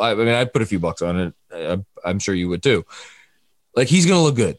I 0.00 0.14
mean, 0.14 0.28
I'd 0.28 0.52
put 0.52 0.62
a 0.62 0.66
few 0.66 0.78
bucks 0.78 1.02
on 1.02 1.18
it. 1.18 1.34
I, 1.52 1.78
I'm 2.08 2.20
sure 2.20 2.34
you 2.34 2.48
would 2.48 2.62
too. 2.62 2.86
Like 3.74 3.88
he's 3.88 4.06
going 4.06 4.18
to 4.18 4.22
look 4.22 4.36
good. 4.36 4.58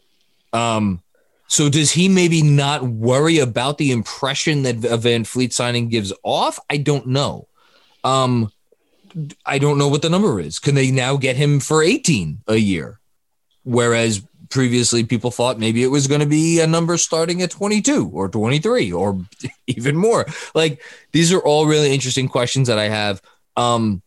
Um, 0.52 1.02
so 1.46 1.70
does 1.70 1.90
he 1.90 2.10
maybe 2.10 2.42
not 2.42 2.82
worry 2.82 3.38
about 3.38 3.78
the 3.78 3.90
impression 3.90 4.64
that 4.64 4.76
a 4.84 4.98
VanVleet 4.98 5.54
signing 5.54 5.88
gives 5.88 6.12
off? 6.22 6.58
I 6.68 6.76
don't 6.76 7.06
know. 7.06 7.48
Um, 8.04 8.52
I 9.46 9.58
don't 9.58 9.78
know 9.78 9.88
what 9.88 10.02
the 10.02 10.10
number 10.10 10.38
is. 10.40 10.58
Can 10.58 10.74
they 10.74 10.90
now 10.90 11.16
get 11.16 11.36
him 11.36 11.58
for 11.58 11.82
18 11.82 12.42
a 12.46 12.56
year? 12.56 13.00
Whereas 13.64 14.22
previously 14.50 15.04
people 15.04 15.30
thought 15.30 15.58
maybe 15.58 15.82
it 15.82 15.88
was 15.88 16.06
going 16.06 16.20
to 16.20 16.26
be 16.26 16.60
a 16.60 16.66
number 16.66 16.96
starting 16.96 17.42
at 17.42 17.50
22 17.50 18.10
or 18.12 18.28
23 18.28 18.92
or 18.92 19.20
even 19.66 19.96
more. 19.96 20.26
Like 20.54 20.82
these 21.12 21.32
are 21.32 21.40
all 21.40 21.66
really 21.66 21.92
interesting 21.92 22.28
questions 22.28 22.68
that 22.68 22.78
I 22.78 22.88
have. 22.88 23.22
Um, 23.56 24.02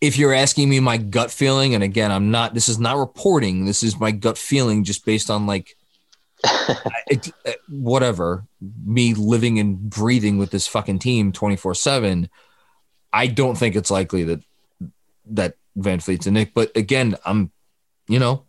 if 0.00 0.18
you're 0.18 0.34
asking 0.34 0.68
me 0.68 0.80
my 0.80 0.98
gut 0.98 1.30
feeling, 1.30 1.74
and 1.74 1.82
again, 1.82 2.12
I'm 2.12 2.30
not, 2.30 2.54
this 2.54 2.68
is 2.68 2.78
not 2.78 2.98
reporting, 2.98 3.64
this 3.64 3.82
is 3.82 3.98
my 3.98 4.10
gut 4.10 4.36
feeling 4.36 4.84
just 4.84 5.04
based 5.04 5.30
on 5.30 5.46
like 5.46 5.76
it, 7.06 7.32
uh, 7.46 7.52
whatever, 7.68 8.46
me 8.84 9.14
living 9.14 9.58
and 9.58 9.78
breathing 9.90 10.38
with 10.38 10.50
this 10.50 10.66
fucking 10.66 10.98
team 10.98 11.32
24 11.32 11.74
7. 11.74 12.28
I 13.12 13.26
don't 13.26 13.56
think 13.56 13.76
it's 13.76 13.90
likely 13.90 14.24
that 14.24 14.40
that 15.30 15.54
VanVleet's 15.78 16.26
a 16.26 16.30
Knick, 16.30 16.52
but 16.54 16.76
again, 16.76 17.16
I'm, 17.24 17.50
you 18.08 18.18
know, 18.18 18.45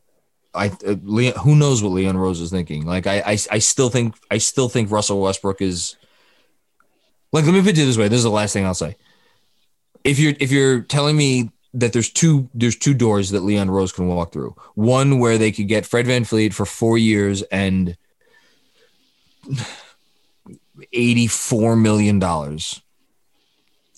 I 0.58 0.68
uh, 0.86 0.95
Leon, 1.03 1.36
who 1.43 1.55
knows 1.55 1.82
what 1.82 1.93
Leon 1.93 2.18
Rose 2.18 2.41
is 2.41 2.51
thinking. 2.51 2.86
Like 2.86 3.08
I, 3.08 3.20
I, 3.20 3.38
I 3.51 3.60
still 3.60 3.89
think, 3.89 4.16
I 4.32 4.39
still 4.39 4.70
think 4.70 4.91
Russell 4.91 5.22
Westbrook 5.22 5.62
is. 5.62 5.95
Like, 7.34 7.45
let 7.45 7.53
me 7.53 7.62
put 7.62 7.72
it 7.72 7.86
this 7.86 7.97
way. 7.97 8.08
This 8.08 8.20
is 8.20 8.24
the 8.24 8.30
last 8.30 8.53
thing 8.53 8.66
I'll 8.66 8.74
say 8.74 8.95
if 10.08 10.20
you're 10.20 10.34
if 10.39 10.51
you're 10.51 10.82
telling 10.82 11.18
me 11.18 11.51
that 11.74 11.93
there's 11.93 12.10
two 12.10 12.49
there's 12.53 12.78
two 12.78 12.93
doors 12.93 13.32
that 13.32 13.43
Leon 13.43 13.70
Rose 13.70 13.91
can 13.91 14.08
walk 14.08 14.32
through. 14.32 14.55
One 14.74 15.20
where 15.20 15.38
they 15.38 15.51
could 15.51 15.68
get 15.68 15.86
Fred 15.86 16.05
VanVleet 16.05 16.53
for 16.53 16.66
four 16.66 16.97
years 16.97 17.41
and 17.43 17.97
eighty-four 20.93 21.76
million 21.76 22.20
dollars. 22.20 22.82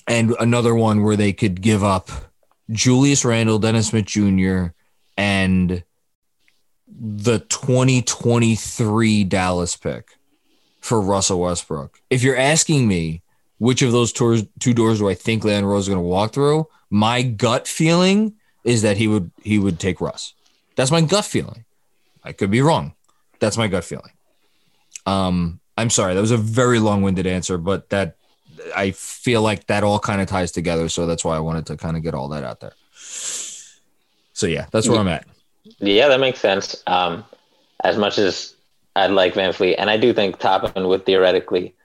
And 0.08 0.36
another 0.40 0.74
one 0.74 1.04
where 1.04 1.16
they 1.16 1.32
could 1.32 1.62
give 1.62 1.84
up 1.84 2.10
Julius 2.72 3.24
Randle, 3.24 3.60
Dennis 3.60 3.90
Smith 3.90 4.06
Jr., 4.06 4.70
and 5.16 5.84
the 6.90 7.40
2023 7.40 9.24
Dallas 9.24 9.76
pick 9.76 10.18
for 10.82 11.02
Russell 11.02 11.42
Westbrook. 11.42 12.02
If 12.10 12.24
you're 12.24 12.38
asking 12.38 12.88
me, 12.88 13.22
which 13.58 13.82
of 13.82 13.92
those 13.92 14.14
tours, 14.14 14.44
two 14.60 14.74
doors 14.74 15.00
do 15.00 15.10
I 15.10 15.14
think 15.14 15.44
Leon 15.44 15.66
Rose 15.66 15.84
is 15.84 15.90
going 15.90 16.02
to 16.02 16.08
walk 16.08 16.34
through? 16.34 16.68
My 16.90 17.22
gut 17.22 17.68
feeling 17.68 18.36
is 18.64 18.82
that 18.82 18.98
he 18.98 19.08
would 19.08 19.32
he 19.44 19.60
would 19.60 19.80
take 19.80 20.02
Russ. 20.02 20.34
That's 20.76 20.92
my 20.92 21.02
gut 21.02 21.26
feeling. 21.26 21.66
I 22.24 22.32
could 22.32 22.52
be 22.52 22.62
wrong. 22.62 22.94
That's 23.40 23.58
my 23.58 23.68
gut 23.68 23.84
feeling. 23.84 24.12
Um, 25.06 25.60
I'm 25.78 25.90
sorry, 25.90 26.14
that 26.14 26.22
was 26.22 26.32
a 26.32 26.38
very 26.38 26.80
long-winded 26.80 27.26
answer, 27.26 27.58
but 27.58 27.90
that 27.90 28.18
I 28.76 28.92
feel 28.92 29.42
like 29.42 29.68
that 29.68 29.84
all 29.84 30.00
kind 30.00 30.22
of 30.22 30.28
ties 30.28 30.52
together. 30.52 30.90
So 30.90 31.06
that's 31.06 31.24
why 31.24 31.36
I 31.36 31.40
wanted 31.40 31.66
to 31.68 31.78
kind 31.78 31.96
of 31.96 32.04
get 32.04 32.14
all 32.14 32.30
that 32.30 32.44
out 32.44 32.60
there. 32.60 32.74
So 32.94 34.48
yeah, 34.48 34.68
that's 34.72 34.88
where 34.88 35.00
I'm 35.00 35.08
at. 35.08 35.26
Yeah, 35.80 36.10
that 36.10 36.20
makes 36.20 36.40
sense. 36.40 36.84
Um, 36.88 37.26
as 37.84 37.98
much 37.98 38.18
as 38.18 38.56
I'd 38.96 39.12
like 39.12 39.34
VanVleet, 39.34 39.76
and 39.78 39.90
I 39.90 39.98
do 39.98 40.14
think 40.14 40.40
Toppin 40.40 40.88
would 40.88 41.06
theoretically, 41.06 41.76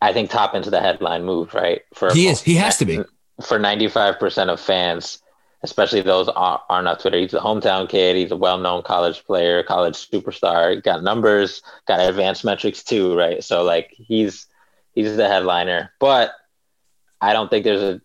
I 0.00 0.12
think 0.12 0.30
Toppin's 0.30 0.70
the 0.70 0.80
headline 0.80 1.24
move, 1.24 1.54
right? 1.54 1.82
For 1.92 2.12
He 2.12 2.28
is. 2.28 2.42
He 2.42 2.54
has 2.54 2.78
to 2.78 2.84
be. 2.84 2.98
for 3.42 3.58
95% 3.58 4.48
of 4.48 4.60
fans, 4.60 5.18
especially 5.62 6.02
those 6.02 6.28
are, 6.28 6.62
aren't 6.68 6.88
on 6.88 6.98
Twitter. 6.98 7.18
He's 7.18 7.34
a 7.34 7.40
hometown 7.40 7.88
kid. 7.88 8.16
He's 8.16 8.30
a 8.30 8.36
well-known 8.36 8.82
college 8.82 9.24
player, 9.24 9.62
college 9.62 9.94
superstar. 9.94 10.82
Got 10.82 11.02
numbers, 11.02 11.62
got 11.86 12.00
advanced 12.00 12.44
metrics 12.44 12.82
too, 12.82 13.16
right? 13.16 13.42
So 13.42 13.62
like 13.62 13.94
he's 13.96 14.46
he's 14.92 15.16
the 15.16 15.28
headliner. 15.28 15.92
But 15.98 16.32
I 17.20 17.32
don't 17.32 17.50
think 17.50 17.64
there's 17.64 17.82
a. 17.82 18.00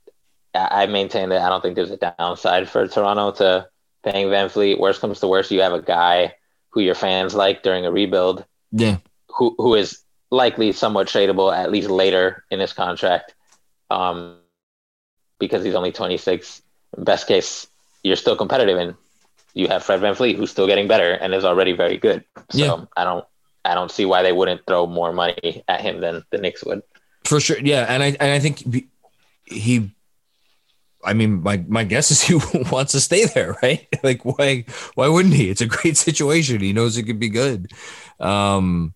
I 0.55 0.87
maintain 0.87 1.29
that 1.29 1.41
I 1.41 1.49
don't 1.49 1.61
think 1.61 1.75
there's 1.75 1.91
a 1.91 1.97
downside 2.17 2.67
for 2.67 2.87
Toronto 2.87 3.31
to 3.33 3.67
paying 4.03 4.27
VanVleet. 4.27 4.79
Worst 4.79 5.01
comes 5.01 5.19
to 5.19 5.27
worst, 5.27 5.51
you 5.51 5.61
have 5.61 5.73
a 5.73 5.81
guy 5.81 6.35
who 6.69 6.81
your 6.81 6.95
fans 6.95 7.33
like 7.33 7.63
during 7.63 7.85
a 7.85 7.91
rebuild, 7.91 8.45
Yeah. 8.71 8.97
who 9.27 9.55
who 9.57 9.75
is 9.75 9.99
likely 10.31 10.71
somewhat 10.71 11.07
tradable 11.07 11.55
at 11.55 11.71
least 11.71 11.89
later 11.89 12.43
in 12.51 12.59
his 12.59 12.73
contract, 12.73 13.33
um, 13.89 14.37
because 15.39 15.63
he's 15.63 15.75
only 15.75 15.91
26. 15.91 16.61
Best 16.97 17.27
case, 17.27 17.67
you're 18.03 18.15
still 18.15 18.35
competitive, 18.35 18.77
and 18.77 18.95
you 19.53 19.67
have 19.67 19.83
Fred 19.83 20.01
VanVleet, 20.01 20.35
who's 20.35 20.51
still 20.51 20.67
getting 20.67 20.87
better 20.87 21.13
and 21.13 21.33
is 21.33 21.43
already 21.45 21.71
very 21.73 21.97
good. 21.97 22.23
So 22.51 22.57
Yeah. 22.57 22.85
I 22.95 23.03
don't 23.03 23.25
I 23.65 23.73
don't 23.75 23.91
see 23.91 24.05
why 24.05 24.23
they 24.23 24.31
wouldn't 24.31 24.65
throw 24.65 24.87
more 24.87 25.11
money 25.11 25.63
at 25.67 25.81
him 25.81 25.99
than 26.01 26.23
the 26.31 26.37
Knicks 26.37 26.63
would. 26.63 26.81
For 27.25 27.39
sure, 27.39 27.57
yeah, 27.59 27.85
and 27.89 28.01
I 28.01 28.15
and 28.19 28.31
I 28.31 28.39
think 28.39 28.63
he 29.45 29.89
I 31.03 31.13
mean, 31.13 31.41
my 31.41 31.63
my 31.67 31.83
guess 31.83 32.11
is 32.11 32.21
he 32.23 32.35
wants 32.71 32.91
to 32.93 32.99
stay 32.99 33.25
there, 33.25 33.57
right? 33.63 33.87
Like, 34.03 34.23
why 34.23 34.65
why 34.95 35.07
wouldn't 35.07 35.33
he? 35.33 35.49
It's 35.49 35.61
a 35.61 35.65
great 35.65 35.97
situation. 36.07 36.61
He 36.61 36.73
knows 36.73 36.97
it 36.97 37.03
could 37.03 37.19
be 37.19 37.29
good. 37.29 37.71
Um, 38.19 38.93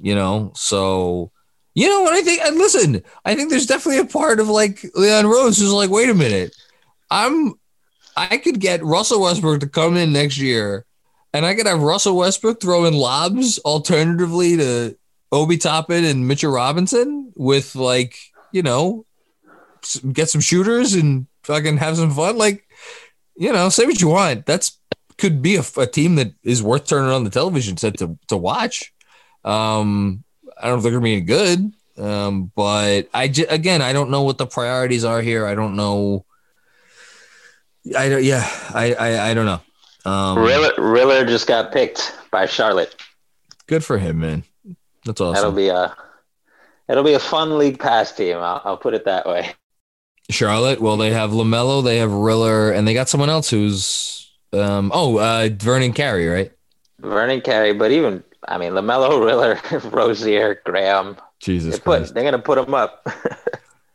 you 0.00 0.14
know, 0.14 0.52
so 0.54 1.30
you 1.74 1.88
know 1.88 2.02
what 2.02 2.14
I 2.14 2.22
think. 2.22 2.40
And 2.42 2.56
listen, 2.56 3.02
I 3.24 3.34
think 3.34 3.50
there's 3.50 3.66
definitely 3.66 4.00
a 4.00 4.06
part 4.06 4.40
of 4.40 4.48
like 4.48 4.84
Leon 4.94 5.26
Rose 5.26 5.58
who's 5.58 5.72
like, 5.72 5.90
wait 5.90 6.10
a 6.10 6.14
minute, 6.14 6.54
I'm 7.10 7.54
I 8.16 8.38
could 8.38 8.60
get 8.60 8.84
Russell 8.84 9.22
Westbrook 9.22 9.60
to 9.60 9.68
come 9.68 9.96
in 9.96 10.12
next 10.12 10.38
year, 10.38 10.86
and 11.32 11.44
I 11.44 11.54
could 11.54 11.66
have 11.66 11.82
Russell 11.82 12.16
Westbrook 12.16 12.60
throwing 12.60 12.94
lobs 12.94 13.58
alternatively 13.60 14.56
to 14.56 14.96
Obi 15.32 15.56
Toppin 15.56 16.04
and 16.04 16.28
Mitchell 16.28 16.52
Robinson 16.52 17.32
with 17.36 17.74
like 17.74 18.16
you 18.52 18.62
know 18.62 19.04
get 20.12 20.28
some 20.28 20.40
shooters 20.40 20.94
and 20.94 21.26
fucking 21.44 21.76
have 21.78 21.96
some 21.96 22.10
fun. 22.10 22.36
Like, 22.36 22.66
you 23.36 23.52
know, 23.52 23.68
say 23.68 23.86
what 23.86 24.00
you 24.00 24.08
want. 24.08 24.46
That's 24.46 24.78
could 25.16 25.42
be 25.42 25.56
a, 25.56 25.62
a 25.76 25.86
team 25.86 26.16
that 26.16 26.32
is 26.42 26.62
worth 26.62 26.86
turning 26.86 27.10
on 27.10 27.24
the 27.24 27.30
television 27.30 27.76
set 27.76 27.98
to 27.98 28.18
to 28.28 28.36
watch. 28.36 28.92
Um, 29.44 30.24
I 30.58 30.62
don't 30.62 30.72
know 30.72 30.76
if 30.78 30.82
they're 30.82 30.92
gonna 30.92 31.04
be 31.04 31.12
any 31.12 31.20
good. 31.22 31.72
Um, 31.96 32.50
but 32.56 33.08
I 33.14 33.28
j- 33.28 33.46
again, 33.46 33.80
I 33.80 33.92
don't 33.92 34.10
know 34.10 34.22
what 34.22 34.38
the 34.38 34.46
priorities 34.46 35.04
are 35.04 35.20
here. 35.22 35.46
I 35.46 35.54
don't 35.54 35.76
know. 35.76 36.24
I 37.96 38.08
don't. 38.08 38.24
Yeah, 38.24 38.48
I 38.74 38.94
I, 38.94 39.30
I 39.30 39.34
don't 39.34 39.46
know. 39.46 39.60
Um, 40.10 40.38
Riller, 40.38 40.72
Riller 40.76 41.24
just 41.24 41.46
got 41.46 41.72
picked 41.72 42.16
by 42.30 42.46
Charlotte. 42.46 42.94
Good 43.66 43.84
for 43.84 43.98
him, 43.98 44.20
man. 44.20 44.44
That's 45.04 45.20
awesome. 45.20 45.34
That'll 45.34 45.52
be 45.52 45.68
a 45.68 45.96
it'll 46.88 47.04
be 47.04 47.14
a 47.14 47.20
fun 47.20 47.58
league 47.58 47.78
pass 47.78 48.12
team. 48.12 48.36
I'll, 48.38 48.60
I'll 48.64 48.76
put 48.76 48.94
it 48.94 49.04
that 49.04 49.26
way. 49.26 49.52
Charlotte. 50.30 50.80
Well, 50.80 50.96
they 50.96 51.10
have 51.12 51.30
LaMelo, 51.30 51.82
they 51.84 51.98
have 51.98 52.12
Riller, 52.12 52.70
and 52.72 52.86
they 52.88 52.94
got 52.94 53.08
someone 53.08 53.30
else 53.30 53.50
who's 53.50 54.30
um 54.52 54.90
oh 54.94 55.18
uh 55.18 55.48
Vernon 55.52 55.92
Carey, 55.92 56.26
right? 56.28 56.52
Vernon 57.00 57.40
Carey, 57.40 57.72
but 57.74 57.90
even 57.92 58.22
I 58.48 58.58
mean 58.58 58.72
LaMelo, 58.72 59.24
Riller, 59.24 59.60
Rozier, 59.90 60.60
Graham. 60.64 61.16
Jesus 61.40 61.74
They 61.74 61.80
put, 61.80 61.98
Christ. 61.98 62.14
they're 62.14 62.24
gonna 62.24 62.38
put 62.38 62.56
them 62.56 62.74
up. 62.74 63.06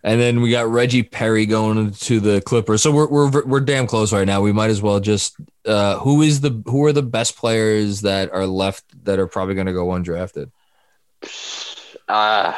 And 0.01 0.21
then 0.21 0.39
we 0.39 0.49
got 0.49 0.65
Reggie 0.69 1.03
Perry 1.03 1.45
going 1.45 1.91
to 1.91 2.19
the 2.21 2.39
Clippers. 2.39 2.81
So 2.81 2.89
we're 2.89 3.07
we're 3.09 3.45
we're 3.45 3.59
damn 3.59 3.85
close 3.85 4.13
right 4.13 4.25
now. 4.25 4.39
We 4.39 4.53
might 4.53 4.69
as 4.69 4.81
well 4.81 5.01
just 5.01 5.35
uh 5.65 5.97
who 5.99 6.21
is 6.21 6.39
the 6.39 6.63
who 6.67 6.85
are 6.85 6.93
the 6.93 7.03
best 7.03 7.35
players 7.35 7.99
that 8.01 8.31
are 8.31 8.45
left 8.47 8.85
that 9.03 9.19
are 9.19 9.27
probably 9.27 9.55
going 9.55 9.67
to 9.67 9.73
go 9.73 9.87
undrafted? 9.87 10.51
uh, 12.07 12.53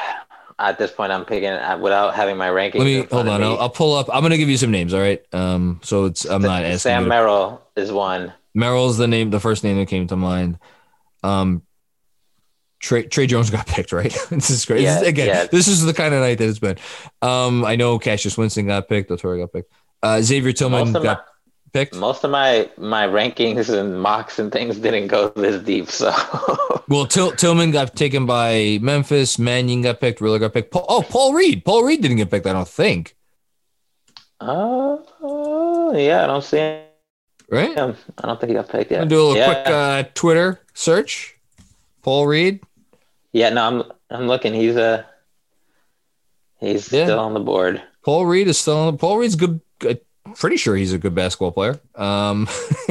at 0.70 0.78
this 0.78 0.92
point, 0.92 1.12
I'm 1.12 1.26
picking 1.26 1.50
uh, 1.50 1.78
without 1.82 2.14
having 2.16 2.38
my 2.38 2.48
rankings. 2.50 2.76
Let 2.76 2.84
me 2.86 3.04
hold 3.04 3.28
on. 3.28 3.44
I'll, 3.44 3.58
I'll 3.60 3.70
pull 3.70 3.94
up. 3.96 4.08
I'm 4.14 4.22
going 4.22 4.32
to 4.32 4.38
give 4.38 4.50
you 4.50 4.58
some 4.58 4.72
names, 4.72 4.94
all 4.94 5.02
right? 5.02 5.22
Um 5.34 5.80
so 5.84 6.06
it's 6.06 6.26
I'm 6.26 6.42
not 6.42 6.64
asking 6.64 6.78
Sam 6.80 7.08
Merrill 7.08 7.62
is 7.76 7.92
one. 7.92 8.34
Merrill's 8.54 8.98
the 8.98 9.08
name, 9.08 9.30
the 9.30 9.40
first 9.40 9.64
name 9.64 9.78
that 9.78 9.88
came 9.88 10.08
to 10.08 10.16
mind. 10.16 10.60
Um, 11.24 11.64
Tre, 12.80 13.04
Tre 13.04 13.28
Jones 13.28 13.50
got 13.52 13.68
picked, 13.68 13.92
right? 13.92 14.12
this 14.32 14.50
is 14.50 14.66
great. 14.66 14.82
Yeah, 14.82 14.96
This 14.96 15.02
is- 15.04 15.08
again, 15.10 15.28
yeah. 15.28 15.46
this 15.46 15.68
is 15.68 15.84
the 15.86 15.94
kind 15.94 16.14
of 16.14 16.22
night 16.22 16.38
that 16.40 16.50
it's 16.50 16.60
been. 16.60 16.78
Um, 17.22 17.64
I 17.64 17.76
know 17.76 18.00
Cassius 18.00 18.38
Winston 18.38 18.68
got 18.68 18.90
picked. 18.90 19.10
Oturu 19.12 19.40
got 19.40 19.54
picked. 19.54 19.72
Uh, 20.04 20.20
Xavier 20.22 20.52
Tillman 20.52 20.92
got 20.94 21.26
picked. 21.74 21.96
most 21.96 22.24
of 22.24 22.32
my 22.32 22.70
my 22.78 23.08
rankings 23.08 23.70
and 23.70 24.02
mocks 24.02 24.40
and 24.40 24.52
things 24.52 24.78
didn't 24.78 25.08
go 25.08 25.30
this 25.30 25.62
deep. 25.64 25.90
So 25.90 26.12
Well, 26.90 27.06
Till, 27.06 27.32
Tillman 27.32 27.72
got 27.72 27.96
taken 27.96 28.26
by 28.26 28.80
Memphis. 28.82 29.40
Mannion 29.40 29.82
got 29.82 30.02
picked. 30.02 30.20
Riller 30.20 30.40
got 30.40 30.54
picked. 30.54 30.72
Paul, 30.72 30.86
oh, 30.90 31.02
Paul 31.04 31.34
Reed. 31.34 31.64
Paul 31.64 31.84
Reed 31.84 32.02
didn't 32.02 32.18
get 32.18 32.30
picked. 32.30 32.46
I 32.48 32.54
don't 32.54 32.68
think. 32.68 33.16
Oh 34.42 35.94
yeah, 35.96 36.24
I 36.24 36.28
don't 36.28 36.44
see 36.44 36.58
him. 36.58 36.84
Right. 37.50 37.78
I 37.78 37.94
don't 38.24 38.40
think 38.40 38.50
he 38.50 38.54
got 38.54 38.70
picked 38.70 38.92
yet. 38.92 39.02
I'm 39.02 39.08
do 39.08 39.22
a 39.22 39.24
little 39.24 39.38
yeah. 39.38 39.46
quick 39.54 39.68
uh, 39.68 40.04
Twitter 40.14 40.62
search. 40.74 41.38
Paul 42.02 42.26
Reed. 42.28 42.62
yeah, 43.34 43.50
no, 43.50 43.64
I'm 43.68 43.84
I'm 44.10 44.28
looking. 44.28 44.54
He's 44.54 44.76
a 44.76 45.06
he's 46.60 46.92
Yeah. 46.92 47.06
still 47.06 47.20
on 47.20 47.34
the 47.34 47.40
board. 47.40 47.82
Paul 48.04 48.26
Reed 48.26 48.48
is 48.48 48.58
still 48.58 48.78
on. 48.78 48.94
The, 48.94 48.98
Paul 48.98 49.18
Reed's 49.20 49.36
good. 49.36 49.62
good 49.80 50.02
pretty 50.36 50.58
sure 50.58 50.76
he's 50.76 50.94
a 50.94 50.98
good 50.98 51.16
basketball 51.16 51.52
player. 51.52 51.80
Um, 51.96 52.48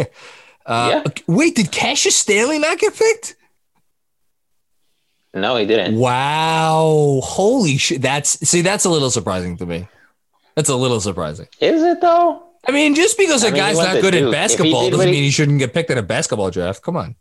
uh, 0.67 1.03
Yeah. 1.05 1.05
Wait, 1.27 1.57
did 1.57 1.71
Cassius 1.73 2.17
Stanley 2.17 2.59
not 2.59 2.79
get 2.79 2.95
picked? 2.95 3.37
No, 5.33 5.57
he 5.57 5.65
didn't. 5.67 5.97
Wow! 5.97 7.21
Holy 7.23 7.77
shit! 7.77 8.03
That's 8.03 8.31
see, 8.49 8.63
that's 8.63 8.85
a 8.85 8.91
little 8.91 9.11
surprising 9.11 9.57
to 9.59 9.67
me. 9.67 9.87
That's 10.57 10.69
a 10.69 10.75
little 10.77 11.01
surprising. 11.01 11.47
Is 11.61 11.83
it 11.83 12.01
though? 12.01 12.43
I 12.67 12.73
mean, 12.73 12.95
just 12.95 13.17
because 13.17 13.45
I 13.45 13.49
a 13.49 13.51
mean, 13.53 13.61
guy's 13.61 13.79
not 13.79 14.01
good 14.01 14.15
at 14.15 14.19
Duke. 14.19 14.27
He 14.27 14.31
basketball 14.33 14.91
doesn't 14.91 15.07
he- 15.07 15.13
mean 15.13 15.23
he 15.23 15.31
shouldn't 15.31 15.61
get 15.61 15.73
picked 15.73 15.91
in 15.91 15.99
a 15.99 16.03
basketball 16.03 16.51
draft. 16.51 16.83
Come 16.83 16.97
on. 16.97 17.15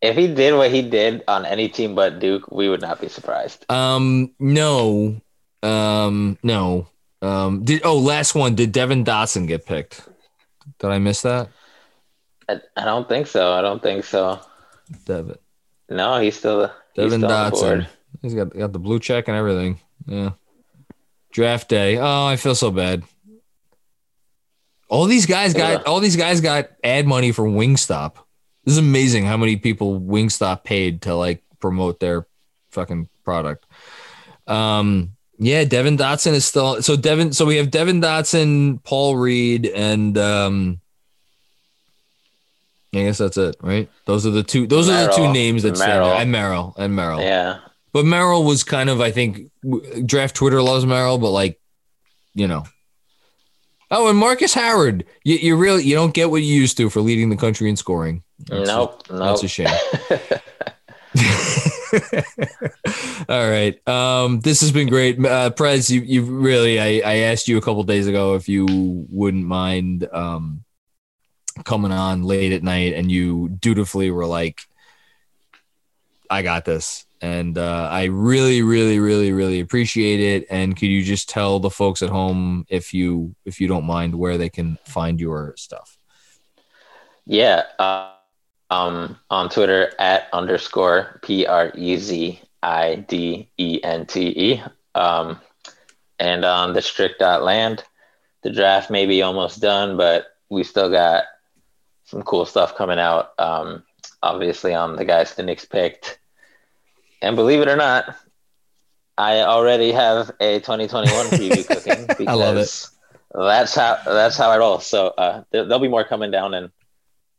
If 0.00 0.16
he 0.16 0.32
did 0.34 0.54
what 0.54 0.70
he 0.70 0.82
did 0.82 1.22
on 1.28 1.46
any 1.46 1.68
team 1.68 1.94
but 1.94 2.18
Duke, 2.20 2.50
we 2.50 2.68
would 2.68 2.80
not 2.82 3.00
be 3.00 3.08
surprised. 3.08 3.70
Um, 3.70 4.32
no, 4.38 5.20
um, 5.62 6.38
no. 6.42 6.88
Um, 7.24 7.64
did 7.64 7.82
oh 7.84 7.98
last 7.98 8.34
one? 8.34 8.54
Did 8.54 8.72
Devon 8.72 9.04
Dotson 9.04 9.46
get 9.48 9.64
picked? 9.66 10.06
Did 10.78 10.90
I 10.90 10.98
miss 10.98 11.22
that? 11.22 11.48
I, 12.48 12.60
I 12.76 12.84
don't 12.84 13.08
think 13.08 13.26
so. 13.26 13.52
I 13.52 13.62
don't 13.62 13.82
think 13.82 14.04
so. 14.04 14.40
Devon. 15.06 15.36
No, 15.88 16.20
he's 16.20 16.36
still 16.36 16.70
he's 16.94 17.04
Devon 17.12 17.20
still 17.20 17.32
on 17.32 17.50
the 17.50 17.56
Dotson. 17.56 17.86
He's 18.22 18.34
got 18.34 18.54
got 18.56 18.72
the 18.72 18.78
blue 18.78 19.00
check 19.00 19.28
and 19.28 19.36
everything. 19.36 19.80
Yeah. 20.06 20.32
Draft 21.32 21.68
day. 21.68 21.96
Oh, 21.98 22.26
I 22.26 22.36
feel 22.36 22.54
so 22.54 22.70
bad. 22.70 23.02
All 24.88 25.06
these 25.06 25.26
guys 25.26 25.54
got 25.54 25.80
Yeah. 25.80 25.82
all 25.86 26.00
these 26.00 26.16
guys 26.16 26.40
got 26.40 26.68
ad 26.82 27.06
money 27.06 27.32
from 27.32 27.54
Wingstop. 27.54 28.16
This 28.64 28.72
is 28.72 28.78
amazing 28.78 29.24
how 29.24 29.36
many 29.36 29.56
people 29.56 30.00
Wingstop 30.00 30.64
paid 30.64 31.02
to 31.02 31.14
like 31.14 31.42
promote 31.60 32.00
their 32.00 32.26
fucking 32.70 33.08
product. 33.24 33.66
Um 34.46 35.13
yeah, 35.38 35.64
Devon 35.64 35.96
Dotson 35.96 36.32
is 36.32 36.44
still 36.44 36.82
so 36.82 36.96
Devon 36.96 37.32
so 37.32 37.46
we 37.46 37.56
have 37.56 37.70
Devon 37.70 38.00
Dotson, 38.00 38.82
Paul 38.84 39.16
Reed, 39.16 39.66
and 39.66 40.16
um 40.18 40.80
I 42.94 43.04
guess 43.04 43.18
that's 43.18 43.36
it, 43.36 43.56
right? 43.60 43.90
Those 44.06 44.26
are 44.26 44.30
the 44.30 44.42
two 44.42 44.66
those 44.66 44.88
are 44.88 45.06
the 45.06 45.12
two 45.12 45.32
names 45.32 45.62
that 45.64 45.76
stand 45.76 45.92
out. 45.92 46.20
And 46.20 46.30
Merrill. 46.30 46.74
And 46.78 46.94
Merrill. 46.94 47.20
Yeah. 47.20 47.58
But 47.92 48.04
Merrill 48.04 48.44
was 48.44 48.64
kind 48.64 48.90
of, 48.90 49.00
I 49.00 49.12
think, 49.12 49.50
draft 50.04 50.34
Twitter 50.34 50.60
loves 50.62 50.84
Merrill, 50.84 51.18
but 51.18 51.30
like, 51.30 51.60
you 52.34 52.48
know. 52.48 52.64
Oh, 53.90 54.08
and 54.08 54.18
Marcus 54.18 54.54
Howard, 54.54 55.04
you, 55.22 55.36
you 55.36 55.56
really 55.56 55.84
you 55.84 55.94
don't 55.94 56.14
get 56.14 56.30
what 56.30 56.42
you 56.42 56.52
used 56.52 56.76
to 56.78 56.90
for 56.90 57.00
leading 57.00 57.30
the 57.30 57.36
country 57.36 57.70
in 57.70 57.76
scoring. 57.76 58.24
That's 58.40 58.66
nope. 58.66 59.06
a, 59.08 59.12
nope. 59.12 59.22
that's 59.22 59.44
a 59.44 59.48
shame. 59.48 59.68
All 63.28 63.48
right, 63.48 63.88
um, 63.88 64.40
this 64.40 64.60
has 64.60 64.72
been 64.72 64.88
great, 64.88 65.24
uh, 65.24 65.50
Prez. 65.50 65.90
You 65.90 66.00
you 66.00 66.22
really, 66.22 66.80
I, 66.80 67.08
I 67.08 67.16
asked 67.18 67.48
you 67.48 67.56
a 67.56 67.60
couple 67.60 67.82
days 67.84 68.06
ago 68.06 68.34
if 68.34 68.48
you 68.48 68.66
wouldn't 69.10 69.46
mind 69.46 70.08
um, 70.12 70.64
coming 71.64 71.92
on 71.92 72.22
late 72.22 72.52
at 72.52 72.62
night, 72.62 72.94
and 72.94 73.10
you 73.10 73.48
dutifully 73.60 74.10
were 74.10 74.26
like, 74.26 74.62
I 76.28 76.42
got 76.42 76.64
this. 76.64 77.06
And 77.20 77.56
uh, 77.56 77.88
I 77.90 78.04
really, 78.04 78.60
really, 78.60 78.98
really, 78.98 79.32
really 79.32 79.60
appreciate 79.60 80.20
it. 80.20 80.46
And 80.50 80.76
could 80.76 80.88
you 80.88 81.02
just 81.02 81.28
tell 81.28 81.58
the 81.58 81.70
folks 81.70 82.02
at 82.02 82.10
home, 82.10 82.66
if 82.68 82.92
you 82.92 83.34
if 83.44 83.60
you 83.60 83.68
don't 83.68 83.86
mind, 83.86 84.14
where 84.14 84.36
they 84.36 84.50
can 84.50 84.78
find 84.84 85.20
your 85.20 85.54
stuff? 85.56 85.96
Yeah. 87.24 87.62
Uh, 87.78 88.13
um, 88.70 89.18
on 89.30 89.48
Twitter 89.50 89.92
at 89.98 90.28
underscore 90.32 91.20
P 91.22 91.46
R 91.46 91.72
E 91.74 91.96
Z 91.96 92.40
I 92.62 92.96
D 92.96 93.48
E 93.58 93.80
N 93.82 94.06
T 94.06 94.28
E. 94.28 94.62
Um, 94.94 95.40
and 96.18 96.44
on 96.44 96.72
the 96.72 96.82
Strickland, 96.82 97.84
the 98.42 98.50
draft 98.50 98.90
may 98.90 99.06
be 99.06 99.22
almost 99.22 99.60
done, 99.60 99.96
but 99.96 100.26
we 100.48 100.64
still 100.64 100.90
got 100.90 101.24
some 102.04 102.22
cool 102.22 102.46
stuff 102.46 102.76
coming 102.76 102.98
out. 102.98 103.32
Um, 103.38 103.82
obviously, 104.22 104.74
on 104.74 104.96
the 104.96 105.04
guys 105.04 105.34
the 105.34 105.42
Knicks 105.42 105.64
picked. 105.64 106.18
And 107.22 107.36
believe 107.36 107.60
it 107.60 107.68
or 107.68 107.76
not, 107.76 108.16
I 109.16 109.40
already 109.40 109.92
have 109.92 110.30
a 110.40 110.60
2021 110.60 111.26
preview 111.26 111.66
cooking 111.68 112.06
because 112.06 112.26
I 112.26 112.34
love 112.34 112.56
it. 112.56 112.88
that's 113.32 113.74
how 113.74 113.98
that's 114.04 114.36
how 114.36 114.50
I 114.50 114.58
roll. 114.58 114.80
So 114.80 115.08
uh, 115.08 115.44
there, 115.50 115.64
there'll 115.64 115.78
be 115.78 115.88
more 115.88 116.04
coming 116.04 116.30
down, 116.30 116.54
and 116.54 116.70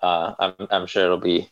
uh, 0.02 0.34
I'm 0.40 0.54
I'm 0.70 0.88
sure 0.88 1.06
it'll 1.06 1.18
be 1.18 1.50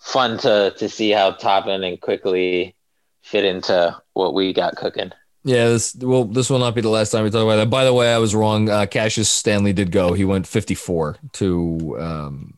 fun 0.00 0.38
to 0.38 0.74
to 0.78 0.88
see 0.88 1.10
how 1.10 1.32
Toppin 1.32 1.84
and 1.84 2.00
Quickley 2.00 2.74
fit 3.22 3.44
into 3.44 3.96
what 4.14 4.34
we 4.34 4.52
got 4.52 4.76
cooking. 4.76 5.12
Yeah, 5.42 5.68
this 5.68 5.96
well, 5.96 6.24
this 6.24 6.50
will 6.50 6.58
not 6.58 6.74
be 6.74 6.82
the 6.82 6.90
last 6.90 7.10
time 7.10 7.24
we 7.24 7.30
talk 7.30 7.42
about 7.42 7.56
that. 7.56 7.70
By 7.70 7.84
the 7.84 7.94
way, 7.94 8.12
I 8.12 8.18
was 8.18 8.34
wrong. 8.34 8.68
Uh, 8.68 8.86
Cassius 8.86 9.30
Stanley 9.30 9.72
did 9.72 9.90
go. 9.90 10.12
He 10.12 10.24
went 10.24 10.46
54 10.46 11.16
to 11.32 11.96
um, 11.98 12.54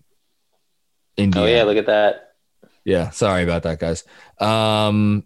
India. 1.16 1.42
Oh 1.42 1.46
yeah, 1.46 1.62
look 1.62 1.76
at 1.76 1.86
that. 1.86 2.34
Yeah, 2.84 3.10
sorry 3.10 3.44
about 3.44 3.62
that, 3.62 3.78
guys. 3.78 4.02
Um, 4.38 5.24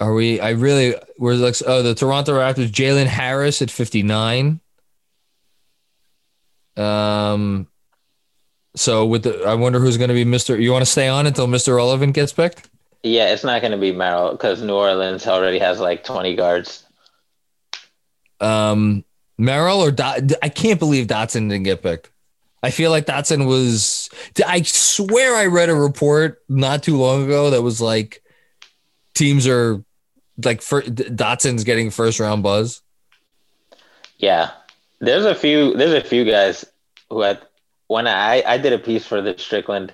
are 0.00 0.14
we? 0.14 0.40
I 0.40 0.50
really 0.50 0.94
we're 1.18 1.34
like 1.34 1.56
oh 1.66 1.82
the 1.82 1.94
Toronto 1.94 2.32
Raptors. 2.32 2.70
Jalen 2.70 3.06
Harris 3.06 3.60
at 3.60 3.70
59. 3.70 4.60
Um, 6.76 7.68
so 8.74 9.04
with 9.04 9.24
the, 9.24 9.44
I 9.44 9.54
wonder 9.54 9.78
who's 9.78 9.96
going 9.96 10.08
to 10.08 10.14
be 10.14 10.24
Mr. 10.24 10.60
You 10.60 10.72
want 10.72 10.82
to 10.82 10.90
stay 10.90 11.08
on 11.08 11.26
until 11.26 11.46
Mr. 11.46 11.76
Relevant 11.76 12.14
gets 12.14 12.32
picked? 12.32 12.68
Yeah, 13.02 13.32
it's 13.32 13.44
not 13.44 13.60
going 13.60 13.72
to 13.72 13.78
be 13.78 13.92
Merrill 13.92 14.32
because 14.32 14.62
New 14.62 14.74
Orleans 14.74 15.26
already 15.26 15.58
has 15.58 15.80
like 15.80 16.04
20 16.04 16.36
guards. 16.36 16.84
Um, 18.40 19.04
Merrill 19.38 19.80
or 19.80 19.90
Dot, 19.90 20.20
I 20.42 20.48
can't 20.48 20.78
believe 20.78 21.06
Dotson 21.06 21.48
didn't 21.48 21.64
get 21.64 21.82
picked. 21.82 22.10
I 22.62 22.70
feel 22.70 22.90
like 22.90 23.06
Dotson 23.06 23.46
was. 23.46 24.08
I 24.46 24.62
swear 24.62 25.34
I 25.34 25.46
read 25.46 25.68
a 25.68 25.74
report 25.74 26.42
not 26.48 26.84
too 26.84 26.96
long 26.96 27.24
ago 27.24 27.50
that 27.50 27.62
was 27.62 27.80
like 27.80 28.22
teams 29.14 29.48
are 29.48 29.84
like 30.44 30.62
for, 30.62 30.82
Dotson's 30.82 31.64
getting 31.64 31.90
first 31.90 32.20
round 32.20 32.44
buzz. 32.44 32.80
Yeah, 34.18 34.52
there's 35.00 35.24
a 35.24 35.34
few. 35.34 35.74
There's 35.74 35.92
a 35.92 36.06
few 36.06 36.24
guys 36.24 36.64
who 37.10 37.22
had 37.22 37.40
when 37.92 38.06
I 38.06 38.42
I 38.46 38.58
did 38.58 38.72
a 38.72 38.78
piece 38.78 39.06
for 39.06 39.20
the 39.20 39.36
Strickland 39.38 39.92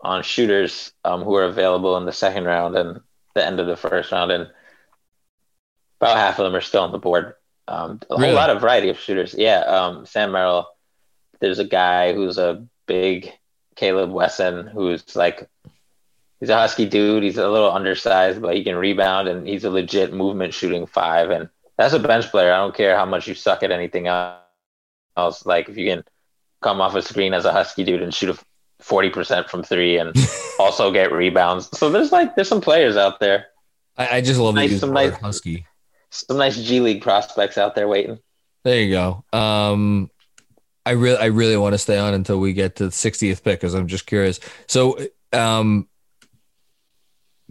on 0.00 0.22
shooters 0.22 0.92
um, 1.04 1.22
who 1.22 1.34
are 1.36 1.44
available 1.44 1.96
in 1.96 2.04
the 2.06 2.12
second 2.12 2.44
round 2.44 2.76
and 2.76 3.00
the 3.34 3.44
end 3.44 3.60
of 3.60 3.66
the 3.66 3.76
first 3.76 4.12
round, 4.12 4.30
and 4.32 4.50
about 6.00 6.16
half 6.16 6.38
of 6.38 6.44
them 6.44 6.54
are 6.54 6.60
still 6.60 6.82
on 6.82 6.92
the 6.92 6.98
board. 6.98 7.34
Um, 7.66 8.00
a 8.10 8.14
Really? 8.14 8.26
whole 8.28 8.36
lot 8.36 8.50
of 8.50 8.60
variety 8.60 8.88
of 8.90 8.98
shooters. 8.98 9.34
Yeah, 9.36 9.60
um, 9.60 10.06
Sam 10.06 10.32
Merrill. 10.32 10.66
There's 11.40 11.58
a 11.58 11.64
guy 11.64 12.12
who's 12.14 12.38
a 12.38 12.64
big 12.86 13.32
Kaleb 13.76 14.10
Wesson 14.10 14.66
who's 14.66 15.16
like 15.16 15.48
he's 16.40 16.48
a 16.50 16.56
husky 16.56 16.86
dude. 16.86 17.22
He's 17.22 17.38
a 17.38 17.48
little 17.48 17.70
undersized, 17.70 18.40
but 18.40 18.54
he 18.56 18.64
can 18.64 18.76
rebound 18.76 19.28
and 19.28 19.46
he's 19.46 19.64
a 19.64 19.70
legit 19.70 20.12
movement 20.12 20.54
shooting 20.54 20.86
five. 20.86 21.30
And 21.30 21.48
that's 21.76 21.94
a 21.94 21.98
bench 21.98 22.26
player. 22.30 22.52
I 22.52 22.58
don't 22.58 22.74
care 22.74 22.96
how 22.96 23.04
much 23.06 23.26
you 23.28 23.34
suck 23.34 23.62
at 23.62 23.72
anything 23.72 24.06
else. 24.06 25.44
Like 25.46 25.68
if 25.68 25.76
you 25.76 25.88
can 25.90 26.04
come 26.64 26.80
off 26.80 26.94
a 26.96 27.02
screen 27.02 27.32
as 27.34 27.44
a 27.44 27.52
husky 27.52 27.84
dude 27.84 28.02
and 28.02 28.12
shoot 28.12 28.30
a 28.30 28.38
forty 28.80 29.10
percent 29.10 29.48
from 29.48 29.62
three 29.62 29.98
and 29.98 30.12
also 30.58 30.90
get 30.90 31.12
rebounds. 31.12 31.68
So 31.78 31.90
there's 31.90 32.10
like 32.10 32.34
there's 32.34 32.48
some 32.48 32.60
players 32.60 32.96
out 32.96 33.20
there, 33.20 33.46
I, 33.96 34.16
I 34.16 34.20
just 34.20 34.40
love 34.40 34.56
Nice, 34.56 34.80
some 34.80 34.92
nice- 34.92 35.14
husky. 35.14 35.66
some 36.10 36.38
nice 36.38 36.56
G 36.60 36.80
League 36.80 37.02
prospects 37.02 37.56
out 37.58 37.74
there 37.76 37.86
waiting. 37.86 38.18
There 38.64 38.80
you 38.80 38.90
go. 38.94 39.24
Um, 39.38 40.10
I 40.86 40.92
really, 40.92 41.18
I 41.18 41.26
really 41.26 41.56
want 41.56 41.74
to 41.74 41.78
stay 41.78 41.98
on 41.98 42.14
until 42.14 42.38
we 42.40 42.52
get 42.54 42.76
to 42.76 42.84
the 42.86 42.90
60th 42.90 43.42
pick 43.42 43.60
because 43.60 43.74
I'm 43.74 43.86
just 43.88 44.06
curious. 44.06 44.40
So, 44.68 44.98
um, 45.32 45.86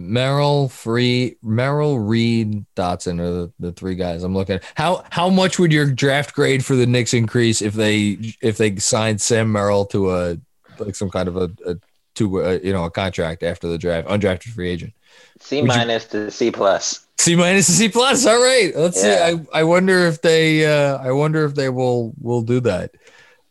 Merrill, 0.03 0.69
Free, 0.69 1.37
Merrill, 1.41 1.99
Reed, 1.99 2.65
Dotson 2.75 3.19
are 3.19 3.31
the, 3.31 3.53
the 3.59 3.71
three 3.71 3.95
guys 3.95 4.23
I'm 4.23 4.33
looking 4.35 4.55
at. 4.55 4.63
How 4.75 5.03
how 5.09 5.29
much 5.29 5.57
would 5.59 5.71
your 5.71 5.89
draft 5.89 6.33
grade 6.35 6.63
for 6.65 6.75
the 6.75 6.85
Knicks 6.85 7.13
increase 7.13 7.61
if 7.61 7.73
they 7.73 8.17
if 8.41 8.57
they 8.57 8.75
signed 8.77 9.21
Sam 9.21 9.51
Merrill 9.51 9.85
to 9.87 10.11
a 10.11 10.37
like 10.79 10.95
some 10.95 11.09
kind 11.09 11.27
of 11.27 11.37
a, 11.37 11.51
a 11.65 11.75
to 12.15 12.39
a, 12.41 12.59
you 12.59 12.73
know 12.73 12.83
a 12.85 12.91
contract 12.91 13.43
after 13.43 13.67
the 13.67 13.77
draft, 13.77 14.07
undrafted 14.07 14.49
free 14.53 14.69
agent? 14.69 14.93
C 15.39 15.61
Would 15.61 15.71
you- 15.71 15.77
minus 15.77 16.05
to 16.07 16.29
C 16.31 16.51
plus. 16.51 17.05
C 17.19 17.35
minus 17.35 17.67
to 17.67 17.71
C 17.71 17.89
plus. 17.89 18.25
All 18.25 18.41
right. 18.41 18.71
Let's 18.75 19.03
Yeah. 19.03 19.29
see. 19.31 19.39
I, 19.53 19.59
I 19.59 19.63
wonder 19.63 19.99
if 20.07 20.21
they 20.21 20.65
uh 20.65 20.97
I 20.97 21.11
wonder 21.11 21.45
if 21.45 21.55
they 21.55 21.69
will 21.69 22.13
will 22.19 22.41
do 22.41 22.59
that. 22.61 22.91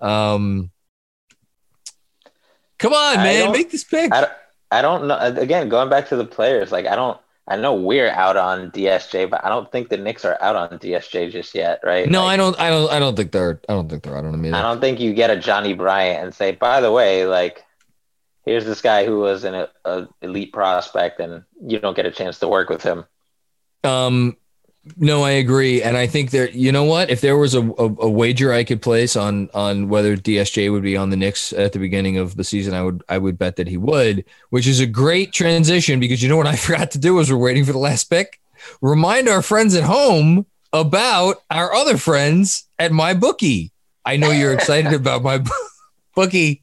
Um 0.01 0.71
Come 2.79 2.93
on, 2.95 3.19
I 3.19 3.23
man. 3.25 3.53
Make 3.53 3.71
this 3.71 3.85
pick. 3.85 4.13
I 4.13 4.23
don't, 4.23 4.33
I 4.73 4.83
don't 4.83 5.07
know. 5.07 5.19
Again, 5.19 5.69
going 5.69 5.91
back 5.91 6.09
to 6.09 6.17
the 6.17 6.25
players, 6.25 6.73
like 6.73 6.87
I 6.87 6.97
don't. 6.97 7.19
I 7.47 7.57
know 7.57 7.75
we're 7.75 8.09
out 8.09 8.37
on 8.37 8.71
DSJ, 8.71 9.29
but 9.29 9.45
I 9.45 9.49
don't 9.49 9.71
think 9.71 9.89
the 9.89 9.97
Knicks 9.97 10.25
are 10.25 10.39
out 10.41 10.55
on 10.55 10.79
DSJ 10.79 11.33
just 11.33 11.55
yet, 11.57 11.81
right? 11.83 12.09
No, 12.09 12.23
Like, 12.23 12.35
I 12.35 12.37
don't 12.37 12.61
I 12.61 12.71
don't 12.71 12.91
I 12.91 12.99
don't 12.99 13.17
think 13.17 13.33
they're 13.33 13.61
I 13.69 13.75
don't 13.75 13.89
think 13.89 14.05
they're 14.05 14.17
out 14.17 14.25
on 14.25 14.33
him 14.33 14.47
either. 14.47 14.57
I 14.57 14.63
don't 14.63 14.81
think 14.81 15.01
you 15.01 15.13
get 15.13 15.31
a 15.31 15.37
Johnny 15.37 15.75
Bryant 15.75 16.25
and 16.25 16.35
say, 16.35 16.53
by 16.53 16.81
the 16.81 16.93
way, 16.93 17.27
like, 17.27 17.65
here's 18.45 18.65
this 18.65 18.81
guy 18.81 19.05
who 19.05 19.19
was 19.19 19.45
an 19.45 19.67
a, 19.85 20.09
elite 20.23 20.53
prospect, 20.53 21.21
and 21.21 21.43
you 21.67 21.81
don't 21.81 21.97
get 21.97 22.07
a 22.07 22.13
chance 22.13 22.39
to 22.39 22.49
work 22.49 22.71
with 22.71 22.83
him. 22.83 23.05
Um, 23.85 24.37
no, 24.97 25.23
I 25.23 25.31
agree, 25.31 25.81
and 25.81 25.97
I 25.97 26.09
think 26.09 26.31
there. 26.31 26.51
You 26.51 26.73
know 26.73 26.83
what? 26.83 27.09
If 27.09 27.21
there 27.21 27.37
was 27.37 27.55
a, 27.55 27.63
a, 27.63 27.85
a 27.85 28.11
wager 28.11 28.53
I 28.53 28.65
could 28.65 28.83
place 28.83 29.15
on 29.15 29.49
on 29.55 29.89
whether 29.89 30.17
DSJ 30.17 30.73
would 30.73 30.83
be 30.83 30.97
on 30.97 31.11
the 31.11 31.17
Knicks 31.17 31.53
at 31.53 31.73
the 31.73 31.79
beginning 31.79 32.19
of 32.19 32.37
the 32.37 32.43
season, 32.43 32.75
I 32.75 32.83
would 32.83 33.05
I 33.09 33.19
would 33.19 33.39
bet 33.39 33.57
that 33.57 33.69
he 33.69 33.77
would. 33.77 34.25
Which 34.51 34.67
is 34.67 34.81
a 34.81 34.87
great 34.87 35.33
transition 35.33 36.01
because 36.01 36.21
you 36.21 36.29
know 36.29 36.37
what 36.37 36.49
I 36.49 36.57
forgot 36.57 36.91
to 36.93 36.99
do 36.99 37.21
as 37.21 37.31
we're 37.31 37.39
waiting 37.39 37.65
for 37.65 37.73
the 37.73 37.79
last 37.79 38.05
pick. 38.05 38.41
Remind 38.81 39.29
our 39.29 39.43
friends 39.43 39.75
at 39.77 39.85
home 39.85 40.47
about 40.73 41.43
our 41.51 41.73
other 41.73 41.97
friends 41.97 42.67
at 42.79 42.91
MyBookie. 42.91 43.71
I 44.05 44.17
know 44.17 44.33
you're 44.33 44.53
excited 44.53 44.93
about 44.93 45.23
my 45.23 45.45
bookie, 46.15 46.63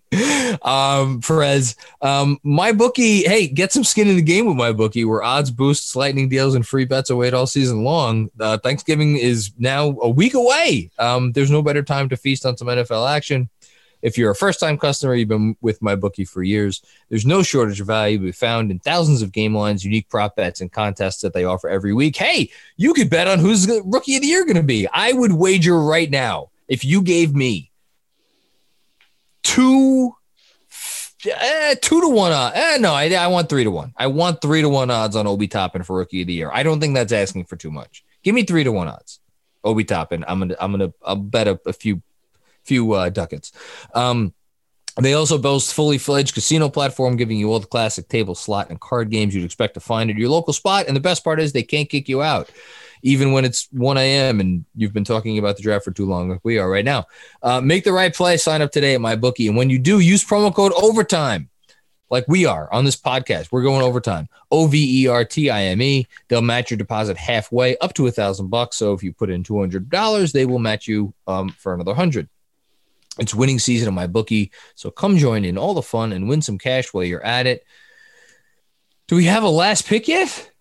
um, 0.62 1.22
Prez. 1.22 1.76
Um, 2.02 2.40
MyBookie, 2.46 3.26
hey, 3.26 3.48
get 3.48 3.72
some 3.72 3.84
skin 3.84 4.08
in 4.08 4.16
the 4.16 4.22
game 4.22 4.46
with 4.46 4.58
MyBookie, 4.58 5.08
where 5.08 5.24
odds 5.24 5.52
boosts, 5.52 5.96
lightning 5.96 6.30
deals, 6.30 6.56
and 6.56 6.68
free 6.68 6.86
bets 6.86 7.10
await 7.10 7.34
all 7.34 7.48
season 7.48 7.84
long. 7.84 8.30
Uh, 8.40 8.58
Thanksgiving 8.58 9.18
is 9.18 9.52
now 9.58 9.98
a 10.02 10.10
week 10.10 10.34
away. 10.34 10.92
Um, 11.00 11.32
there's 11.32 11.52
no 11.52 11.62
better 11.62 11.84
time 11.84 12.10
to 12.10 12.18
feast 12.18 12.46
on 12.46 12.58
some 12.58 12.68
NFL 12.68 13.10
action. 13.10 13.50
If 14.02 14.18
you're 14.18 14.32
a 14.32 14.36
first 14.36 14.60
time 14.60 14.78
customer, 14.78 15.14
you've 15.16 15.28
been 15.28 15.58
with 15.62 15.82
MyBookie 15.82 16.28
for 16.28 16.42
years. 16.42 16.82
There's 17.10 17.26
no 17.26 17.44
shortage 17.44 17.82
of 17.82 17.88
value 17.88 18.18
to 18.18 18.24
be 18.26 18.32
found 18.32 18.72
in 18.72 18.80
thousands 18.80 19.22
of 19.22 19.32
game 19.32 19.54
lines, 19.56 19.84
unique 19.84 20.08
prop 20.10 20.36
bets, 20.36 20.62
and 20.62 20.72
contests 20.72 21.22
that 21.22 21.34
they 21.34 21.44
offer 21.44 21.68
every 21.68 21.94
week. 21.94 22.16
Hey, 22.16 22.50
you 22.78 22.94
could 22.94 23.10
bet 23.10 23.28
on 23.28 23.40
who's 23.40 23.66
the 23.66 23.82
rookie 23.86 24.16
of 24.16 24.22
the 24.22 24.28
year 24.28 24.46
going 24.46 24.56
to 24.56 24.64
be. 24.64 24.88
I 24.94 25.12
would 25.12 25.34
wager 25.34 25.82
right 25.82 26.10
now 26.10 26.50
if 26.68 26.86
you 26.86 27.02
gave 27.02 27.36
me 27.36 27.69
two 29.44 30.16
eh, 31.26 31.76
two 31.82 32.02
to 32.02 32.10
one 32.10 32.32
odds. 32.32 32.56
Eh, 32.56 32.78
no, 32.80 32.94
I, 32.94 33.10
I 33.10 33.28
want 33.28 33.50
three 33.50 33.64
to 33.64 33.72
one. 33.72 33.94
I 33.98 34.08
want 34.08 34.42
three 34.42 34.62
to 34.62 34.70
one 34.70 34.90
odds 34.92 35.16
on 35.16 35.28
Obi 35.28 35.48
Toppin 35.48 35.84
for 35.84 35.98
rookie 35.98 36.22
of 36.22 36.28
the 36.28 36.34
year. 36.34 36.50
I 36.54 36.64
don't 36.64 36.80
think 36.80 36.96
that's 36.96 37.12
asking 37.12 37.46
for 37.46 37.56
too 37.56 37.72
much. 37.72 38.04
Give 38.24 38.36
me 38.36 38.44
three 38.44 38.64
to 38.64 38.72
one 38.72 38.88
odds. 38.88 39.20
Obi 39.64 39.84
Toppin. 39.84 40.24
I'm 40.28 40.40
gonna 40.40 40.56
I'm 40.60 40.72
gonna 40.72 40.94
I'll 41.04 41.16
bet 41.16 41.48
a, 41.48 41.60
a 41.66 41.74
few 41.74 42.02
few 42.64 42.94
uh, 42.94 43.10
ducats. 43.10 43.52
Um, 43.94 44.34
they 45.02 45.14
also 45.14 45.38
boast 45.38 45.74
fully 45.74 45.98
fledged 45.98 46.34
casino 46.34 46.70
platform, 46.70 47.16
giving 47.16 47.38
you 47.38 47.52
all 47.52 47.60
the 47.60 47.68
classic 47.68 48.10
table, 48.10 48.36
slot, 48.36 48.70
and 48.70 48.80
card 48.80 49.10
games 49.10 49.34
you'd 49.34 49.46
expect 49.46 49.76
to 49.76 49.80
find 49.80 50.10
at 50.10 50.18
your 50.18 50.30
local 50.30 50.54
spot. 50.54 50.88
And 50.88 50.96
the 50.96 51.02
best 51.02 51.24
part 51.24 51.40
is 51.40 51.54
they 51.54 51.64
can't 51.64 51.90
kick 51.90 52.10
you 52.10 52.22
out, 52.22 52.50
even 53.02 53.32
when 53.32 53.46
it's 53.46 53.68
1 53.72 53.98
a.m. 53.98 54.40
and 54.40 54.66
you've 54.76 54.94
been 54.94 55.04
talking 55.04 55.38
about 55.38 55.58
the 55.58 55.64
draft 55.64 55.86
for 55.86 55.92
too 55.92 56.06
long, 56.06 56.30
like 56.30 56.42
we 56.44 56.58
are 56.58 56.70
right 56.70 56.86
now. 56.86 57.06
Uh, 57.42 57.62
make 57.62 57.84
the 57.84 57.94
right 57.94 58.14
play. 58.14 58.38
Sign 58.38 58.62
up 58.62 58.72
today 58.72 58.96
at 58.96 59.02
MyBookie, 59.02 59.48
and 59.48 59.58
when 59.58 59.70
you 59.70 59.80
do, 59.80 60.00
use 60.00 60.24
promo 60.24 60.54
code 60.54 60.74
Overtime, 60.76 61.50
like 62.10 62.26
we 62.28 62.46
are 62.46 62.72
on 62.74 62.86
this 62.86 62.96
podcast. 62.96 63.52
We're 63.52 63.64
going 63.64 63.82
overtime. 63.82 64.28
O 64.52 64.68
V 64.68 65.04
E 65.04 65.08
R 65.08 65.24
T 65.24 65.50
I 65.50 65.64
M 65.64 65.82
E. 65.82 66.08
They'll 66.28 66.42
match 66.42 66.72
your 66.72 66.78
deposit 66.78 67.18
halfway, 67.18 67.78
up 67.78 67.94
to 67.96 68.08
a 68.08 68.12
thousand 68.12 68.50
bucks. 68.50 68.78
So 68.78 68.94
if 68.94 69.04
you 69.04 69.14
put 69.14 69.30
in 69.30 69.44
two 69.44 69.60
hundred 69.60 69.90
dollars, 69.90 70.32
they 70.32 70.46
will 70.46 70.60
match 70.60 70.88
you 70.88 71.14
um, 71.28 71.50
for 71.50 71.74
another 71.74 71.94
hundred. 71.94 72.28
It's 73.20 73.36
winning 73.36 73.60
season 73.60 73.98
at 73.98 74.10
MyBookie, 74.10 74.50
so 74.76 74.92
come 74.92 75.18
join 75.18 75.44
in 75.44 75.58
all 75.58 75.74
the 75.74 75.82
fun 75.82 76.14
and 76.14 76.30
win 76.30 76.42
some 76.42 76.58
cash 76.58 76.94
while 76.94 77.04
you're 77.04 77.24
at 77.24 77.48
it. 77.48 77.66
Do 79.08 79.16
we 79.16 79.26
have 79.26 79.44
a 79.44 79.50
last 79.50 79.88
pick 79.88 80.08
yet? 80.08 80.52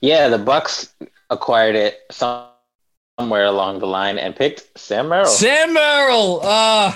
Yeah, 0.00 0.28
the 0.28 0.38
Bucks 0.38 0.94
acquired 1.30 1.74
it 1.74 2.00
somewhere 2.10 3.44
along 3.44 3.80
the 3.80 3.86
line 3.86 4.18
and 4.18 4.34
picked 4.34 4.78
Sam 4.78 5.08
Merrill. 5.08 5.26
Sam 5.26 5.72
Merrill. 5.72 6.40
Uh, 6.42 6.94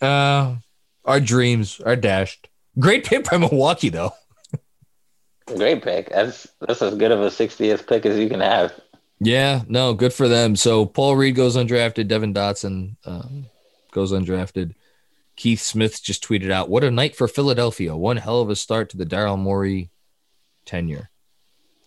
uh, 0.00 0.56
our 1.04 1.20
dreams 1.20 1.80
are 1.80 1.96
dashed. 1.96 2.48
Great 2.78 3.04
pick 3.04 3.30
by 3.30 3.36
Milwaukee, 3.36 3.88
though. 3.88 4.12
Great 5.46 5.82
pick. 5.82 6.08
That's 6.08 6.46
that's 6.60 6.82
as 6.82 6.94
good 6.94 7.10
of 7.10 7.20
a 7.20 7.28
60th 7.28 7.86
pick 7.86 8.06
as 8.06 8.18
you 8.18 8.28
can 8.28 8.40
have. 8.40 8.72
Yeah, 9.20 9.62
no, 9.68 9.94
good 9.94 10.12
for 10.12 10.26
them. 10.26 10.56
So 10.56 10.84
Paul 10.84 11.16
Reed 11.16 11.36
goes 11.36 11.56
undrafted. 11.56 12.08
Devon 12.08 12.34
Dotson 12.34 12.96
um, 13.04 13.46
goes 13.92 14.12
undrafted. 14.12 14.74
Keith 15.36 15.60
Smith 15.60 16.02
just 16.02 16.24
tweeted 16.24 16.50
out, 16.50 16.68
"What 16.68 16.84
a 16.84 16.90
night 16.90 17.14
for 17.14 17.28
Philadelphia! 17.28 17.96
One 17.96 18.16
hell 18.16 18.40
of 18.40 18.50
a 18.50 18.56
start 18.56 18.90
to 18.90 18.96
the 18.96 19.06
Daryl 19.06 19.38
Morey 19.38 19.90
tenure." 20.64 21.11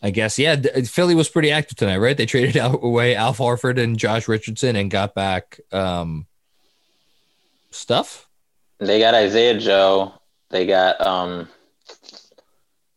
I 0.01 0.11
guess, 0.11 0.37
yeah. 0.37 0.55
Philly 0.85 1.15
was 1.15 1.29
pretty 1.29 1.51
active 1.51 1.77
tonight, 1.77 1.97
right? 1.97 2.15
They 2.15 2.25
traded 2.25 2.57
out 2.61 2.83
away 2.83 3.15
Alf 3.15 3.37
Horford 3.39 3.81
and 3.81 3.97
Josh 3.97 4.27
Richardson 4.27 4.75
and 4.75 4.91
got 4.91 5.15
back 5.15 5.59
um, 5.71 6.27
stuff. 7.71 8.27
They 8.79 8.99
got 8.99 9.13
Isaiah 9.15 9.57
Joe. 9.57 10.13
They 10.49 10.65
got 10.67 11.01
um 11.01 11.49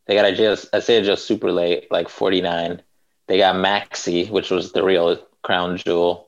they 0.05 0.15
got 0.15 0.25
Isaiah, 0.25 0.57
Isaiah 0.73 1.03
Joe 1.03 1.15
super 1.15 1.51
late, 1.51 1.91
like 1.91 2.09
49. 2.09 2.81
They 3.27 3.37
got 3.37 3.55
Maxey, 3.57 4.25
which 4.25 4.49
was 4.49 4.71
the 4.71 4.83
real 4.83 5.19
crown 5.43 5.77
jewel. 5.77 6.27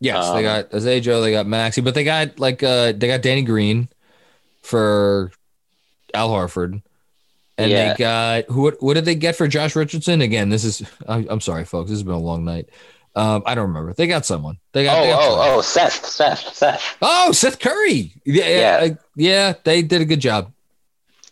Yes, 0.00 0.30
they 0.30 0.38
Um, 0.38 0.42
got 0.42 0.74
Isaiah 0.74 1.00
Joe, 1.00 1.20
they 1.20 1.30
got 1.30 1.46
Maxey, 1.46 1.80
but 1.80 1.94
they 1.94 2.04
got 2.04 2.38
like 2.40 2.62
uh 2.62 2.92
they 2.92 3.06
got 3.06 3.22
Danny 3.22 3.42
Green 3.42 3.88
for 4.62 5.30
Al 6.12 6.30
Horford. 6.30 6.82
And 7.62 7.70
Yeah. 7.70 7.92
they 7.92 7.98
got 7.98 8.44
who 8.46 8.70
what, 8.80 8.94
did 8.94 9.04
they 9.04 9.14
get 9.14 9.36
for 9.36 9.48
Josh 9.48 9.74
Richardson? 9.76 10.20
Again, 10.20 10.48
this 10.50 10.64
is 10.64 10.82
I, 11.08 11.26
I'm 11.28 11.40
sorry 11.40 11.64
folks, 11.64 11.90
this 11.90 11.98
has 11.98 12.02
been 12.02 12.14
a 12.14 12.18
long 12.18 12.44
night. 12.44 12.68
Um, 13.14 13.42
I 13.44 13.54
don't 13.54 13.68
remember. 13.68 13.92
They 13.92 14.06
got 14.06 14.24
someone. 14.24 14.58
They 14.72 14.84
got. 14.84 14.98
Oh, 14.98 15.02
they 15.02 15.10
got 15.10 15.20
oh, 15.22 15.56
oh, 15.58 15.60
Seth, 15.60 16.06
Seth, 16.06 16.54
Seth, 16.54 16.96
Oh, 17.02 17.30
Seth 17.32 17.58
Curry. 17.58 18.14
Yeah, 18.24 18.44
yeah, 18.48 18.84
Yeah. 18.84 18.94
yeah. 19.16 19.54
They 19.64 19.82
did 19.82 20.00
a 20.00 20.06
good 20.06 20.20
job. 20.20 20.50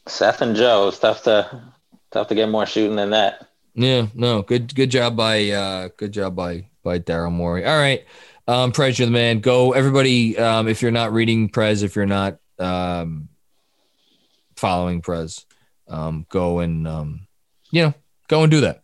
Seth 0.06 0.42
and 0.42 0.54
Joe. 0.54 0.88
It's 0.88 0.98
tough 0.98 1.22
to 1.22 1.62
tough 2.10 2.28
to 2.28 2.34
get 2.34 2.50
more 2.50 2.66
shooting 2.66 2.96
than 2.96 3.10
that. 3.10 3.46
Yeah, 3.74 4.08
no, 4.14 4.42
good, 4.42 4.74
good 4.74 4.90
job 4.90 5.16
by, 5.16 5.48
uh, 5.50 5.88
good 5.96 6.12
job 6.12 6.34
by 6.36 6.66
by 6.82 6.98
Daryl 6.98 7.32
Morey. 7.32 7.64
All 7.64 7.78
right, 7.78 8.04
um, 8.48 8.72
Prez, 8.72 8.98
you're 8.98 9.06
the 9.06 9.12
man. 9.12 9.40
Go, 9.40 9.72
everybody. 9.72 10.36
Um, 10.36 10.68
if 10.68 10.82
you're 10.82 10.90
not 10.90 11.12
reading 11.14 11.48
Prez, 11.48 11.82
if 11.82 11.96
you're 11.96 12.04
not 12.04 12.38
um, 12.58 13.28
following 14.56 15.00
Prez, 15.00 15.46
um, 15.90 16.26
go 16.28 16.60
and 16.60 16.88
um, 16.88 17.26
you 17.70 17.82
know, 17.82 17.94
go 18.28 18.42
and 18.42 18.50
do 18.50 18.60
that. 18.62 18.82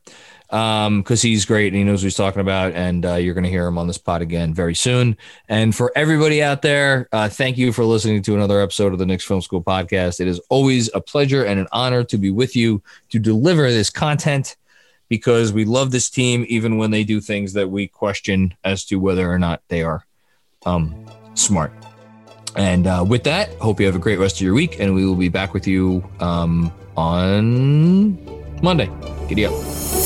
Um, 0.49 1.01
because 1.01 1.23
he's 1.23 1.45
great 1.45 1.69
and 1.73 1.77
he 1.77 1.83
knows 1.83 2.03
what 2.03 2.07
he's 2.07 2.15
talking 2.15 2.41
about, 2.41 2.73
and 2.73 3.05
uh, 3.05 3.15
you're 3.15 3.35
going 3.35 3.45
to 3.45 3.51
hear 3.51 3.67
him 3.67 3.79
on 3.79 3.89
this 3.89 3.99
pod 3.99 4.23
again 4.23 4.55
very 4.55 4.77
soon. 4.77 5.17
And 5.49 5.75
for 5.75 5.91
everybody 5.97 6.41
out 6.41 6.63
there, 6.63 7.09
uh, 7.11 7.29
thank 7.29 7.59
you 7.59 7.73
for 7.73 7.85
listening 7.85 8.23
to 8.23 8.35
another 8.37 8.61
episode 8.61 8.93
of 8.93 9.01
the 9.01 9.07
Knicks 9.07 9.25
Film 9.25 9.41
School 9.41 9.61
podcast. 9.61 10.21
It 10.21 10.29
is 10.29 10.39
always 10.49 10.89
a 10.95 11.01
pleasure 11.01 11.45
and 11.45 11.59
an 11.59 11.67
honor 11.73 12.05
to 12.05 12.17
be 12.17 12.31
with 12.31 12.55
you 12.55 12.81
to 13.09 13.19
deliver 13.19 13.73
this 13.73 13.91
content 13.91 14.57
because 15.09 15.53
we 15.53 15.65
love 15.65 15.91
this 15.91 16.11
team 16.11 16.45
even 16.49 16.79
when 16.79 16.93
they 16.93 17.03
do 17.03 17.21
things 17.21 17.53
that 17.55 17.69
we 17.69 17.89
question 17.89 18.55
as 18.63 18.85
to 18.85 18.97
whether 18.97 19.29
or 19.29 19.41
not 19.41 19.63
they 19.67 19.83
are 19.83 20.07
um, 20.65 20.95
smart. 21.35 21.73
And 22.55 22.87
uh, 22.87 23.05
with 23.07 23.25
that, 23.25 23.53
hope 23.55 23.81
you 23.81 23.87
have 23.87 23.97
a 23.97 24.01
great 24.01 24.19
rest 24.19 24.37
of 24.37 24.43
your 24.43 24.55
week, 24.55 24.81
and 24.81 24.95
we 24.95 25.05
will 25.05 25.17
be 25.17 25.29
back 25.29 25.53
with 25.53 25.67
you 25.67 26.09
um, 26.21 26.73
on 26.97 28.19
Monday. 28.63 28.91
Giddy 29.29 29.47
up. 29.47 30.06